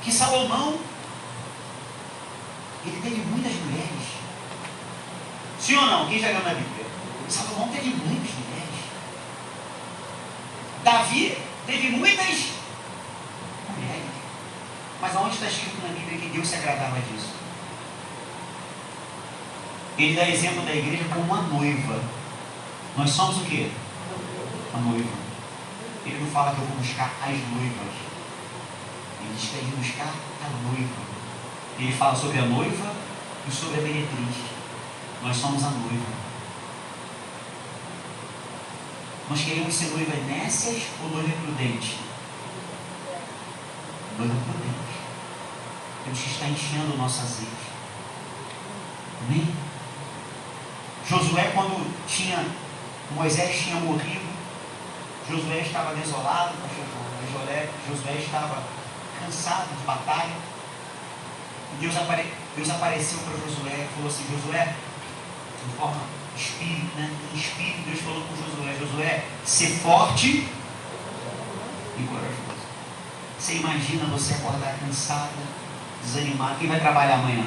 que 0.03 0.11
Salomão 0.11 0.79
ele 2.87 3.01
teve 3.03 3.17
muitas 3.17 3.53
mulheres. 3.53 3.96
Sim 5.67 5.75
ou 5.79 5.87
não? 5.87 6.09
Quem 6.09 6.21
já 6.21 6.29
leu 6.29 6.45
na 6.45 6.55
Bíblia? 6.55 6.87
Salomão 7.29 7.67
teve 7.71 7.89
muitas 7.89 8.31
mulheres. 8.35 8.79
Davi 10.85 11.37
teve 11.67 11.91
muitas 11.91 12.53
mulheres. 13.75 14.11
Mas 15.01 15.17
aonde 15.17 15.35
está 15.35 15.47
escrito 15.49 15.83
na 15.83 15.89
Bíblia 15.89 16.21
que 16.21 16.29
Deus 16.29 16.47
se 16.47 16.55
agradava 16.55 17.01
disso? 17.01 17.35
Ele 19.99 20.15
dá 20.15 20.29
exemplo 20.29 20.65
da 20.65 20.73
igreja 20.73 21.03
como 21.13 21.25
uma 21.25 21.43
noiva. 21.43 22.01
Nós 22.97 23.11
somos 23.11 23.39
o 23.39 23.45
quê? 23.47 23.69
A 24.73 24.79
noiva. 24.79 25.17
Ele 26.05 26.21
não 26.21 26.31
fala 26.31 26.55
que 26.55 26.61
eu 26.61 26.65
vou 26.65 26.77
buscar 26.77 27.11
as 27.23 27.31
noivas. 27.31 27.95
Ele 29.21 29.35
diz 29.37 29.51
que 29.51 29.65
vou 29.65 29.79
buscar 29.79 30.15
a 30.45 30.69
noiva. 30.69 30.95
Ele 31.77 31.93
fala 31.93 32.15
sobre 32.15 32.39
a 32.39 32.43
noiva 32.43 32.95
e 33.49 33.51
sobre 33.51 33.81
a 33.81 33.83
meretriz. 33.83 34.56
Nós 35.23 35.37
somos 35.37 35.65
a 35.65 35.71
noiva. 35.71 36.27
Nós 39.29 39.41
queremos 39.41 39.75
ser 39.75 39.87
noivas 39.87 40.25
nécias 40.27 40.83
ou 41.03 41.09
noiva 41.11 41.33
prudente? 41.43 41.99
Noiva 44.19 44.35
prudente. 44.35 44.77
Que 46.05 46.31
estar 46.31 46.49
enchendo 46.49 46.95
o 46.95 46.97
nosso 46.97 47.21
azeite. 47.23 47.67
Amém? 49.23 49.55
Josué, 51.09 51.51
quando 51.55 51.93
tinha, 52.07 52.45
Moisés 53.11 53.61
tinha 53.61 53.77
morrido, 53.77 54.27
Josué 55.29 55.59
estava 55.59 55.95
desolado, 55.95 56.55
Josué, 57.33 57.69
Josué 57.89 58.13
estava 58.15 58.63
cansado 59.21 59.69
de 59.77 59.85
batalha. 59.85 60.35
E 61.73 61.81
Deus, 61.81 61.97
apare, 61.97 62.33
Deus 62.55 62.71
apareceu 62.71 63.19
para 63.19 63.33
Josué 63.39 63.85
e 63.85 63.95
falou 63.95 64.09
assim: 64.09 64.25
Josué, 64.31 64.75
de 65.67 65.77
forma 65.77 66.01
espírito, 66.37 66.97
né? 66.97 67.11
em 67.33 67.37
espírito, 67.37 67.87
Deus 67.87 68.01
falou 68.01 68.23
com 68.23 68.37
Josué: 68.37 68.77
Josué, 68.79 69.25
ser 69.45 69.69
forte 69.79 70.49
e 71.99 72.03
corajoso. 72.03 72.47
Você 73.39 73.55
imagina 73.55 74.07
você 74.07 74.35
acordar 74.35 74.77
cansado, 74.79 75.31
desanimado? 76.03 76.59
Quem 76.59 76.69
vai 76.69 76.81
trabalhar 76.81 77.15
amanhã? 77.15 77.45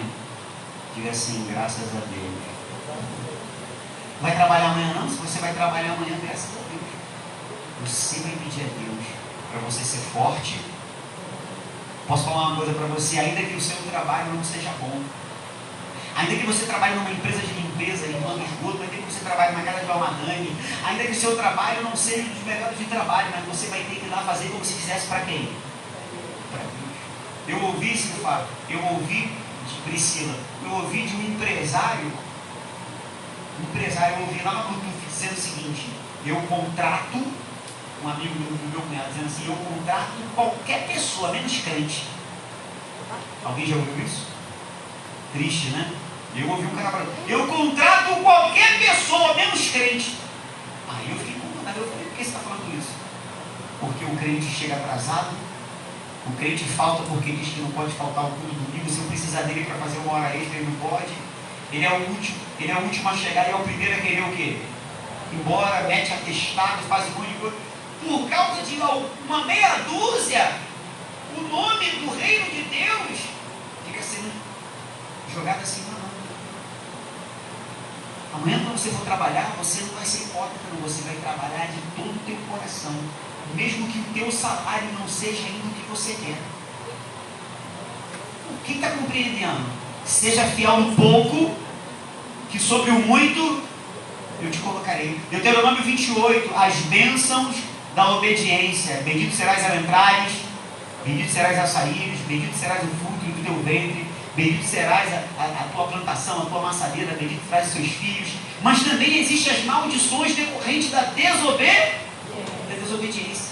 Diga 0.96 1.12
assim, 1.12 1.48
graças 1.52 1.90
a 1.96 2.00
Deus. 2.00 2.60
Vai 4.22 4.36
trabalhar 4.36 4.72
amanhã 4.72 4.94
não? 4.96 5.10
Se 5.10 5.16
você 5.16 5.40
vai 5.40 5.54
trabalhar 5.54 5.94
amanhã, 5.94 6.18
graças 6.22 6.50
a 6.52 6.62
Deus. 6.70 7.90
Você 7.90 8.20
vai 8.22 8.32
pedir 8.32 8.62
a 8.62 8.80
Deus 8.80 9.06
para 9.52 9.62
você 9.62 9.84
ser 9.84 10.00
forte. 10.12 10.60
Posso 12.08 12.26
falar 12.26 12.48
uma 12.48 12.56
coisa 12.58 12.74
para 12.74 12.88
você, 12.88 13.20
ainda 13.20 13.42
que 13.42 13.56
o 13.56 13.62
seu 13.62 13.78
trabalho 13.90 14.34
não 14.34 14.44
seja 14.44 14.72
bom, 14.80 15.02
Ainda 16.16 16.36
que 16.36 16.46
você 16.46 16.66
trabalhe 16.66 16.96
numa 16.96 17.12
empresa 17.12 17.40
de 17.40 17.54
limpeza, 17.54 18.08
limpando 18.08 18.44
esgoto, 18.44 18.82
ainda 18.82 18.96
que 18.96 19.12
você 19.12 19.24
trabalhe 19.24 19.56
na 19.56 19.64
casa 19.64 19.86
de 19.86 19.92
Almadani, 19.92 20.56
ainda 20.84 21.04
que 21.04 21.12
o 21.12 21.16
seu 21.16 21.36
trabalho 21.38 21.84
não 21.84 21.96
seja 21.96 22.24
dos 22.24 22.44
melhores 22.44 22.78
de 22.78 22.86
trabalho, 22.86 23.30
mas 23.32 23.46
você 23.46 23.68
vai 23.68 23.80
ter 23.84 23.96
que 23.96 24.06
ir 24.06 24.10
lá 24.10 24.18
fazer 24.24 24.50
como 24.50 24.64
se 24.64 24.74
fizesse 24.74 25.08
para 25.08 25.22
quem? 25.22 25.50
Para 26.52 26.62
Deus. 26.62 27.00
Eu 27.48 27.68
ouvi, 27.68 27.98
Silvio 27.98 28.28
eu 28.70 28.84
ouvi 28.86 29.32
de 29.68 29.82
Priscila, 29.90 30.36
eu 30.64 30.72
ouvi 30.72 31.04
de 31.04 31.16
um 31.16 31.22
empresário, 31.22 32.12
um 33.60 33.64
empresário, 33.64 34.18
eu 34.18 34.22
ouvi 34.24 34.42
lá 34.44 34.54
no 34.54 34.64
Bluetooth 34.70 35.06
dizendo 35.08 35.34
o 35.34 35.42
seguinte, 35.42 35.90
eu 36.26 36.36
contrato, 36.44 37.18
um 38.04 38.10
amigo 38.10 38.34
meu, 38.40 38.52
meu 38.72 38.82
cunhado 38.82 39.10
dizendo 39.10 39.28
assim, 39.28 39.48
eu 39.48 39.56
contrato 39.56 40.12
qualquer 40.36 40.88
pessoa, 40.88 41.32
menos 41.32 41.60
crente. 41.62 42.06
Alguém 43.44 43.66
já 43.66 43.76
ouviu 43.76 44.06
isso? 44.06 44.39
Triste, 45.34 45.70
né? 45.70 45.92
Eu 46.36 46.50
ouvi 46.50 46.66
um 46.66 46.76
cara 46.76 46.92
falando, 46.92 47.14
eu 47.28 47.48
contrato 47.48 48.22
qualquer 48.22 48.80
pessoa, 48.80 49.34
menos 49.34 49.70
crente. 49.72 50.16
Aí 50.88 51.10
eu 51.10 51.18
fiquei 51.18 51.36
incomodado, 51.36 51.80
eu 51.80 51.88
falei, 51.88 52.06
por 52.06 52.18
que 52.18 52.24
você 52.24 52.30
está 52.30 52.40
falando 52.40 52.78
isso? 52.78 52.94
Porque 53.80 54.06
o 54.06 54.16
crente 54.16 54.46
chega 54.46 54.76
atrasado, 54.76 55.36
o 56.28 56.32
crente 56.38 56.64
falta 56.66 57.04
porque 57.04 57.32
diz 57.32 57.50
que 57.50 57.62
não 57.62 57.72
pode 57.72 57.92
faltar 57.94 58.26
o 58.26 58.30
culto 58.30 58.54
domingo, 58.54 58.90
se 58.90 59.00
eu 59.00 59.06
precisar 59.06 59.42
dele 59.44 59.66
para 59.66 59.76
fazer 59.76 59.98
uma 60.00 60.14
hora 60.14 60.36
extra, 60.36 60.58
ele 60.58 60.70
não 60.70 60.90
pode. 60.90 61.14
Ele 61.72 61.86
é 61.86 61.92
o 61.92 62.10
último, 62.10 62.38
ele 62.60 62.72
é 62.72 62.76
o 62.76 62.82
último 62.82 63.10
a 63.10 63.18
chegar 63.18 63.48
e 63.48 63.52
é 63.52 63.56
o 63.56 63.60
primeiro 63.60 63.96
a 63.96 64.00
querer 64.00 64.24
o 64.24 64.36
quê? 64.36 64.58
Embora, 65.34 65.88
mete 65.88 66.14
atestado, 66.14 66.82
faz 66.88 67.08
um 67.10 67.20
monte 67.20 67.30
de 67.30 67.40
coisa. 67.40 67.56
por 68.04 68.30
causa 68.30 68.62
de 68.64 68.76
uma 68.76 69.46
meia 69.46 69.78
dúzia, 69.88 70.52
o 71.38 71.42
nome 71.42 71.86
do 71.86 72.18
reino 72.18 72.46
de 72.46 72.64
Deus 72.64 73.20
fica 73.86 74.02
sendo 74.02 74.32
jogado 75.34 75.62
assim 75.62 75.84
na 75.86 75.92
mão. 75.92 76.10
Amanhã, 78.36 78.60
quando 78.64 78.78
você 78.78 78.90
for 78.90 79.06
trabalhar, 79.06 79.54
você 79.58 79.82
não 79.82 79.96
vai 79.96 80.06
ser 80.06 80.24
hipócrita, 80.24 80.60
não. 80.74 80.82
Você 80.82 81.02
vai 81.04 81.16
trabalhar 81.16 81.68
de 81.68 81.82
todo 81.96 82.16
o 82.16 82.26
teu 82.26 82.38
coração. 82.50 82.96
Mesmo 83.56 83.88
que 83.88 84.00
o 84.00 84.04
teu 84.14 84.32
salário 84.32 84.90
não 85.00 85.08
seja 85.08 85.48
ainda 85.48 85.68
o 85.68 85.72
que 85.72 85.90
você 85.90 86.14
quer. 86.14 86.38
Quem 88.66 88.76
está 88.76 88.92
compreendendo? 88.92 89.66
Seja 90.06 90.46
fiel 90.46 90.80
no 90.80 90.96
pouco, 90.96 91.56
que 92.52 92.60
sobre 92.60 92.92
o 92.92 93.00
muito 93.00 93.64
eu 94.42 94.52
te 94.52 94.60
colocarei. 94.60 95.20
Deuteronômio 95.32 95.84
28, 95.84 96.54
as 96.56 96.76
bênçãos 96.84 97.56
da 97.96 98.12
obediência. 98.12 99.02
Bendito 99.02 99.36
serás 99.36 99.70
ao 99.70 99.78
entrares, 99.78 100.34
bendito 101.04 101.32
serás 101.32 101.58
ao 101.60 101.68
saíres, 101.68 102.20
bendito 102.28 102.56
serás 102.56 102.84
o 102.84 102.88
fruto 102.88 103.26
do 103.26 103.44
teu 103.44 103.56
ventre, 103.64 104.06
bendito 104.40 104.66
serás 104.66 105.12
a, 105.14 105.18
a, 105.38 105.46
a, 105.46 105.70
tua 105.74 105.88
plantação, 105.88 106.44
a 106.44 106.46
tua 106.46 106.62
maçadeira, 106.62 107.14
bendito 107.20 107.42
serás 107.50 107.68
os 107.68 107.74
seus 107.74 107.88
filhos. 107.88 108.30
Mas 108.62 108.84
também 108.84 109.20
existem 109.20 109.54
as 109.54 109.64
maldições 109.66 110.34
decorrentes 110.36 110.92
da, 110.92 111.02
desobe... 111.02 111.66
da 111.66 112.76
desobediência. 112.82 113.50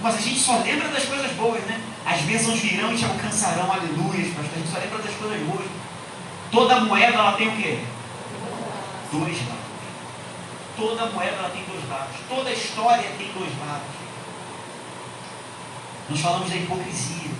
Mas 0.00 0.16
a 0.16 0.20
gente 0.20 0.38
só 0.38 0.58
lembra 0.58 0.88
das 0.88 1.04
coisas 1.04 1.32
boas, 1.32 1.62
né? 1.64 1.80
As 2.06 2.20
bênçãos 2.20 2.60
virão 2.60 2.92
e 2.92 2.96
te 2.96 3.04
alcançarão, 3.04 3.72
aleluia. 3.72 4.32
Mas 4.36 4.52
a 4.52 4.56
gente 4.56 4.70
só 4.70 4.78
lembra 4.78 4.98
das 4.98 5.14
coisas 5.14 5.40
boas. 5.48 5.66
Toda 6.52 6.80
moeda 6.80 7.14
ela 7.14 7.32
tem 7.32 7.48
o 7.48 7.56
quê? 7.56 7.78
Dois 9.10 9.36
lados. 9.38 9.64
Toda 10.76 11.06
moeda 11.06 11.36
ela 11.36 11.50
tem 11.50 11.64
dois 11.64 11.88
lados. 11.88 12.16
Toda 12.28 12.52
história 12.52 13.10
tem 13.18 13.32
dois 13.32 13.50
lados. 13.66 14.04
Nós 16.10 16.20
falamos 16.20 16.50
da 16.50 16.56
hipocrisia, 16.56 17.30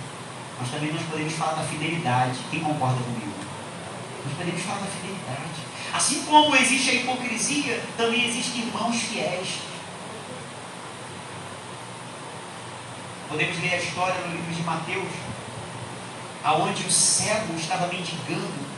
mas 0.59 0.71
também 0.71 0.91
nós 0.91 1.03
podemos 1.03 1.33
falar 1.33 1.53
da 1.53 1.63
fidelidade. 1.63 2.39
Quem 2.49 2.61
concorda 2.61 3.01
comigo? 3.01 3.33
Nós 4.25 4.37
podemos 4.37 4.61
falar 4.61 4.79
da 4.79 4.87
fidelidade. 4.87 5.65
Assim 5.93 6.23
como 6.23 6.55
existe 6.55 6.89
a 6.89 6.93
hipocrisia, 6.93 7.83
também 7.97 8.27
existem 8.27 8.61
irmãos 8.61 8.95
fiéis. 8.95 9.59
Podemos 13.29 13.59
ler 13.61 13.73
a 13.73 13.77
história 13.77 14.21
no 14.21 14.35
livro 14.35 14.53
de 14.53 14.63
Mateus, 14.63 15.11
aonde 16.43 16.83
o 16.83 16.91
cego 16.91 17.55
estava 17.55 17.87
mendigando 17.87 18.75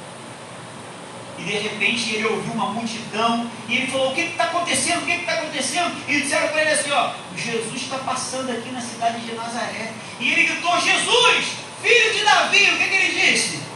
e 1.37 1.43
de 1.43 1.51
repente 1.51 2.15
ele 2.15 2.25
ouviu 2.25 2.53
uma 2.53 2.71
multidão 2.71 3.49
e 3.67 3.75
ele 3.77 3.87
falou: 3.87 4.11
O 4.11 4.15
que 4.15 4.21
está 4.21 4.45
acontecendo? 4.45 5.03
O 5.03 5.05
que 5.05 5.11
está 5.11 5.33
acontecendo? 5.33 5.95
E 6.07 6.21
disseram 6.21 6.47
para 6.47 6.61
ele 6.61 6.71
assim: 6.71 6.91
Ó, 6.91 7.11
Jesus 7.35 7.81
está 7.81 7.97
passando 7.99 8.51
aqui 8.51 8.69
na 8.71 8.81
cidade 8.81 9.21
de 9.21 9.35
Nazaré. 9.35 9.93
E 10.19 10.31
ele 10.31 10.45
gritou: 10.45 10.79
Jesus, 10.81 11.45
filho 11.87 12.13
de 12.13 12.23
Davi. 12.23 12.71
O 12.71 12.77
que, 12.77 12.89
que 12.89 12.95
ele 12.95 13.31
disse? 13.31 13.57
Mim. 13.57 13.67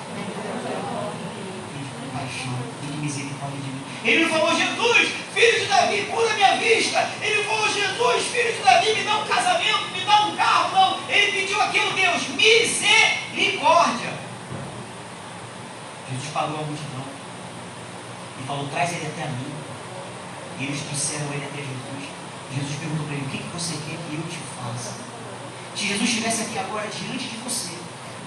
Ele 4.03 4.25
não 4.25 4.29
falou: 4.29 4.55
Jesus, 4.55 5.09
filho 5.33 5.59
de 5.59 5.65
Davi, 5.65 6.07
cura 6.11 6.33
minha 6.33 6.57
vista. 6.57 7.09
Ele 7.21 7.43
falou: 7.43 7.67
Jesus, 7.67 8.25
filho 8.27 8.53
de 8.53 8.63
Davi, 8.63 8.93
me 8.93 9.03
dá 9.03 9.17
um 9.17 9.27
casamento, 9.27 9.91
me 9.93 10.01
dá 10.01 10.25
um 10.25 10.35
carro. 10.35 10.71
Não, 10.73 11.09
ele 11.09 11.31
pediu 11.31 11.61
aquilo, 11.61 11.91
Deus, 11.93 12.27
misericórdia. 12.29 14.13
Jesus 16.11 16.29
parou 16.33 16.59
a 16.59 16.63
multidão 16.63 17.05
e 18.39 18.47
falou: 18.47 18.67
traz 18.69 18.91
ele 18.91 19.07
até 19.07 19.27
mim. 19.27 19.53
E 20.59 20.63
eles 20.65 20.81
trouxeram 20.81 21.33
ele 21.33 21.45
até 21.45 21.57
Jesus. 21.57 22.09
Jesus 22.53 22.79
perguntou 22.79 23.05
para 23.05 23.15
ele: 23.15 23.25
o 23.25 23.29
que, 23.29 23.37
que 23.37 23.53
você 23.53 23.73
quer 23.75 23.97
que 23.97 24.15
eu 24.15 24.23
te 24.23 24.39
faça? 24.57 24.93
Se 25.75 25.87
Jesus 25.87 26.09
estivesse 26.09 26.41
aqui 26.41 26.59
agora 26.59 26.87
diante 26.87 27.29
de 27.29 27.37
você, 27.37 27.80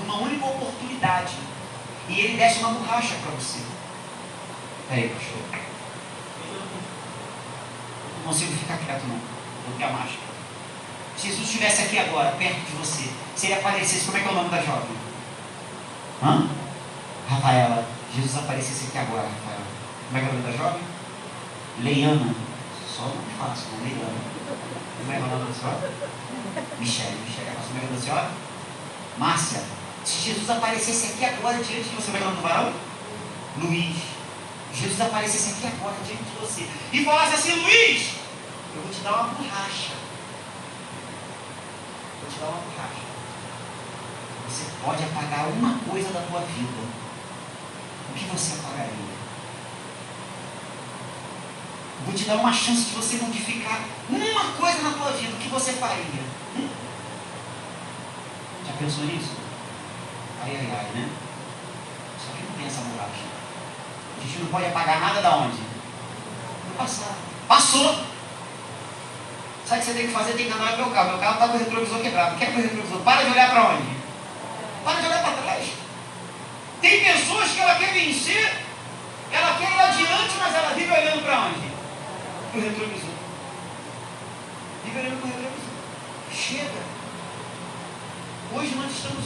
numa 0.06 0.20
única 0.20 0.44
oportunidade, 0.46 1.34
e 2.08 2.20
ele 2.20 2.36
desse 2.36 2.60
uma 2.60 2.70
borracha 2.70 3.14
para 3.22 3.32
você. 3.32 3.60
Peraí, 4.88 5.08
pastor. 5.08 5.60
Não 8.18 8.24
consigo 8.24 8.52
ficar 8.52 8.78
quieto, 8.78 9.04
não. 9.08 9.18
Vou 9.66 9.78
ter 9.78 9.84
a 9.84 9.90
máscara. 9.90 10.34
Se 11.16 11.28
Jesus 11.28 11.46
estivesse 11.46 11.82
aqui 11.82 11.98
agora, 11.98 12.32
perto 12.32 12.60
de 12.60 12.72
você, 12.76 13.10
se 13.34 13.46
ele 13.46 13.54
aparecesse, 13.54 14.04
como 14.04 14.18
é 14.18 14.20
que 14.20 14.28
é 14.28 14.30
o 14.30 14.34
nome 14.34 14.50
da 14.50 14.60
jovem? 14.60 14.96
Hã? 16.22 16.48
Rafaela. 17.28 17.86
Jesus 18.14 18.36
aparecesse 18.36 18.86
aqui 18.88 18.98
agora, 18.98 19.22
Rafaela. 19.22 19.64
Como 20.06 20.18
é 20.18 20.20
que 20.20 20.26
é 20.26 20.30
o 20.30 20.34
nome 20.34 20.52
da 20.52 20.56
jovem? 20.56 20.82
Leiana. 21.80 22.34
Só 22.86 23.02
não 23.02 23.24
fácil, 23.38 23.70
né? 23.78 23.90
Leiana. 23.90 24.34
Como 24.98 25.12
é 25.12 25.16
que 25.16 25.22
é 25.22 25.24
o 25.24 25.28
nome 25.28 25.46
da 25.46 25.54
senhora? 25.58 25.92
Michele. 26.78 27.18
Michele. 27.26 27.50
Como 27.66 27.78
é 27.78 27.80
que 27.80 27.86
é 27.86 27.88
o 27.88 27.90
nome 27.90 27.96
da 27.96 28.02
senhora? 28.02 28.30
Márcia. 29.18 29.62
Se 30.04 30.20
Jesus 30.20 30.50
aparecesse 30.50 31.12
aqui 31.12 31.24
agora 31.24 31.56
diante 31.62 31.88
de 31.88 31.96
você, 31.96 32.06
como 32.06 32.16
é 32.16 32.20
que 32.20 32.24
é 32.24 32.26
o 32.26 32.30
nome 32.30 32.36
do 32.36 32.42
varão? 32.42 32.72
Luiz. 33.56 33.96
Jesus 34.74 35.00
aparecesse 35.00 35.52
aqui 35.52 35.66
agora 35.66 35.96
diante 36.04 36.24
de 36.24 36.36
você 36.38 36.68
e 36.92 37.04
falasse 37.04 37.34
assim: 37.36 37.62
Luiz, 37.62 38.10
eu 38.74 38.82
vou 38.82 38.92
te 38.92 39.00
dar 39.00 39.12
uma 39.12 39.28
borracha. 39.28 39.92
Vou 42.20 42.30
te 42.30 42.38
dar 42.38 42.46
uma 42.48 42.60
borracha. 42.60 43.04
Você 44.48 44.64
pode 44.84 45.02
apagar 45.04 45.48
uma 45.48 45.78
coisa 45.88 46.12
da 46.12 46.20
tua 46.20 46.40
vida. 46.40 47.04
O 48.10 48.14
que 48.14 48.24
você 48.26 48.58
apagaria? 48.58 49.14
Vou 52.04 52.14
te 52.14 52.24
dar 52.24 52.36
uma 52.36 52.52
chance 52.52 52.90
de 52.90 52.94
você 52.94 53.16
modificar 53.16 53.80
uma 54.10 54.52
coisa 54.52 54.82
na 54.82 54.90
tua 54.90 55.12
vida. 55.12 55.32
O 55.32 55.38
que 55.38 55.48
você 55.48 55.72
faria? 55.72 56.22
Hum? 56.56 56.68
Já 58.66 58.72
pensou 58.74 59.04
nisso? 59.04 59.43
Ai, 60.44 60.56
ai, 60.56 60.68
ai, 60.76 61.00
né? 61.00 61.08
Só 62.18 62.32
que 62.36 62.42
não 62.42 62.58
tem 62.58 62.66
essa 62.66 62.82
borracha. 62.82 63.24
A 64.18 64.20
gente 64.20 64.38
não 64.40 64.46
pode 64.48 64.66
apagar 64.66 65.00
nada 65.00 65.22
da 65.22 65.36
onde? 65.36 65.56
Do 65.56 66.76
passado. 66.76 67.16
Passou. 67.48 68.04
Sabe 69.66 69.80
o 69.80 69.84
que 69.84 69.90
você 69.90 69.94
tem 69.94 70.06
que 70.06 70.12
fazer? 70.12 70.32
Tem 70.34 70.46
que 70.46 70.52
andar 70.52 70.72
no 70.72 70.76
meu 70.76 70.90
carro. 70.90 71.10
Meu 71.12 71.18
carro 71.18 71.32
está 71.34 71.48
com 71.48 71.56
o 71.56 71.58
retrovisor 71.58 72.00
quebrado. 72.00 72.36
Quer 72.36 72.52
com 72.52 72.58
o 72.58 72.62
retrovisor? 72.62 73.00
Para 73.00 73.22
de 73.22 73.30
olhar 73.30 73.50
para 73.50 73.70
onde? 73.70 73.88
Para 74.84 75.00
de 75.00 75.06
olhar 75.06 75.22
para 75.22 75.42
trás. 75.42 75.66
Tem 76.82 77.04
pessoas 77.04 77.50
que 77.50 77.60
ela 77.60 77.76
quer 77.76 77.94
vencer, 77.94 78.54
ela 79.32 79.56
quer 79.56 79.72
ir 79.72 79.80
adiante, 79.80 80.34
mas 80.38 80.54
ela 80.54 80.74
vive 80.74 80.92
olhando 80.92 81.22
para 81.24 81.40
onde? 81.46 81.72
Para 82.52 82.60
o 82.60 82.62
retrovisor. 82.62 83.10
Vive 84.84 84.98
olhando 84.98 85.20
para 85.20 85.28
o 85.28 85.32
retrovisor. 85.32 85.74
Chega. 86.30 86.84
Hoje 88.52 88.74
nós 88.74 88.92
estamos 88.92 89.24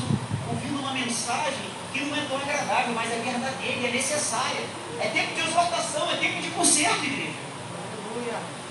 ouvindo 0.49 0.81
uma 0.81 0.93
mensagem 0.93 1.71
que 1.93 2.01
não 2.01 2.17
é 2.17 2.21
tão 2.29 2.37
agradável, 2.39 2.95
mas 2.95 3.13
é 3.13 3.17
verdadeira, 3.17 3.89
é 3.89 3.91
necessária. 3.91 4.65
É 5.01 5.09
tempo 5.09 5.35
de 5.35 5.41
exortação, 5.41 6.11
é 6.11 6.17
tempo 6.17 6.43
de 6.43 6.51
conserto, 6.51 7.05
igreja. 7.05 7.49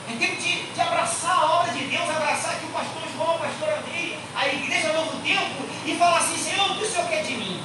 É 0.10 0.16
tempo 0.18 0.42
de, 0.42 0.64
de, 0.72 0.82
abraçar 0.82 1.38
a 1.38 1.46
obra 1.60 1.74
de 1.74 1.84
Deus, 1.86 2.10
abraçar 2.10 2.54
aqui 2.54 2.66
o 2.66 2.70
pastor 2.70 3.04
João, 3.14 3.36
o 3.36 3.40
pastor 3.40 3.70
Andrei, 3.70 4.18
a 4.36 4.48
igreja 4.48 4.94
Novo 4.94 5.20
Tempo, 5.22 5.66
e 5.86 5.96
falar 5.96 6.18
assim, 6.18 6.38
Senhor, 6.38 6.72
o 6.72 6.76
que 6.76 6.86
o 6.86 6.90
Senhor 6.90 7.08
quer 7.10 7.24
de 7.24 7.36
mim? 7.36 7.62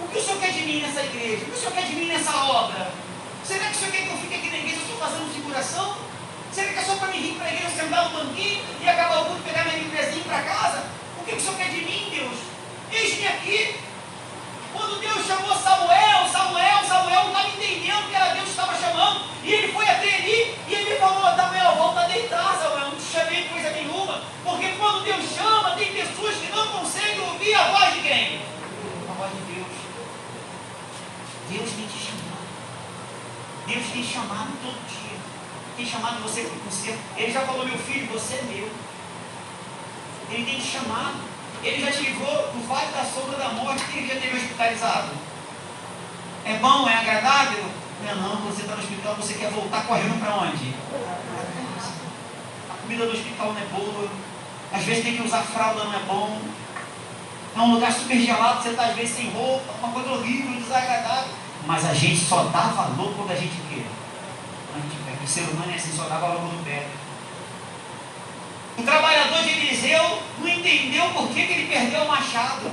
O 0.00 0.08
que 0.08 0.18
o 0.18 0.22
Senhor 0.22 0.40
quer 0.40 0.52
de 0.52 0.62
mim 0.62 0.80
nessa 0.80 1.02
igreja? 1.02 1.42
O 1.42 1.46
que 1.46 1.50
o 1.50 1.56
Senhor 1.56 1.72
quer 1.72 1.86
de 1.86 1.96
mim 1.96 2.06
nessa 2.06 2.36
obra? 2.36 2.92
Será 3.44 3.66
que 3.66 3.76
o 3.76 3.78
Senhor 3.78 3.92
quer 3.92 4.02
que 4.02 4.10
eu 4.10 4.18
fique 4.18 4.34
aqui 4.34 4.50
na 4.50 4.58
igreja 4.58 4.80
só 4.86 5.04
fazendo 5.04 5.34
figuração? 5.34 5.96
Será 6.52 6.72
que 6.72 6.78
é 6.78 6.82
só 6.82 6.96
para 6.96 7.08
me 7.08 7.18
rir 7.18 7.34
para 7.34 7.46
a 7.46 7.52
igreja, 7.52 7.70
sentar 7.70 8.10
no 8.10 8.18
banquinho 8.18 8.64
e 8.80 8.88
acabar 8.88 9.22
o 9.22 9.24
culto, 9.26 9.42
pegar 9.42 9.64
minha 9.64 9.78
livrezinha 9.78 10.24
para 10.24 10.42
casa? 10.42 10.84
O 11.20 11.24
que 11.24 11.34
o 11.34 11.40
Senhor 11.40 11.56
quer 11.56 11.70
de 11.70 11.80
mim, 11.82 12.10
Deus? 12.14 12.59
Eis-me 12.92 13.26
aqui, 13.26 13.76
quando 14.72 15.00
Deus 15.00 15.26
chamou 15.26 15.54
Samuel, 15.56 16.28
Samuel, 16.30 16.84
Samuel 16.86 17.22
não 17.24 17.28
estava 17.28 17.48
entendendo 17.48 18.08
que 18.08 18.14
era 18.14 18.34
Deus 18.34 18.44
que 18.44 18.50
estava 18.50 18.74
chamando. 18.74 19.24
E 19.42 19.52
ele 19.52 19.72
foi 19.72 19.88
até 19.88 20.14
ali 20.16 20.54
e 20.68 20.74
ele 20.74 20.96
falou, 20.96 21.22
Samuel, 21.34 21.76
volta 21.76 22.00
a 22.00 22.08
deitar, 22.08 22.56
Samuel, 22.56 22.90
não 22.90 22.96
te 22.96 23.02
chamei 23.02 23.48
coisa 23.48 23.70
nenhuma. 23.70 24.22
Porque 24.44 24.68
quando 24.78 25.04
Deus 25.04 25.24
chama, 25.34 25.76
tem 25.76 25.92
pessoas 25.92 26.36
que 26.36 26.50
não 26.50 26.66
conseguem 26.68 27.20
ouvir 27.20 27.54
a 27.54 27.70
voz 27.70 27.94
de 27.94 28.00
quem? 28.00 28.42
A 29.08 29.12
voz 29.12 29.30
de 29.32 29.54
Deus. 29.54 29.66
Deus 31.50 31.70
tem 31.70 31.86
te 31.86 31.98
chamado. 31.98 32.46
Deus 33.66 33.86
tem 33.92 34.04
chamado 34.04 34.50
todo 34.62 34.88
dia. 34.88 35.18
Tem 35.76 35.86
chamado 35.86 36.22
você 36.22 36.42
para 36.42 36.56
o 36.56 36.60
conselho. 36.60 36.98
Ele 37.16 37.32
já 37.32 37.40
falou, 37.42 37.64
meu 37.64 37.78
filho, 37.78 38.06
você 38.12 38.34
é 38.34 38.42
meu. 38.42 38.68
Ele 40.30 40.44
tem 40.44 40.58
te 40.58 40.66
chamado. 40.66 41.30
Ele 41.62 41.84
já 41.84 41.92
te 41.92 42.02
livrou 42.02 42.50
do 42.52 42.66
vale 42.66 42.90
da 42.92 43.04
sombra 43.04 43.36
da 43.36 43.50
morte. 43.50 43.84
Quem 43.92 44.06
já 44.06 44.14
teve 44.14 44.36
hospitalizado? 44.36 45.10
É 46.44 46.54
bom? 46.54 46.88
É 46.88 46.94
agradável? 46.94 47.64
Não, 48.04 48.14
não. 48.16 48.36
Você 48.46 48.62
está 48.62 48.74
no 48.74 48.82
hospital, 48.82 49.14
você 49.16 49.34
quer 49.34 49.50
voltar 49.50 49.86
correndo 49.86 50.18
para 50.18 50.36
onde? 50.36 50.74
A 52.70 52.74
comida 52.82 53.06
do 53.06 53.12
hospital 53.12 53.52
não 53.52 53.60
é 53.60 53.64
boa. 53.66 54.08
Às 54.72 54.84
vezes 54.84 55.04
tem 55.04 55.16
que 55.16 55.22
usar 55.22 55.42
fralda, 55.42 55.84
não 55.84 55.94
é 55.94 55.98
bom. 56.00 56.40
É 57.54 57.60
um 57.60 57.74
lugar 57.74 57.92
super 57.92 58.18
gelado, 58.18 58.62
você 58.62 58.70
está 58.70 58.84
às 58.84 58.94
vezes 58.94 59.16
sem 59.16 59.30
roupa, 59.30 59.72
uma 59.82 59.92
coisa 59.92 60.12
horrível, 60.12 60.60
desagradável. 60.60 61.34
Mas 61.66 61.84
a 61.84 61.92
gente 61.92 62.24
só 62.24 62.44
dá 62.44 62.60
valor 62.60 63.12
quando 63.14 63.32
a 63.32 63.36
gente 63.36 63.56
quer. 63.68 63.84
A 64.74 64.80
gente 64.80 64.96
pega. 65.04 65.22
O 65.22 65.28
ser 65.28 65.42
humano 65.42 65.70
é 65.70 65.74
assim, 65.74 65.92
só 65.94 66.04
dá 66.04 66.16
valor 66.18 66.40
quando 66.40 66.64
pega. 66.64 66.86
O 68.80 68.82
trabalhador 68.82 69.42
de 69.42 69.50
Eliseu 69.50 70.22
não 70.38 70.48
entendeu 70.48 71.10
por 71.10 71.28
que, 71.28 71.46
que 71.46 71.52
ele 71.52 71.68
perdeu 71.68 72.00
o 72.00 72.08
machado. 72.08 72.72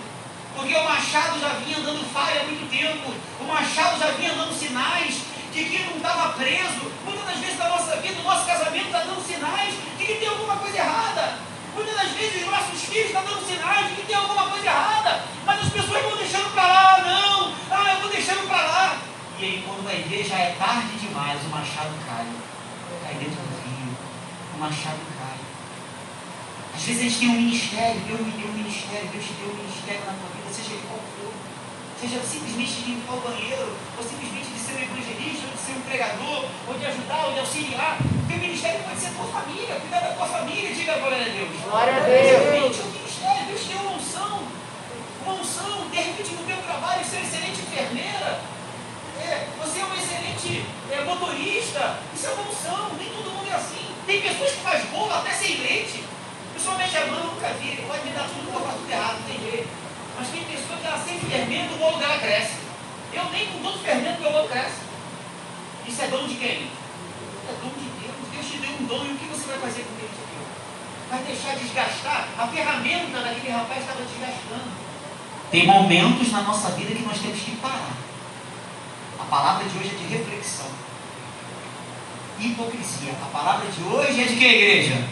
Porque 0.55 0.73
o 0.73 0.83
machado 0.85 1.37
já 1.37 1.49
vinha 1.59 1.81
dando 1.81 2.01
falha 2.13 2.39
há 2.39 2.43
muito 2.45 2.63
tempo. 2.71 3.13
O 3.41 3.43
machado 3.43 3.99
já 3.99 4.11
vinha 4.11 4.31
dando 4.31 4.57
sinais 4.57 5.19
de 5.51 5.65
que 5.65 5.83
não 5.83 5.97
estava 5.97 6.29
preso. 6.29 6.89
Muitas 7.03 7.25
das 7.25 7.39
vezes 7.39 7.59
na 7.59 7.67
nossa 7.67 7.97
vida, 7.97 8.21
o 8.21 8.23
nosso 8.23 8.45
casamento 8.45 8.85
está 8.85 8.99
dando 8.99 9.21
sinais 9.21 9.73
de 9.97 10.05
que 10.05 10.13
tem 10.13 10.29
alguma 10.29 10.55
coisa 10.55 10.77
errada. 10.77 11.39
Muitas 11.75 11.93
das 11.93 12.11
vezes 12.11 12.41
os 12.41 12.51
nossos 12.51 12.81
filhos 12.85 13.07
estão 13.07 13.25
dando 13.25 13.45
sinais 13.45 13.89
de 13.89 13.95
que 13.95 14.07
tem 14.07 14.15
alguma 14.15 14.49
coisa 14.49 14.65
errada. 14.65 15.23
Mas 15.45 15.59
as 15.59 15.69
pessoas 15.73 16.03
vão 16.03 16.15
deixando 16.15 16.53
para 16.53 16.67
lá, 16.67 17.01
não. 17.03 17.53
Ah, 17.69 17.93
eu 17.95 17.99
vou 17.99 18.09
deixando 18.09 18.47
para 18.47 18.63
lá. 18.63 18.97
E 19.37 19.43
aí 19.43 19.63
quando 19.67 19.83
ver 19.83 20.23
já 20.23 20.39
é 20.39 20.55
tarde 20.57 20.95
demais, 20.99 21.43
o 21.43 21.49
machado 21.49 21.91
cai. 22.07 22.25
Cai 23.03 23.13
dentro 23.15 23.43
do 23.43 23.59
rio. 23.67 23.97
O 24.55 24.57
machado 24.57 24.99
cai. 25.11 25.16
Às 26.77 26.83
vezes 26.85 27.01
a 27.01 27.03
gente 27.09 27.19
tem 27.19 27.29
um 27.29 27.41
ministério, 27.41 27.99
Deus 28.05 28.21
me 28.21 28.31
deu 28.37 28.47
um 28.53 28.53
ministério, 28.53 29.09
Deus 29.09 29.25
te 29.25 29.33
deu 29.33 29.49
um 29.49 29.57
ministério 29.65 30.05
na 30.05 30.13
tua 30.13 30.29
vida, 30.29 30.45
seja 30.53 30.77
ele 30.77 30.85
qual 30.85 31.01
for. 31.17 31.33
Seja 31.97 32.21
simplesmente 32.21 32.73
de 32.77 32.83
limpar 32.93 33.17
o 33.17 33.21
banheiro, 33.25 33.73
ou 33.97 34.03
simplesmente 34.05 34.53
de 34.53 34.59
ser 34.61 34.73
um 34.77 34.83
evangelista, 34.85 35.41
ou 35.49 35.53
de 35.57 35.61
ser 35.65 35.73
um 35.73 35.81
pregador, 35.89 36.45
ou 36.69 36.73
de 36.77 36.85
ajudar, 36.85 37.21
ou 37.25 37.33
de 37.33 37.39
auxiliar. 37.41 37.97
O 37.97 38.25
teu 38.29 38.37
ministério 38.37 38.79
pode 38.85 38.99
ser 39.01 39.09
a 39.09 39.15
tua 39.17 39.25
família, 39.25 39.73
cuidar 39.81 40.01
da 40.05 40.13
tua 40.13 40.27
família, 40.29 40.69
diga 40.69 40.93
glória 41.01 41.17
a 41.17 41.29
Deus. 41.33 41.49
Glória 41.65 41.95
a 41.97 41.99
Deus. 42.05 42.45
Deus. 42.45 42.77
É 42.77 42.83
um 42.85 42.93
ministério, 42.93 43.45
Deus 43.49 43.61
te 43.65 43.67
deu 43.73 43.81
uma 43.81 43.93
unção. 43.97 44.33
Uma 45.25 45.33
unção, 45.33 45.89
de 45.89 45.97
repente 45.97 46.29
no 46.37 46.45
teu 46.45 46.61
trabalho, 46.61 47.01
ser 47.01 47.25
excelente 47.25 47.57
enfermeira. 47.57 48.37
É, 49.17 49.49
você 49.57 49.81
é 49.81 49.85
um 49.89 49.95
excelente 49.97 50.61
é, 50.93 51.01
motorista. 51.01 51.99
Isso 52.13 52.27
é 52.27 52.29
uma 52.37 52.45
unção, 52.45 52.93
nem 53.01 53.09
todo 53.09 53.33
mundo 53.33 53.49
é 53.49 53.55
assim. 53.57 53.81
Tem 54.05 54.21
pessoas 54.21 54.51
que 54.51 54.61
fazem 54.61 54.85
bolo 54.93 55.11
até 55.11 55.33
sem 55.33 55.57
leite. 55.57 56.06
Principalmente 56.57 56.97
a 56.97 57.05
mão, 57.05 57.19
eu 57.19 57.25
nunca 57.25 57.53
vi. 57.53 57.77
Pode 57.85 58.03
me 58.03 58.11
dar 58.17 58.25
tudo 58.33 58.49
que 58.49 58.57
eu 58.57 58.65
faço 58.65 58.77
tudo 58.79 58.89
errado, 58.89 59.19
não 59.21 59.29
tem 59.29 59.39
jeito. 59.39 59.69
Mas 60.17 60.27
tem 60.29 60.43
pessoa 60.43 60.79
que 60.79 60.87
ela 60.87 60.97
sem 60.97 61.19
fermento, 61.19 61.75
o 61.75 61.77
bolo 61.77 61.97
dela 61.99 62.17
cresce. 62.17 62.57
Eu 63.13 63.25
nem 63.29 63.45
com 63.45 63.59
todo 63.61 63.77
fermento 63.77 64.19
meu 64.19 64.31
bolo 64.31 64.49
cresce. 64.49 64.81
Isso 65.85 66.01
é 66.01 66.07
dom 66.07 66.25
de 66.25 66.33
quem? 66.33 66.65
É 67.45 67.53
dom 67.61 67.69
de 67.77 67.89
Deus. 68.01 68.17
Deus 68.33 68.45
te 68.49 68.57
deu 68.57 68.71
um 68.71 68.85
dom 68.89 69.05
e 69.05 69.13
o 69.13 69.17
que 69.21 69.25
você 69.25 69.45
vai 69.53 69.59
fazer 69.69 69.85
com 69.85 70.01
ele? 70.01 70.09
Vai 71.11 71.21
deixar 71.29 71.55
desgastar? 71.57 72.27
A 72.39 72.47
ferramenta 72.47 73.21
daquele 73.21 73.53
rapaz 73.53 73.81
estava 73.81 74.01
desgastando. 74.01 74.71
Tem 75.51 75.67
momentos 75.67 76.31
na 76.31 76.41
nossa 76.41 76.71
vida 76.71 76.95
que 76.95 77.05
nós 77.05 77.19
temos 77.19 77.39
que 77.39 77.55
parar. 77.57 77.93
A 79.19 79.23
palavra 79.25 79.69
de 79.69 79.77
hoje 79.77 79.91
é 79.93 79.97
de 79.97 80.17
reflexão. 80.17 80.71
Hipocrisia. 82.39 83.13
A 83.21 83.27
palavra 83.27 83.69
de 83.69 83.83
hoje 83.83 84.23
é 84.23 84.25
de 84.25 84.35
que, 84.35 84.43
igreja? 84.43 85.07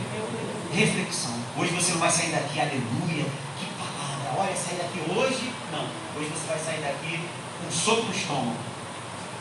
Reflexão. 0.74 1.35
Hoje 1.58 1.72
você 1.72 1.94
não 1.94 2.00
vai 2.02 2.12
sair 2.12 2.32
daqui, 2.32 2.60
aleluia. 2.60 3.24
Que 3.58 3.66
palavra. 3.80 4.44
Olha, 4.44 4.56
sair 4.56 4.76
daqui 4.76 5.00
hoje. 5.10 5.54
Não. 5.72 5.88
Hoje 6.20 6.30
você 6.30 6.48
vai 6.48 6.60
sair 6.60 6.82
daqui 6.82 7.24
com 7.62 7.68
um 7.68 7.72
soco 7.72 8.04
no 8.04 8.12
estômago. 8.12 8.58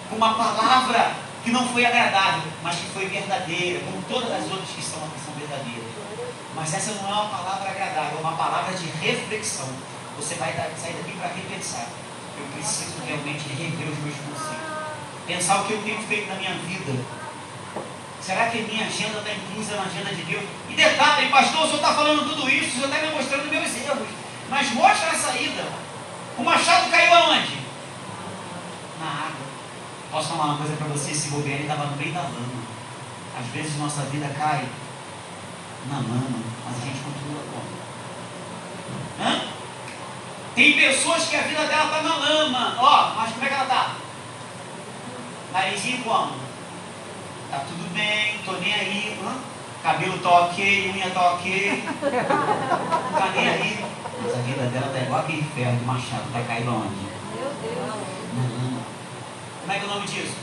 Com 0.08 0.16
uma 0.16 0.34
palavra 0.34 1.16
que 1.42 1.50
não 1.50 1.66
foi 1.68 1.84
agradável, 1.84 2.52
mas 2.62 2.76
que 2.76 2.86
foi 2.86 3.06
verdadeira, 3.06 3.80
como 3.80 4.00
todas 4.02 4.30
as 4.30 4.44
outras 4.48 4.70
que 4.70 4.82
são, 4.82 5.00
que 5.10 5.20
são 5.26 5.34
verdadeiras. 5.34 5.90
Mas 6.54 6.72
essa 6.72 6.92
não 6.92 7.08
é 7.08 7.12
uma 7.12 7.28
palavra 7.28 7.70
agradável, 7.70 8.18
é 8.18 8.20
uma 8.20 8.36
palavra 8.36 8.74
de 8.76 8.86
reflexão. 8.86 9.68
Você 10.16 10.36
vai 10.36 10.52
sair 10.54 10.94
daqui 10.94 11.18
para 11.18 11.34
repensar. 11.34 11.88
Eu 12.38 12.46
preciso 12.54 12.94
realmente 13.04 13.48
rever 13.48 13.88
os 13.90 13.98
meus 13.98 14.14
conceitos. 14.14 14.70
Pensar 15.26 15.62
o 15.62 15.64
que 15.66 15.72
eu 15.72 15.82
tenho 15.82 16.00
feito 16.02 16.28
na 16.28 16.36
minha 16.36 16.54
vida. 16.54 17.23
Será 18.24 18.48
que 18.48 18.62
minha 18.62 18.86
agenda 18.86 19.18
está 19.18 19.32
inclusa 19.32 19.76
na 19.76 19.82
agenda 19.82 20.14
de 20.14 20.22
Deus? 20.22 20.44
E 20.70 20.74
detalhe, 20.74 21.28
pastor, 21.28 21.64
o 21.64 21.66
senhor 21.66 21.76
está 21.76 21.92
falando 21.92 22.26
tudo 22.26 22.48
isso, 22.48 22.68
o 22.68 22.72
senhor 22.72 22.88
está 22.88 23.06
me 23.06 23.14
mostrando 23.14 23.50
meus 23.50 23.76
erros. 23.76 24.08
Mas 24.48 24.72
mostra 24.72 25.10
a 25.10 25.14
saída. 25.14 25.64
O 26.38 26.42
machado 26.42 26.90
caiu 26.90 27.12
aonde? 27.12 27.58
Na 28.98 29.10
água. 29.10 29.46
Posso 30.10 30.28
falar 30.30 30.44
uma 30.44 30.56
coisa 30.56 30.74
para 30.76 30.86
você? 30.86 31.10
Esse 31.10 31.28
governo 31.28 31.62
estava 31.62 31.84
no 31.84 31.96
meio 31.98 32.14
da 32.14 32.22
lama. 32.22 32.64
Às 33.38 33.46
vezes 33.48 33.76
nossa 33.78 34.02
vida 34.04 34.34
cai 34.38 34.68
na 35.90 35.96
lama, 35.96 36.38
mas 36.64 36.76
a 36.76 36.86
gente 36.86 37.00
continua 37.04 37.42
como? 37.52 37.68
Hã? 39.20 39.48
Tem 40.54 40.72
pessoas 40.72 41.24
que 41.24 41.36
a 41.36 41.42
vida 41.42 41.66
dela 41.66 41.84
está 41.84 42.02
na 42.02 42.16
lama. 42.16 42.74
Ó, 42.78 43.14
mas 43.16 43.32
como 43.32 43.44
é 43.44 43.48
que 43.48 43.54
ela 43.54 43.64
está? 43.64 43.96
Narizinho 45.52 46.02
como? 46.04 46.43
Tá 47.54 47.60
tudo 47.68 47.94
bem, 47.94 48.40
tô 48.44 48.50
nem 48.54 48.74
aí. 48.74 49.16
Hã? 49.22 49.36
Cabelo 49.80 50.18
tá 50.18 50.28
ok, 50.40 50.90
unha 50.92 51.08
tá 51.10 51.34
ok. 51.34 51.84
Não 51.86 53.20
tá 53.20 53.30
nem 53.30 53.48
aí. 53.48 53.84
Mas 54.20 54.34
a 54.34 54.38
vida 54.38 54.66
dela 54.70 54.92
tá 54.92 54.98
igual 54.98 55.20
aquele 55.20 55.44
ferro 55.54 55.76
do 55.76 55.86
machado. 55.86 56.32
Vai 56.32 56.42
cair 56.42 56.68
onde? 56.68 56.96
Meu 57.36 57.54
Deus. 57.62 57.94
Na 58.34 58.42
lama. 58.42 58.82
Como 59.60 59.72
é 59.72 59.78
que 59.78 59.84
é 59.84 59.86
o 59.86 59.94
nome 59.94 60.06
disso? 60.08 60.34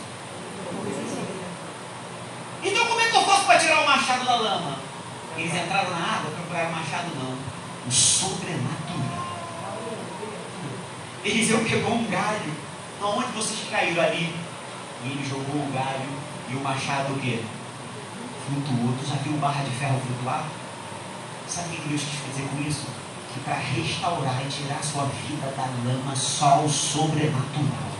Então 2.63 2.85
como 2.85 3.01
é 3.01 3.09
que 3.09 3.15
eu 3.17 3.25
faço 3.25 3.45
para 3.45 3.59
tirar 3.59 3.81
o 3.81 3.85
machado 3.85 4.23
da 4.23 4.35
lama? 4.35 4.77
Eles 5.35 5.53
entraram 5.53 5.91
na 5.91 5.97
água 5.97 6.31
para 6.31 6.43
pegar 6.55 6.69
o 6.69 6.71
machado 6.71 7.07
não. 7.15 7.35
O 7.85 7.91
sobrenatural. 7.91 9.37
Eliseu 11.25 11.59
pegou 11.59 11.91
um 11.91 12.09
galho. 12.09 12.53
Onde 13.01 13.31
vocês 13.33 13.69
caíram 13.69 14.01
ali? 14.01 14.33
E 15.03 15.07
ele 15.07 15.27
jogou 15.29 15.61
o 15.61 15.71
galho 15.73 16.30
e 16.49 16.55
o 16.55 16.59
machado 16.61 17.13
o 17.13 17.19
quê? 17.19 17.41
Flutuou. 18.47 18.93
Tu 18.99 19.09
já 19.09 19.15
viu 19.15 19.33
barra 19.33 19.63
de 19.63 19.71
ferro 19.71 19.99
flutuar? 19.99 20.45
Sabe 21.47 21.75
o 21.75 21.81
que 21.81 21.89
Deus 21.89 22.01
quis 22.01 22.19
fazer 22.19 22.47
com 22.49 22.61
isso? 22.61 22.87
Que 23.33 23.39
para 23.41 23.55
restaurar 23.55 24.41
e 24.45 24.49
tirar 24.49 24.77
a 24.77 24.83
sua 24.83 25.05
vida 25.05 25.53
da 25.55 25.63
lama, 25.63 26.15
só 26.15 26.59
o 26.59 26.69
sobrenatural. 26.69 27.91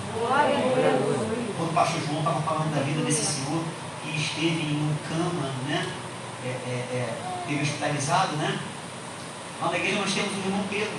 Quando 1.58 1.70
o 1.70 1.74
pastor 1.74 2.02
João 2.02 2.20
estava 2.20 2.42
falando 2.42 2.76
da 2.76 2.82
vida 2.82 3.04
desse 3.04 3.26
senhor 3.26 3.64
que 4.04 4.18
esteve 4.18 4.62
em 4.62 4.78
uma 4.78 4.96
cama, 5.08 5.50
né? 5.68 5.88
É, 6.44 6.48
é, 6.48 6.72
é, 6.94 7.18
teve 7.48 7.62
hospitalizado, 7.62 8.36
né? 8.38 8.60
Lá 9.62 9.70
na 9.70 9.78
igreja 9.78 10.00
nós 10.00 10.14
temos 10.14 10.32
o 10.34 10.39
irmão 10.39 10.64
Pedro, 10.70 10.98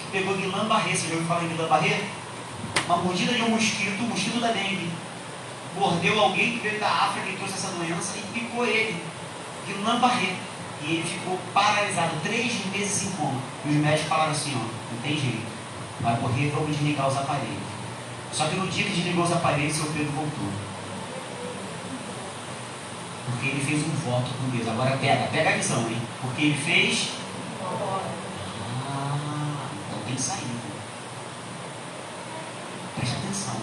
que 0.00 0.10
pegou 0.12 0.36
Guillain-Barré. 0.36 0.94
Você 0.94 1.08
já 1.08 1.14
ouviu 1.14 1.26
falar 1.26 1.44
em 1.44 1.48
Guillain-Barré? 1.48 2.04
Uma 2.84 2.96
mordida 2.98 3.32
de 3.32 3.42
um 3.42 3.50
mosquito, 3.50 4.00
o 4.00 4.08
mosquito 4.08 4.40
da 4.40 4.52
dengue. 4.52 4.90
Mordeu 5.78 6.18
alguém 6.18 6.52
que 6.52 6.60
veio 6.60 6.80
da 6.80 6.88
África 6.88 7.28
e 7.28 7.36
trouxe 7.36 7.54
essa 7.54 7.68
doença 7.68 8.16
e 8.16 8.22
picou 8.32 8.66
ele. 8.66 9.02
Guillain-Barré. 9.66 10.36
E 10.82 10.92
ele 10.94 11.02
ficou 11.02 11.38
paralisado, 11.52 12.16
três 12.22 12.64
meses 12.66 13.08
em 13.08 13.10
coma. 13.12 13.40
E 13.64 13.70
os 13.70 13.76
médicos 13.76 14.08
falaram 14.08 14.32
assim, 14.32 14.54
ó, 14.54 14.60
não 14.92 15.02
tem 15.02 15.18
jeito. 15.18 15.46
Vai 16.00 16.18
morrer, 16.20 16.50
vamos 16.50 16.70
desligar 16.70 17.08
os 17.08 17.16
aparelhos. 17.16 17.76
Só 18.32 18.46
que 18.46 18.56
no 18.56 18.68
dia 18.68 18.84
que 18.84 18.90
desligou 18.90 19.24
os 19.24 19.32
aparelhos, 19.32 19.74
seu 19.76 19.86
Pedro 19.86 20.12
voltou. 20.12 20.48
Porque 23.26 23.48
ele 23.48 23.64
fez 23.64 23.82
um 23.82 24.10
voto 24.10 24.30
com 24.30 24.56
Deus. 24.56 24.68
Agora 24.68 24.96
pega, 24.98 25.26
pega 25.28 25.50
a 25.50 25.56
visão, 25.56 25.88
hein? 25.88 26.00
Porque 26.20 26.42
ele 26.42 26.56
fez. 26.56 27.08
Ah, 28.88 29.66
então 29.88 29.98
tem 30.06 30.16
saída. 30.16 30.44
Preste 32.96 33.16
atenção. 33.16 33.56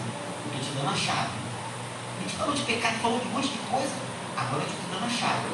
Eu 0.52 0.60
estou 0.60 0.72
te 0.72 0.78
dando 0.78 0.92
a 0.92 0.96
chave. 0.96 1.43
A 2.18 2.22
gente 2.22 2.36
falou 2.36 2.54
de 2.54 2.62
pecado, 2.62 2.94
falou 3.00 3.18
de 3.18 3.26
um 3.26 3.30
monte 3.30 3.48
de 3.48 3.58
coisa. 3.58 3.92
Agora 4.36 4.62
eu 4.62 4.68
estou 4.68 4.84
dando 4.92 5.06
a 5.06 5.08
chave. 5.08 5.46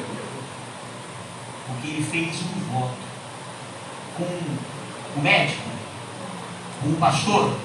Porque 1.66 1.86
ele 1.88 2.02
fez 2.02 2.36
um 2.42 2.72
voto 2.72 2.96
com 4.16 5.18
o 5.18 5.22
médico, 5.22 5.68
com 6.82 6.88
o 6.90 6.96
pastor. 6.96 7.56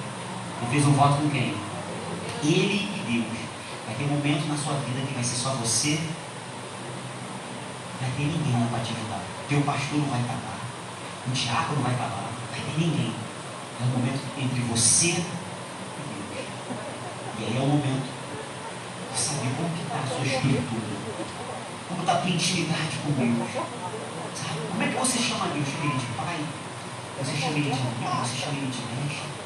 Ele 0.60 0.70
fez 0.70 0.86
um 0.86 0.92
voto 0.92 1.16
com 1.16 1.30
quem? 1.30 1.54
Ele 2.42 2.88
e 2.96 3.12
Deus. 3.12 3.38
Vai 3.86 3.94
ter 3.94 4.04
um 4.04 4.16
momento 4.16 4.48
na 4.48 4.56
sua 4.56 4.74
vida 4.74 5.06
que 5.06 5.14
vai 5.14 5.24
ser 5.24 5.36
só 5.36 5.50
você. 5.54 6.00
Vai 8.00 8.10
ter 8.16 8.24
ninguém 8.24 8.66
para 8.68 8.80
te 8.80 8.92
ajudar. 8.92 9.20
Teu 9.48 9.62
pastor 9.62 9.98
não 9.98 10.08
vai 10.08 10.20
estar 10.20 10.34
lá. 10.34 10.58
O 11.26 11.30
diácono 11.30 11.76
não 11.76 11.82
vai 11.82 11.92
estar 11.92 12.04
lá. 12.04 12.30
Vai 12.50 12.60
ter 12.60 12.80
ninguém. 12.80 13.12
É 13.80 13.84
um 13.84 13.98
momento 13.98 14.20
entre 14.38 14.60
você 14.62 15.08
e 15.08 15.22
Deus. 16.34 16.46
E 17.38 17.44
aí 17.44 17.56
é 17.56 17.60
o 17.60 17.66
momento 17.66 18.15
saber 19.16 19.50
como 19.56 19.70
que 19.70 19.82
está 19.82 19.96
a 19.96 20.06
sua 20.06 20.26
estrutura. 20.26 20.96
Como 21.88 22.00
está 22.00 22.12
a 22.12 22.20
tua 22.20 22.30
intimidade 22.30 22.96
com 23.02 23.12
Deus. 23.12 23.50
Sabe? 24.36 24.60
Como 24.68 24.82
é 24.82 24.86
que 24.88 24.98
você 24.98 25.18
chama 25.18 25.48
Deus? 25.48 25.66
Chama 25.66 25.84
ele 25.90 25.98
de 25.98 26.06
pai? 26.16 26.38
Você 27.18 27.32
chama 27.36 27.52
ele 27.56 27.70
de 27.70 27.80
amigo? 27.80 28.16
Você 28.20 28.36
chama 28.36 28.58
ele 28.58 28.70
de 28.70 28.82
mestre? 28.92 29.36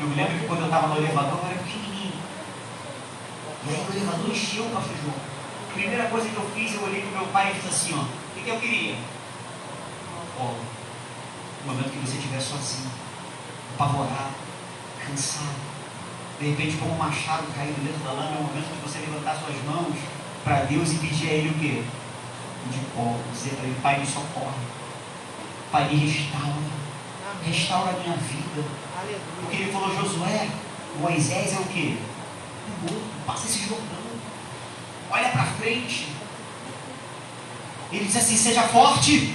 Eu 0.00 0.06
me 0.08 0.14
lembro 0.14 0.38
que 0.38 0.46
quando 0.46 0.60
eu 0.60 0.66
estava 0.66 0.88
no 0.88 0.96
elevador, 0.96 1.38
eu 1.38 1.50
era 1.50 1.58
pequenininho. 1.58 2.18
E 3.66 3.70
aí 3.70 3.86
o 3.86 3.92
elevador 3.94 4.30
encheu 4.30 4.64
o 4.64 4.70
pastor 4.70 4.96
João. 5.02 5.14
A 5.14 5.72
primeira 5.74 6.08
coisa 6.08 6.28
que 6.28 6.36
eu 6.36 6.50
fiz, 6.54 6.74
eu 6.74 6.82
olhei 6.82 7.02
para 7.02 7.20
meu 7.20 7.28
pai 7.28 7.50
e 7.50 7.54
disse 7.54 7.68
assim, 7.68 7.94
ó, 7.94 8.02
o 8.02 8.34
que, 8.34 8.42
que 8.42 8.50
eu 8.50 8.58
queria? 8.58 8.96
Ó, 10.40 10.54
o 11.62 11.66
momento 11.66 11.90
que 11.90 11.98
você 11.98 12.16
estiver 12.16 12.40
sozinho, 12.40 12.90
apavorado, 13.74 14.34
cansado, 15.06 15.67
de 16.38 16.50
repente 16.50 16.76
como 16.76 16.94
um 16.94 16.98
machado 16.98 17.46
caído 17.54 17.80
dentro 17.82 18.04
da 18.04 18.12
lama, 18.12 18.36
é 18.36 18.38
o 18.38 18.44
momento 18.44 18.72
de 18.72 18.80
você 18.80 18.98
levantar 19.00 19.36
suas 19.36 19.62
mãos 19.64 19.94
para 20.44 20.62
Deus 20.62 20.92
e 20.92 20.96
pedir 20.96 21.28
a 21.28 21.32
Ele 21.32 21.48
o 21.50 21.54
quê? 21.54 21.82
de 22.70 22.78
pó. 22.94 23.16
Dizer 23.32 23.56
para 23.56 23.64
ele, 23.64 23.76
Pai, 23.82 24.00
me 24.00 24.06
socorre. 24.06 24.60
Pai, 25.70 25.88
me 25.88 25.96
restaura. 26.06 26.78
Restaura 27.44 27.90
a 27.90 28.00
minha 28.00 28.16
vida. 28.16 28.64
Porque 29.40 29.56
ele 29.56 29.72
falou, 29.72 29.94
Josué, 29.94 30.48
Moisés 31.00 31.54
é 31.54 31.60
o 31.60 31.64
quê? 31.64 31.96
É 31.96 32.82
morto. 32.82 33.02
Passa 33.26 33.46
esse 33.46 33.68
Jordão. 33.68 33.98
Olha 35.10 35.28
para 35.28 35.44
frente. 35.44 36.08
Ele 37.92 38.04
disse 38.04 38.18
assim, 38.18 38.36
seja 38.36 38.62
forte 38.62 39.34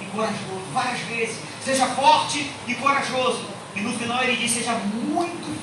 e 0.00 0.04
corajoso. 0.12 0.62
Várias 0.72 1.00
vezes. 1.00 1.38
Seja 1.62 1.86
forte 1.88 2.50
e 2.66 2.74
corajoso. 2.74 3.44
E 3.74 3.80
no 3.80 3.92
final 3.92 4.22
ele 4.22 4.36
diz, 4.36 4.52
seja 4.52 4.72
muito 4.72 5.05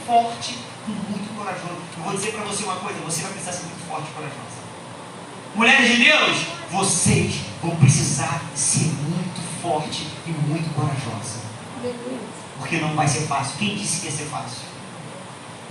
forte 0.05 0.57
e 0.87 0.91
muito 0.91 1.35
corajoso. 1.37 1.81
Eu 1.97 2.03
vou 2.03 2.13
dizer 2.13 2.31
para 2.31 2.43
você 2.43 2.63
uma 2.63 2.75
coisa, 2.75 2.99
você 2.99 3.21
vai 3.21 3.31
precisar 3.31 3.51
ser 3.53 3.65
muito 3.65 3.87
forte 3.87 4.09
e 4.09 4.13
corajosa. 4.13 4.63
Mulheres 5.55 5.87
de 5.87 6.03
Deus, 6.03 6.37
vocês 6.71 7.35
vão 7.61 7.75
precisar 7.75 8.41
ser 8.55 8.85
muito 8.85 9.61
forte 9.61 10.07
e 10.25 10.31
muito 10.31 10.73
corajosa. 10.73 11.41
Porque 12.57 12.77
não 12.77 12.95
vai 12.95 13.07
ser 13.07 13.27
fácil. 13.27 13.57
Quem 13.57 13.75
disse 13.75 14.01
que 14.01 14.05
ia 14.07 14.11
ser 14.11 14.25
fácil? 14.25 14.63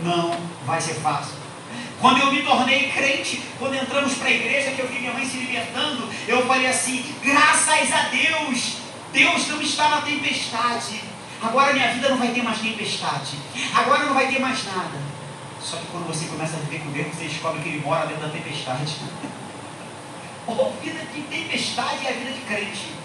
Não 0.00 0.36
vai 0.64 0.80
ser 0.80 0.94
fácil. 0.94 1.42
Quando 2.00 2.18
eu 2.18 2.32
me 2.32 2.42
tornei 2.42 2.90
crente, 2.90 3.42
quando 3.58 3.74
entramos 3.74 4.14
para 4.14 4.28
a 4.28 4.32
igreja, 4.32 4.72
que 4.72 4.80
eu 4.80 4.88
vi 4.88 4.98
minha 4.98 5.12
mãe 5.12 5.24
se 5.24 5.36
libertando, 5.36 6.08
eu 6.26 6.46
falei 6.46 6.66
assim: 6.66 7.04
graças 7.22 7.92
a 7.92 8.08
Deus, 8.08 8.76
Deus 9.12 9.48
não 9.48 9.60
está 9.60 9.88
na 9.88 10.00
tempestade. 10.00 11.11
Agora 11.43 11.72
minha 11.72 11.93
vida 11.93 12.09
não 12.09 12.18
vai 12.18 12.28
ter 12.28 12.43
mais 12.43 12.59
tempestade. 12.59 13.36
Agora 13.74 14.05
não 14.05 14.14
vai 14.14 14.28
ter 14.28 14.38
mais 14.38 14.64
nada. 14.64 14.99
Só 15.61 15.76
que 15.76 15.86
quando 15.86 16.07
você 16.07 16.26
começa 16.26 16.57
a 16.57 16.61
viver 16.61 16.80
com 16.80 16.90
Deus, 16.90 17.09
você 17.09 17.24
descobre 17.24 17.62
que 17.62 17.68
Ele 17.68 17.80
mora 17.80 18.07
dentro 18.07 18.22
da 18.26 18.32
tempestade. 18.32 18.97
Ou 20.47 20.72
vida 20.82 21.01
de 21.12 21.22
tempestade 21.22 22.07
é 22.07 22.11
a 22.11 22.12
vida 22.12 22.32
de 22.32 22.40
crente. 22.40 23.03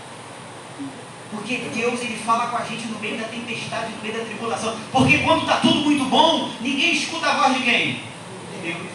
Porque 1.30 1.58
Deus 1.58 2.00
ele 2.02 2.18
fala 2.18 2.48
com 2.48 2.58
a 2.58 2.64
gente 2.64 2.88
no 2.88 3.00
meio 3.00 3.18
da 3.18 3.28
tempestade, 3.28 3.92
no 3.92 4.02
meio 4.02 4.18
da 4.18 4.24
tribulação. 4.24 4.78
Porque 4.92 5.18
quando 5.20 5.42
está 5.42 5.58
tudo 5.58 5.82
muito 5.82 6.06
bom, 6.06 6.50
ninguém 6.62 6.94
escuta 6.94 7.28
a 7.28 7.38
voz 7.38 7.58
de 7.58 7.64
quem? 7.64 7.94
De 7.94 8.62
Deus. 8.64 8.88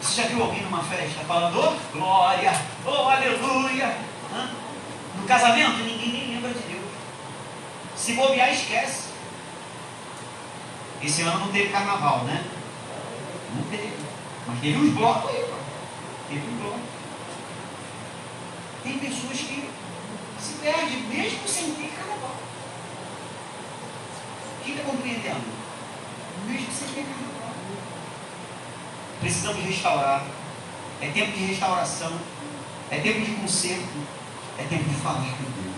Você 0.00 0.22
já 0.22 0.28
viu 0.28 0.42
alguém 0.42 0.62
numa 0.62 0.82
festa 0.84 1.24
falando, 1.26 1.58
oh, 1.58 1.92
glória, 1.92 2.52
oh, 2.84 3.08
aleluia? 3.08 3.98
Hã? 4.32 4.48
No 5.16 5.26
casamento, 5.26 5.78
ninguém 5.78 6.12
nem 6.12 6.34
lembra 6.34 6.50
de 6.50 6.60
Deus. 6.60 6.75
Se 7.96 8.12
bobear, 8.12 8.52
esquece. 8.52 9.06
Esse 11.02 11.22
ano 11.22 11.40
não 11.40 11.52
teve 11.52 11.70
carnaval, 11.70 12.24
né? 12.24 12.44
Não 13.54 13.62
teve. 13.70 13.92
Mas 14.46 14.60
teve 14.60 14.78
uns 14.78 14.94
blocos 14.94 15.30
aí, 15.30 15.44
pô. 15.44 15.56
Teve 16.28 16.46
um 16.46 16.56
bloco. 16.58 16.80
Tem 18.82 18.98
pessoas 18.98 19.38
que 19.38 19.70
se 20.40 20.52
perdem, 20.60 21.00
mesmo 21.02 21.48
sem 21.48 21.74
ter 21.74 21.88
carnaval. 21.96 22.36
Quem 24.64 24.74
está 24.74 24.90
compreendendo? 24.90 25.44
Mesmo 26.46 26.72
sem 26.72 26.88
ter 26.88 27.04
carnaval. 27.04 27.54
Precisamos 29.20 29.64
restaurar. 29.64 30.26
É 31.00 31.08
tempo 31.08 31.32
de 31.32 31.46
restauração. 31.46 32.12
É 32.90 32.98
tempo 32.98 33.20
de 33.20 33.32
conserto. 33.32 34.06
É 34.58 34.64
tempo 34.64 34.84
de 34.84 34.94
falar 34.96 35.20
com 35.20 35.62
Deus. 35.62 35.76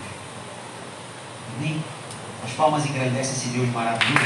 Amém? 1.57 1.83
As 2.43 2.51
palmas 2.51 2.85
engrandecem 2.85 3.33
esse 3.33 3.49
Deus 3.49 3.69
maravilhoso. 3.69 4.25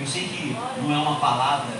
Eu 0.00 0.06
sei 0.06 0.28
que 0.28 0.56
não 0.80 0.94
é 0.94 0.98
uma 0.98 1.18
palavra 1.18 1.76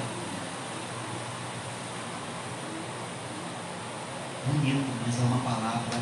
bonita, 4.46 4.86
mas 5.06 5.18
é 5.18 5.22
uma 5.22 5.38
palavra 5.38 6.00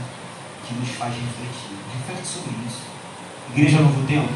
que 0.66 0.74
nos 0.74 0.88
faz 0.90 1.14
refletir. 1.14 1.76
Reflete 1.98 2.26
sobre 2.26 2.50
isso. 2.66 2.82
Igreja 3.50 3.80
Novo 3.80 4.06
Tempo, 4.06 4.32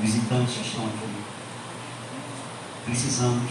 visitantes 0.00 0.54
que 0.54 0.60
estão 0.62 0.84
aqui. 0.86 1.24
Precisamos 2.84 3.50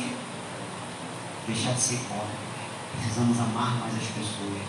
deixar 1.47 1.73
de 1.73 1.81
ser 1.81 1.99
pobres. 2.07 2.52
Precisamos 2.99 3.39
amar 3.39 3.75
mais 3.79 3.93
as 3.95 4.07
pessoas. 4.09 4.61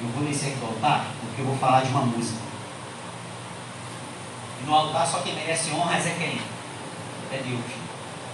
Eu 0.00 0.08
vou 0.08 0.24
descer 0.24 0.48
aqui 0.48 0.58
do 0.58 0.66
altar 0.66 1.06
porque 1.20 1.42
eu 1.42 1.46
vou 1.46 1.58
falar 1.58 1.82
de 1.82 1.90
uma 1.90 2.02
música. 2.02 2.38
E 4.62 4.66
no 4.66 4.74
altar 4.74 5.06
só 5.06 5.20
quem 5.20 5.34
merece 5.34 5.70
honras 5.72 6.06
é 6.06 6.14
quem? 6.18 6.40
É 7.32 7.42
Deus. 7.42 7.60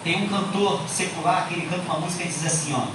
Tem 0.04 0.22
um 0.22 0.28
cantor 0.28 0.80
secular 0.88 1.48
que 1.48 1.54
ele 1.54 1.66
canta 1.66 1.82
uma 1.82 2.00
música 2.00 2.24
e 2.24 2.28
diz 2.28 2.46
assim, 2.46 2.74
ó. 2.74 2.86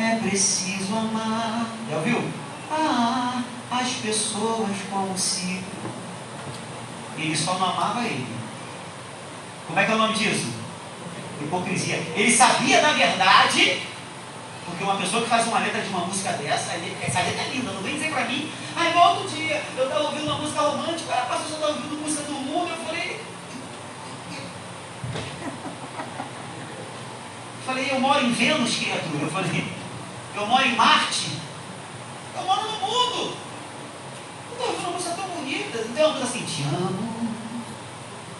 É 0.00 0.16
preciso 0.16 0.94
amar. 0.96 1.66
Já 1.90 1.96
ouviu? 1.96 2.22
Ah, 2.70 3.42
as 3.70 3.88
pessoas 3.94 4.76
como 4.90 5.16
se. 5.16 5.62
Ele 7.16 7.36
só 7.36 7.58
não 7.58 7.70
amava 7.70 8.04
ele. 8.04 8.26
Como 9.66 9.80
é 9.80 9.84
que 9.84 9.92
é 9.92 9.94
o 9.94 9.98
nome 9.98 10.14
disso? 10.14 10.52
Hipocrisia. 11.40 11.96
Ele 12.14 12.30
sabia 12.30 12.80
da 12.80 12.92
verdade, 12.92 13.82
porque 14.68 14.84
uma 14.84 14.96
pessoa 14.96 15.22
que 15.22 15.28
faz 15.28 15.46
uma 15.46 15.58
letra 15.58 15.80
de 15.80 15.88
uma 15.88 16.06
música 16.06 16.32
dessa, 16.32 16.72
essa 16.72 17.20
letra 17.20 17.42
é 17.42 17.50
linda, 17.52 17.72
não 17.72 17.82
vem 17.82 17.94
dizer 17.94 18.10
pra 18.10 18.24
mim, 18.24 18.50
ah, 18.76 18.88
igual 18.88 19.16
outro 19.16 19.36
dia, 19.36 19.62
eu 19.76 19.84
estava 19.84 20.04
ouvindo 20.04 20.24
uma 20.24 20.38
música 20.38 20.60
romântica, 20.60 21.14
ah, 21.14 21.26
pastor, 21.26 21.48
você 21.48 21.54
está 21.54 21.66
ouvindo 21.68 22.02
música 22.02 22.22
do 22.22 22.32
mundo, 22.32 22.70
eu 22.70 22.84
falei. 22.84 23.20
Eu 27.58 27.74
falei, 27.74 27.90
eu 27.90 28.00
moro 28.00 28.24
em 28.24 28.32
Vênus, 28.32 28.76
criatura. 28.76 29.24
Eu 29.24 29.30
falei, 29.30 29.64
eu 30.34 30.46
moro 30.46 30.64
em 30.64 30.74
Marte. 30.74 31.32
Eu 32.34 32.42
moro 32.44 32.62
no 32.62 32.78
mundo. 32.78 33.36
Eu 34.50 34.52
estou 34.52 34.68
ouvindo 34.68 34.86
uma 34.86 34.92
música 34.92 35.14
tão 35.16 35.28
bonita. 35.28 35.78
Então 35.78 36.16
eu 36.16 36.22
assim, 36.22 36.44
te 36.46 36.62
amo. 36.62 37.28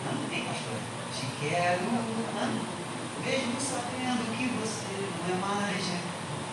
Não, 0.05 0.29
nem 0.31 0.45
pastor. 0.45 0.79
Te 1.13 1.27
quero. 1.41 1.83
Mesmo 3.23 3.61
sabendo 3.61 4.37
que 4.37 4.47
você 4.47 5.11
não 5.29 5.35
é 5.35 5.41
mais. 5.41 6.08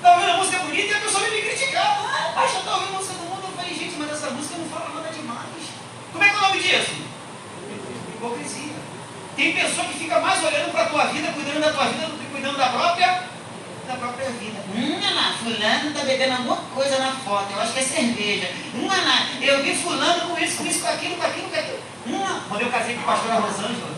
Está 0.06 0.18
ouvindo 0.18 0.34
uma 0.34 0.38
música 0.38 0.60
bonita 0.60 0.94
e 0.94 0.94
a 0.94 1.00
pessoa 1.00 1.24
vem 1.24 1.34
me 1.34 1.42
criticar. 1.50 2.06
Ah, 2.06 2.32
pastor, 2.36 2.60
está 2.60 2.76
ouvindo 2.76 2.94
música 2.94 3.14
do 3.16 3.24
mundo. 3.26 3.42
Eu 3.42 3.58
falei, 3.58 3.74
gente, 3.74 3.96
mas 3.98 4.12
essa 4.12 4.30
música 4.30 4.56
não 4.60 4.70
fala 4.70 4.94
nada 4.94 5.10
demais. 5.10 5.66
Como 6.14 6.24
é 6.24 6.30
que 6.30 6.36
é 6.36 6.38
o 6.38 6.42
nome 6.42 6.60
disso? 6.62 6.92
Hipocrisia. 8.14 8.76
Tem 9.36 9.54
pessoa 9.56 9.88
que 9.88 9.98
fica 9.98 10.20
mais 10.20 10.44
olhando 10.44 10.72
para 10.72 10.84
a 10.84 10.90
tua 10.90 11.06
vida, 11.06 11.34
cuidando 11.34 11.60
da 11.60 11.74
tua 11.74 11.86
vida, 11.86 12.06
do 12.06 12.20
que 12.20 12.26
cuidando 12.32 12.56
da 12.56 12.70
própria 12.70 13.24
da 13.88 13.96
própria 13.96 14.30
vida. 14.30 14.62
Hum, 14.76 15.02
Ana, 15.04 15.38
fulano 15.40 15.90
está 15.90 16.04
bebendo 16.04 16.34
alguma 16.34 16.58
coisa 16.58 17.00
na 17.00 17.12
foto, 17.12 17.52
eu 17.52 17.62
acho 17.62 17.74
que 17.74 17.80
é 17.80 17.84
cerveja. 17.84 18.52
Hum, 18.76 18.88
Ana, 18.88 19.28
eu 19.42 19.64
vi 19.64 19.74
fulano 19.74 20.30
com 20.30 20.38
isso, 20.38 20.58
com 20.58 20.68
isso, 20.68 20.82
com 20.82 20.88
aquilo, 20.88 21.16
com 21.16 21.26
aquilo, 21.26 21.50
com 21.50 21.60
aquilo. 21.60 21.80
Hum, 22.06 22.42
quando 22.48 22.62
eu 22.62 22.70
casei 22.70 22.94
com 22.94 23.02
a 23.02 23.16
pastora 23.16 23.40
Rosângela, 23.40 23.98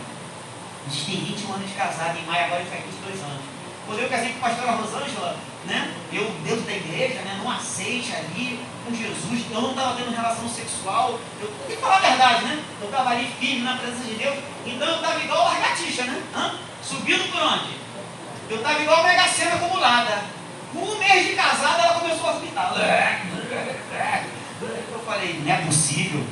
a 0.86 0.90
gente 0.90 1.04
tem 1.04 1.36
21 1.36 1.52
anos 1.52 1.68
de 1.68 1.74
casado, 1.74 2.18
em 2.18 2.24
maio 2.24 2.46
agora 2.46 2.64
faz 2.64 2.82
22 2.82 3.22
anos. 3.24 3.47
Quando 3.88 4.00
eu 4.00 4.08
casei 4.10 4.34
com 4.34 4.44
a 4.44 4.50
pastora 4.50 4.72
Rosângela, 4.72 5.36
né, 5.64 5.94
eu 6.12 6.30
dentro 6.44 6.60
da 6.60 6.72
igreja, 6.72 7.22
né, 7.22 7.40
num 7.42 7.50
aceite 7.50 8.14
ali, 8.14 8.60
com 8.84 8.94
Jesus, 8.94 9.46
eu 9.50 9.62
não 9.62 9.70
estava 9.70 9.96
tendo 9.96 10.14
relação 10.14 10.46
sexual, 10.46 11.18
eu 11.40 11.50
tenho 11.66 11.78
que 11.78 11.82
falar 11.82 11.96
a 11.96 12.00
verdade, 12.00 12.44
né? 12.44 12.62
Eu 12.82 12.88
estava 12.90 13.10
ali 13.10 13.32
firme 13.40 13.62
na 13.62 13.78
presença 13.78 14.04
de 14.04 14.14
Deus, 14.14 14.36
então 14.66 14.86
eu 14.86 14.96
estava 14.96 15.18
igual 15.18 15.40
a 15.40 15.44
largatixa, 15.52 16.04
né? 16.04 16.22
Hã? 16.36 16.58
Subindo 16.82 17.32
por 17.32 17.40
onde? 17.40 17.78
Eu 18.50 18.58
estava 18.58 18.78
igual 18.78 19.00
a 19.00 19.02
mega 19.04 19.26
cena 19.26 19.54
acumulada. 19.54 20.22
Um 20.74 20.98
mês 20.98 21.26
de 21.26 21.32
casada, 21.32 21.82
ela 21.82 21.98
começou 21.98 22.28
a 22.28 22.32
vomitar. 22.32 22.74
Eu 24.92 25.00
falei, 25.00 25.42
não 25.42 25.54
é 25.54 25.56
possível. 25.62 26.26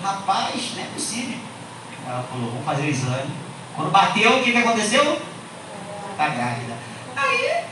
Rapaz, 0.00 0.72
não 0.76 0.82
é 0.84 0.86
possível. 0.86 1.38
Ela 2.06 2.22
falou, 2.22 2.50
vamos 2.50 2.64
fazer 2.64 2.82
o 2.82 2.88
exame. 2.88 3.32
Quando 3.74 3.90
bateu, 3.90 4.38
o 4.38 4.44
que, 4.44 4.52
que 4.52 4.58
aconteceu? 4.58 5.20
Está 6.18 6.30
grávida. 6.30 6.74
Aí, 7.14 7.64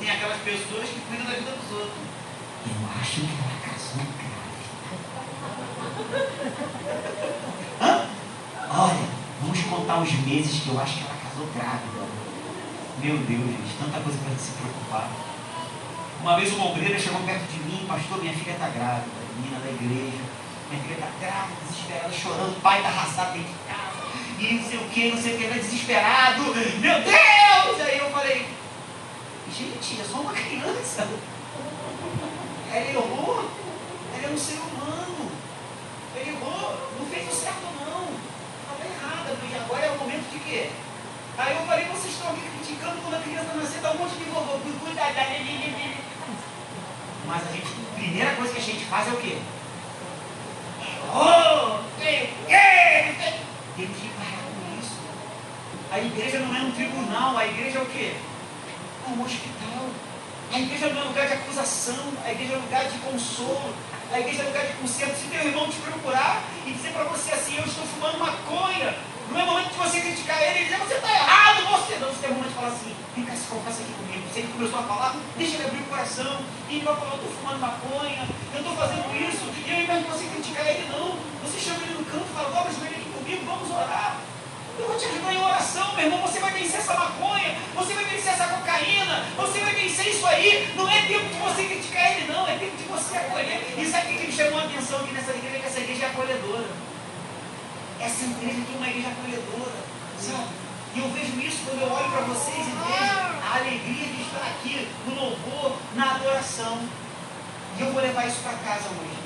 tem 0.00 0.10
aquelas 0.10 0.38
pessoas 0.38 0.88
que 0.88 0.98
cuidam 1.06 1.24
da 1.24 1.34
vida 1.34 1.52
dos 1.52 1.70
outros. 1.70 2.02
Eu 2.66 3.00
acho 3.00 3.20
que 3.20 3.30
ela 3.30 3.54
casou 3.62 4.02
grávida. 4.18 4.58
Hã? 7.80 8.08
Olha, 8.70 9.06
vamos 9.40 9.62
contar 9.66 10.00
os 10.00 10.12
meses 10.26 10.62
que 10.64 10.68
eu 10.68 10.80
acho 10.80 10.96
que 10.96 11.04
ela 11.04 11.14
casou 11.22 11.46
grávida. 11.54 12.08
Meu 12.98 13.18
Deus, 13.18 13.46
gente, 13.46 13.78
tanta 13.78 14.00
coisa 14.00 14.18
para 14.18 14.34
se 14.36 14.50
preocupar. 14.50 15.08
Uma 16.22 16.34
vez 16.34 16.52
uma 16.54 16.72
obreira 16.72 16.98
chegou 16.98 17.20
perto 17.20 17.46
de 17.52 17.58
mim, 17.60 17.86
pastor, 17.86 18.18
minha 18.18 18.34
filha 18.34 18.54
está 18.54 18.66
grávida, 18.66 19.06
menina 19.36 19.60
da 19.60 19.70
igreja. 19.70 20.24
Minha 20.72 20.82
filha 20.82 20.94
está 20.94 21.10
grávida, 21.20 21.54
desesperada, 21.68 22.12
chorando, 22.12 22.56
o 22.56 22.60
pai 22.60 22.78
está 22.78 22.88
arrastado 22.88 23.34
dentro 23.34 23.52
de 23.52 23.58
casa. 23.68 23.94
E 24.40 24.54
não 24.54 24.64
sei 24.68 24.78
o 24.80 24.88
que, 24.88 25.12
não 25.12 25.22
sei 25.22 25.36
o 25.36 25.38
que, 25.38 25.46
desesperado. 25.60 26.42
Meu 26.80 27.00
Deus! 27.00 27.33
e 27.72 27.82
Aí 27.82 27.98
eu 27.98 28.10
falei, 28.10 28.46
gente, 29.50 30.00
é 30.00 30.04
só 30.04 30.18
uma 30.18 30.32
criança. 30.32 31.08
Ela 32.72 32.90
errou, 32.90 33.50
ela 34.14 34.26
é 34.26 34.30
um 34.30 34.38
ser 34.38 34.58
humano. 34.58 35.30
Ele 36.16 36.30
errou, 36.30 36.90
não 36.98 37.06
fez 37.06 37.28
o 37.28 37.34
certo 37.34 37.66
não. 37.80 38.08
Estava 38.60 38.84
errada, 38.84 39.36
porque 39.40 39.54
agora 39.56 39.86
é 39.86 39.90
o 39.90 39.98
momento 39.98 40.30
de 40.30 40.38
quê? 40.40 40.70
Aí 41.38 41.56
eu 41.56 41.66
falei, 41.66 41.86
vocês 41.86 42.14
estão 42.14 42.30
aqui 42.30 42.42
criticando 42.58 43.00
quando 43.02 43.14
a 43.14 43.20
criança 43.20 43.54
nascer, 43.54 43.80
dá 43.80 43.90
um 43.92 43.98
monte 43.98 44.16
de 44.16 44.24
vovô, 44.24 44.58
mas 47.26 47.48
a 47.48 47.52
gente, 47.52 47.66
a 47.66 47.94
primeira 47.94 48.34
coisa 48.36 48.52
que 48.52 48.60
a 48.60 48.62
gente 48.62 48.84
faz 48.84 49.08
é 49.08 49.10
o 49.10 49.16
quê? 49.16 49.38
Oh, 51.12 51.78
tem, 51.98 52.28
tem, 52.46 53.14
tem. 53.14 54.03
A 55.94 56.00
igreja 56.00 56.40
não 56.40 56.50
é 56.52 56.58
um 56.58 56.72
tribunal, 56.72 57.38
a 57.38 57.46
igreja 57.46 57.78
é 57.78 57.82
o 57.82 57.86
quê? 57.86 58.16
É 59.06 59.10
um 59.14 59.22
hospital. 59.22 59.86
A 60.52 60.58
igreja 60.58 60.88
não 60.88 61.00
é 61.00 61.04
lugar 61.04 61.28
de 61.28 61.34
acusação, 61.34 62.12
a 62.24 62.32
igreja 62.32 62.54
é 62.54 62.56
lugar 62.56 62.84
de 62.86 62.98
consolo, 62.98 63.72
a 64.10 64.18
igreja 64.18 64.42
é 64.42 64.46
lugar 64.46 64.66
de 64.66 64.72
conserto. 64.72 65.14
Se 65.14 65.28
teu 65.28 65.46
irmão 65.46 65.70
te 65.70 65.76
procurar 65.76 66.42
e 66.66 66.72
dizer 66.72 66.90
para 66.90 67.04
você 67.04 67.30
assim, 67.30 67.58
eu 67.58 67.62
estou 67.62 67.86
fumando 67.86 68.18
maconha, 68.18 68.98
não 69.30 69.38
é 69.38 69.44
momento 69.44 69.70
de 69.70 69.78
você 69.78 70.00
criticar 70.00 70.42
ele 70.42 70.62
e 70.62 70.64
dizer, 70.64 70.78
você 70.78 70.94
está 70.94 71.14
errado, 71.14 71.62
você 71.62 71.94
não. 72.02 72.08
Você 72.08 72.26
um 72.26 72.34
momento 72.34 72.48
de 72.48 72.54
falar 72.54 72.68
assim, 72.74 72.96
vem 73.14 73.24
cá, 73.24 73.36
se 73.36 73.46
confessa 73.46 73.82
aqui 73.82 73.92
comigo. 73.92 74.24
Se 74.32 74.38
ele 74.40 74.52
começou 74.52 74.80
a 74.80 74.82
falar, 74.82 75.14
deixa 75.36 75.54
ele 75.54 75.64
abrir 75.64 75.78
o 75.78 75.86
coração. 75.86 76.42
E 76.70 76.74
ele 76.74 76.84
vai 76.84 76.96
falar, 76.96 77.10
eu 77.12 77.22
estou 77.22 77.32
fumando 77.38 77.60
maconha, 77.60 78.26
eu 78.50 78.58
estou 78.58 78.74
fazendo 78.74 79.06
isso. 79.14 79.46
E 79.62 79.70
ao 79.70 79.78
invés 79.78 80.02
de 80.02 80.10
você 80.10 80.24
criticar 80.26 80.66
ele, 80.66 80.90
não. 80.90 81.14
Você 81.46 81.60
chama 81.62 81.86
ele 81.86 81.94
no 81.94 82.04
canto 82.04 82.26
e 82.26 82.34
fala, 82.34 82.50
dobra 82.50 82.72
vem 82.82 82.90
aqui 82.90 83.10
comigo, 83.14 83.46
vamos 83.46 83.70
orar. 83.70 84.33
Eu 84.78 84.88
vou 84.88 84.96
te 84.98 85.04
ajudar 85.06 85.32
em 85.32 85.38
oração, 85.38 85.94
meu 85.94 86.04
irmão. 86.06 86.22
Você 86.22 86.40
vai 86.40 86.52
vencer 86.52 86.80
essa 86.80 86.94
maconha, 86.94 87.54
você 87.74 87.94
vai 87.94 88.04
vencer 88.04 88.32
essa 88.32 88.48
cocaína, 88.48 89.24
você 89.36 89.60
vai 89.60 89.74
vencer 89.74 90.08
isso 90.08 90.26
aí. 90.26 90.72
Não 90.76 90.88
é 90.90 91.02
tempo 91.02 91.28
de 91.28 91.38
você 91.38 91.64
criticar 91.64 92.12
ele, 92.12 92.32
não. 92.32 92.48
É 92.48 92.58
tempo 92.58 92.76
de 92.76 92.82
você 92.84 93.16
acolher. 93.16 93.74
E 93.78 93.86
sabe 93.86 94.14
o 94.14 94.18
que 94.18 94.26
me 94.26 94.32
chamou 94.32 94.58
a 94.58 94.64
atenção 94.64 95.00
aqui 95.00 95.12
nessa 95.12 95.30
igreja? 95.30 95.58
Que 95.60 95.66
essa 95.66 95.80
igreja 95.80 96.06
é 96.06 96.08
acolhedora. 96.08 96.68
Essa 98.00 98.24
igreja 98.24 98.62
aqui 98.62 98.74
é 98.74 98.76
uma 98.76 98.88
igreja 98.88 99.08
acolhedora, 99.08 99.78
sabe? 100.18 100.48
E 100.94 100.98
eu 100.98 101.08
vejo 101.10 101.40
isso 101.40 101.58
quando 101.64 101.80
eu 101.82 101.92
olho 101.92 102.10
para 102.10 102.20
vocês 102.20 102.58
e 102.58 102.70
vejo 102.70 103.18
a 103.42 103.56
alegria 103.56 104.06
de 104.06 104.22
estar 104.22 104.46
aqui 104.46 104.88
no 105.06 105.14
louvor, 105.14 105.76
na 105.94 106.14
adoração. 106.16 106.80
E 107.78 107.80
eu 107.82 107.92
vou 107.92 108.02
levar 108.02 108.26
isso 108.26 108.40
para 108.42 108.52
casa 108.58 108.88
hoje. 108.90 109.18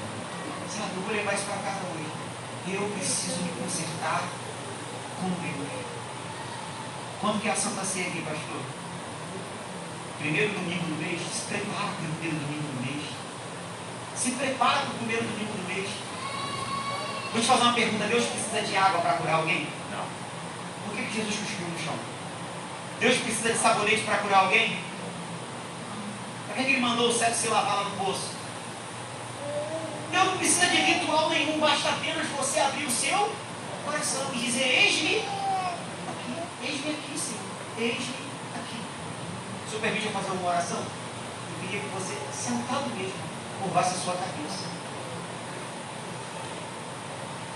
Sabe? 0.68 0.92
Eu 0.96 1.03
vou 1.03 1.14
levar 1.14 1.34
isso 1.34 1.44
para 1.44 1.57
casa 1.57 1.80
hoje. 1.92 2.09
Eu 2.68 2.88
preciso 2.90 3.42
me 3.42 3.51
consertar 3.62 4.22
Quando 7.20 7.42
que 7.42 7.48
é 7.48 7.50
a 7.50 7.56
Santa 7.56 7.84
Ceia 7.84 8.06
aqui, 8.08 8.22
pastor? 8.22 8.60
Primeiro 10.20 10.52
domingo 10.52 10.84
do 10.84 11.02
mês. 11.02 11.20
Se 11.20 11.42
prepara 11.46 11.90
para 11.90 12.04
o 12.04 12.12
primeiro 12.14 12.36
domingo 12.36 12.62
do 12.62 12.86
mês. 12.86 13.04
Se 14.14 14.30
prepara 14.32 14.80
para 14.80 14.90
o 14.90 14.98
primeiro 14.98 15.24
domingo 15.24 15.52
do 15.52 15.68
mês. 15.68 15.90
Vou 17.32 17.42
te 17.42 17.46
fazer 17.46 17.62
uma 17.62 17.72
pergunta. 17.72 18.06
Deus 18.06 18.24
precisa 18.26 18.62
de 18.62 18.76
água 18.76 19.00
para 19.00 19.14
curar 19.14 19.34
alguém? 19.34 19.66
Não. 19.90 20.04
Por 20.86 20.96
que, 20.96 21.06
que 21.06 21.14
Jesus 21.14 21.36
cuspiu 21.36 21.66
no 21.66 21.78
chão? 21.78 21.94
Deus 23.00 23.16
precisa 23.18 23.52
de 23.52 23.58
sabonete 23.58 24.02
para 24.02 24.18
curar 24.18 24.44
alguém? 24.44 24.78
Para 26.46 26.56
que, 26.56 26.64
que 26.64 26.70
ele 26.70 26.80
mandou 26.80 27.08
o 27.08 27.12
cego 27.12 27.34
se 27.34 27.48
lavar 27.48 27.76
lá 27.76 27.84
no 27.84 28.04
poço? 28.04 28.30
Deus 30.10 30.24
não 30.24 30.38
precisa 30.38 30.66
de 30.66 30.76
ritual 30.76 31.28
nenhum, 31.30 31.58
basta 31.58 31.90
apenas 31.90 32.26
você 32.28 32.60
abrir 32.60 32.86
o 32.86 32.90
seu 32.90 33.30
coração 33.89 34.30
e 34.34 34.39
dizer: 34.39 34.64
Eis-me 34.64 35.16
aqui, 36.09 36.43
eis-me 36.62 36.91
aqui, 36.91 37.18
Senhor, 37.18 37.41
eis-me 37.78 38.14
aqui. 38.55 38.80
Se 39.68 39.74
eu 39.74 39.80
permite 39.80 40.07
eu 40.07 40.12
fazer 40.12 40.30
uma 40.32 40.49
oração, 40.49 40.78
eu 40.78 41.61
queria 41.61 41.80
que 41.80 41.89
você, 41.89 42.14
sentado 42.32 42.91
mesmo, 42.95 43.18
curvasse 43.62 43.97
a 43.97 43.99
sua 43.99 44.14
cabeça. 44.14 44.68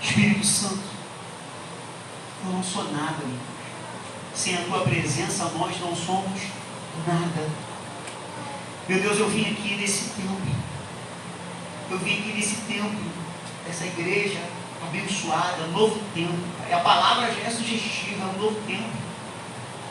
Espírito 0.01 0.45
Santo, 0.45 0.83
eu 2.45 2.51
não 2.51 2.63
sou 2.63 2.91
nada, 2.91 3.25
meu 3.25 3.39
Sem 4.35 4.57
a 4.57 4.63
tua 4.63 4.81
presença, 4.81 5.45
nós 5.45 5.79
não 5.79 5.95
somos 5.95 6.41
nada. 7.07 7.49
Meu 8.89 8.99
Deus, 8.99 9.17
eu 9.19 9.29
vim 9.29 9.51
aqui 9.51 9.75
nesse 9.75 10.09
tempo. 10.09 10.41
Eu 11.89 11.99
vim 11.99 12.19
aqui 12.19 12.33
nesse 12.33 12.55
tempo, 12.61 12.97
dessa 13.65 13.85
igreja 13.85 14.62
abençoada, 14.87 15.67
novo 15.67 15.99
tempo. 16.13 16.33
A 16.71 16.79
palavra 16.79 17.33
já 17.33 17.47
é 17.47 17.49
sugestiva, 17.49 18.23
é 18.23 18.25
um 18.25 18.41
novo 18.41 18.59
tempo. 18.67 18.89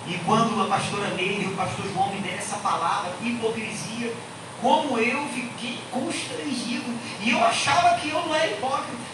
E 0.06 0.18
quando 0.24 0.60
a 0.60 0.66
pastora 0.66 1.10
Neide 1.10 1.44
e 1.44 1.46
o 1.46 1.56
pastor 1.56 1.86
João 1.92 2.10
me 2.10 2.20
deram 2.20 2.38
essa 2.38 2.56
palavra, 2.56 3.12
hipocrisia, 3.22 4.12
como 4.60 4.98
eu 4.98 5.26
fiquei 5.28 5.78
constrangido. 5.90 6.92
E 7.20 7.30
eu 7.30 7.44
achava 7.44 7.98
que 7.98 8.10
eu 8.10 8.20
não 8.20 8.34
era 8.34 8.50
hipócrita. 8.50 9.12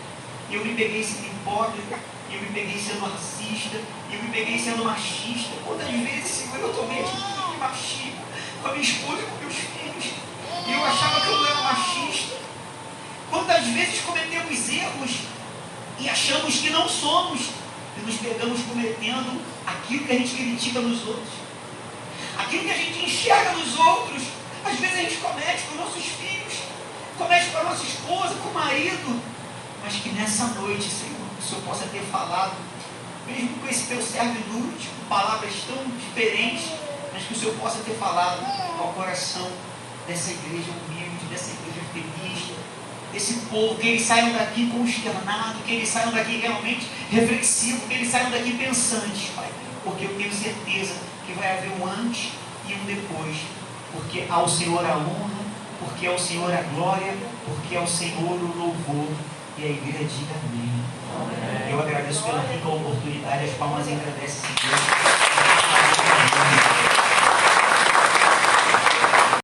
Eu 0.50 0.64
me 0.64 0.74
peguei 0.74 1.04
sendo 1.04 1.26
hipócrita, 1.26 1.98
eu 2.30 2.40
me 2.40 2.46
peguei 2.48 2.78
sendo 2.78 3.04
racista, 3.04 3.76
eu 4.10 4.22
me 4.22 4.28
peguei 4.30 4.58
sendo 4.58 4.84
machista. 4.84 5.50
Quantas 5.64 5.90
vezes, 5.90 6.26
Senhor, 6.26 6.58
eu 6.58 6.72
tomei 6.72 7.00
atitude 7.00 7.52
de 7.52 7.58
machismo 7.58 8.22
com 8.62 8.68
a 8.68 8.72
minha 8.72 8.82
esposa 8.82 9.22
e 9.22 9.26
com 9.26 9.36
meus 9.44 9.54
filhos. 9.54 10.14
E 10.66 10.72
eu 10.72 10.84
achava 10.84 11.20
que 11.20 11.26
eu 11.26 11.36
não 11.36 11.46
era 11.46 11.62
machista. 11.62 12.36
Quantas 13.30 13.66
vezes 13.66 14.00
cometemos 14.00 14.68
erros 14.70 15.37
e 16.00 16.08
achamos 16.08 16.54
que 16.56 16.70
não 16.70 16.88
somos. 16.88 17.40
E 17.96 18.00
nos 18.00 18.16
pegamos 18.16 18.62
cometendo 18.62 19.40
aquilo 19.66 20.04
que 20.04 20.12
a 20.12 20.18
gente 20.18 20.34
critica 20.36 20.80
nos 20.80 21.06
outros. 21.06 21.28
Aquilo 22.38 22.64
que 22.64 22.70
a 22.70 22.76
gente 22.76 23.04
enxerga 23.04 23.52
nos 23.52 23.76
outros, 23.76 24.22
às 24.64 24.78
vezes 24.78 24.98
a 24.98 25.02
gente 25.02 25.16
comete 25.16 25.62
com 25.62 25.82
nossos 25.82 26.04
filhos, 26.04 26.54
comete 27.16 27.50
com 27.50 27.58
a 27.58 27.64
nossa 27.64 27.82
esposa, 27.82 28.34
com 28.36 28.50
o 28.50 28.54
marido, 28.54 29.20
mas 29.82 29.94
que 29.94 30.10
nessa 30.10 30.46
noite, 30.48 30.84
Senhor, 30.84 31.18
o 31.38 31.42
Senhor 31.42 31.62
possa 31.62 31.86
ter 31.86 32.02
falado, 32.02 32.56
mesmo 33.26 33.58
com 33.58 33.68
esse 33.68 33.86
teu 33.86 34.00
servo 34.00 34.36
inútil, 34.46 34.90
com 35.00 35.08
palavras 35.08 35.52
tão 35.66 35.84
diferentes, 35.98 36.66
mas 37.12 37.24
que 37.24 37.34
o 37.34 37.36
Senhor 37.36 37.54
possa 37.56 37.78
ter 37.80 37.94
falado 37.94 38.40
ao 38.78 38.92
coração 38.92 39.50
dessa 40.06 40.30
igreja 40.30 40.70
humilde, 40.70 40.97
desse 43.18 43.34
povo, 43.50 43.74
que 43.74 43.88
eles 43.88 44.02
saiam 44.02 44.32
daqui 44.32 44.70
consternados, 44.70 45.60
que 45.66 45.72
eles 45.72 45.88
saiam 45.88 46.12
daqui 46.12 46.38
realmente 46.38 46.86
reflexivos, 47.10 47.82
que 47.88 47.94
eles 47.94 48.08
saiam 48.08 48.30
daqui 48.30 48.52
pensantes, 48.52 49.30
Pai, 49.34 49.48
porque 49.82 50.04
eu 50.04 50.14
tenho 50.16 50.32
certeza 50.32 50.94
que 51.26 51.32
vai 51.32 51.58
haver 51.58 51.72
um 51.72 51.86
antes 51.86 52.30
e 52.68 52.74
um 52.74 52.84
depois, 52.84 53.36
porque 53.92 54.24
ao 54.30 54.48
Senhor 54.48 54.84
a 54.86 54.96
honra, 54.98 55.48
porque 55.80 56.06
ao 56.06 56.16
Senhor 56.16 56.52
a 56.52 56.62
glória, 56.74 57.12
porque 57.44 57.76
ao 57.76 57.86
Senhor 57.86 58.22
o 58.22 58.56
louvor. 58.56 59.08
E 59.58 59.64
a 59.64 59.70
igreja 59.70 60.04
diga 60.04 60.34
amém. 60.44 60.70
amém. 61.12 61.72
Eu 61.72 61.80
agradeço 61.80 62.22
pela 62.22 62.40
rica 62.42 62.68
oportunidade, 62.68 63.46
as 63.46 63.50
palmas 63.56 63.88
agradecem 63.88 64.42
a 64.44 64.52
Deus. 66.78 66.87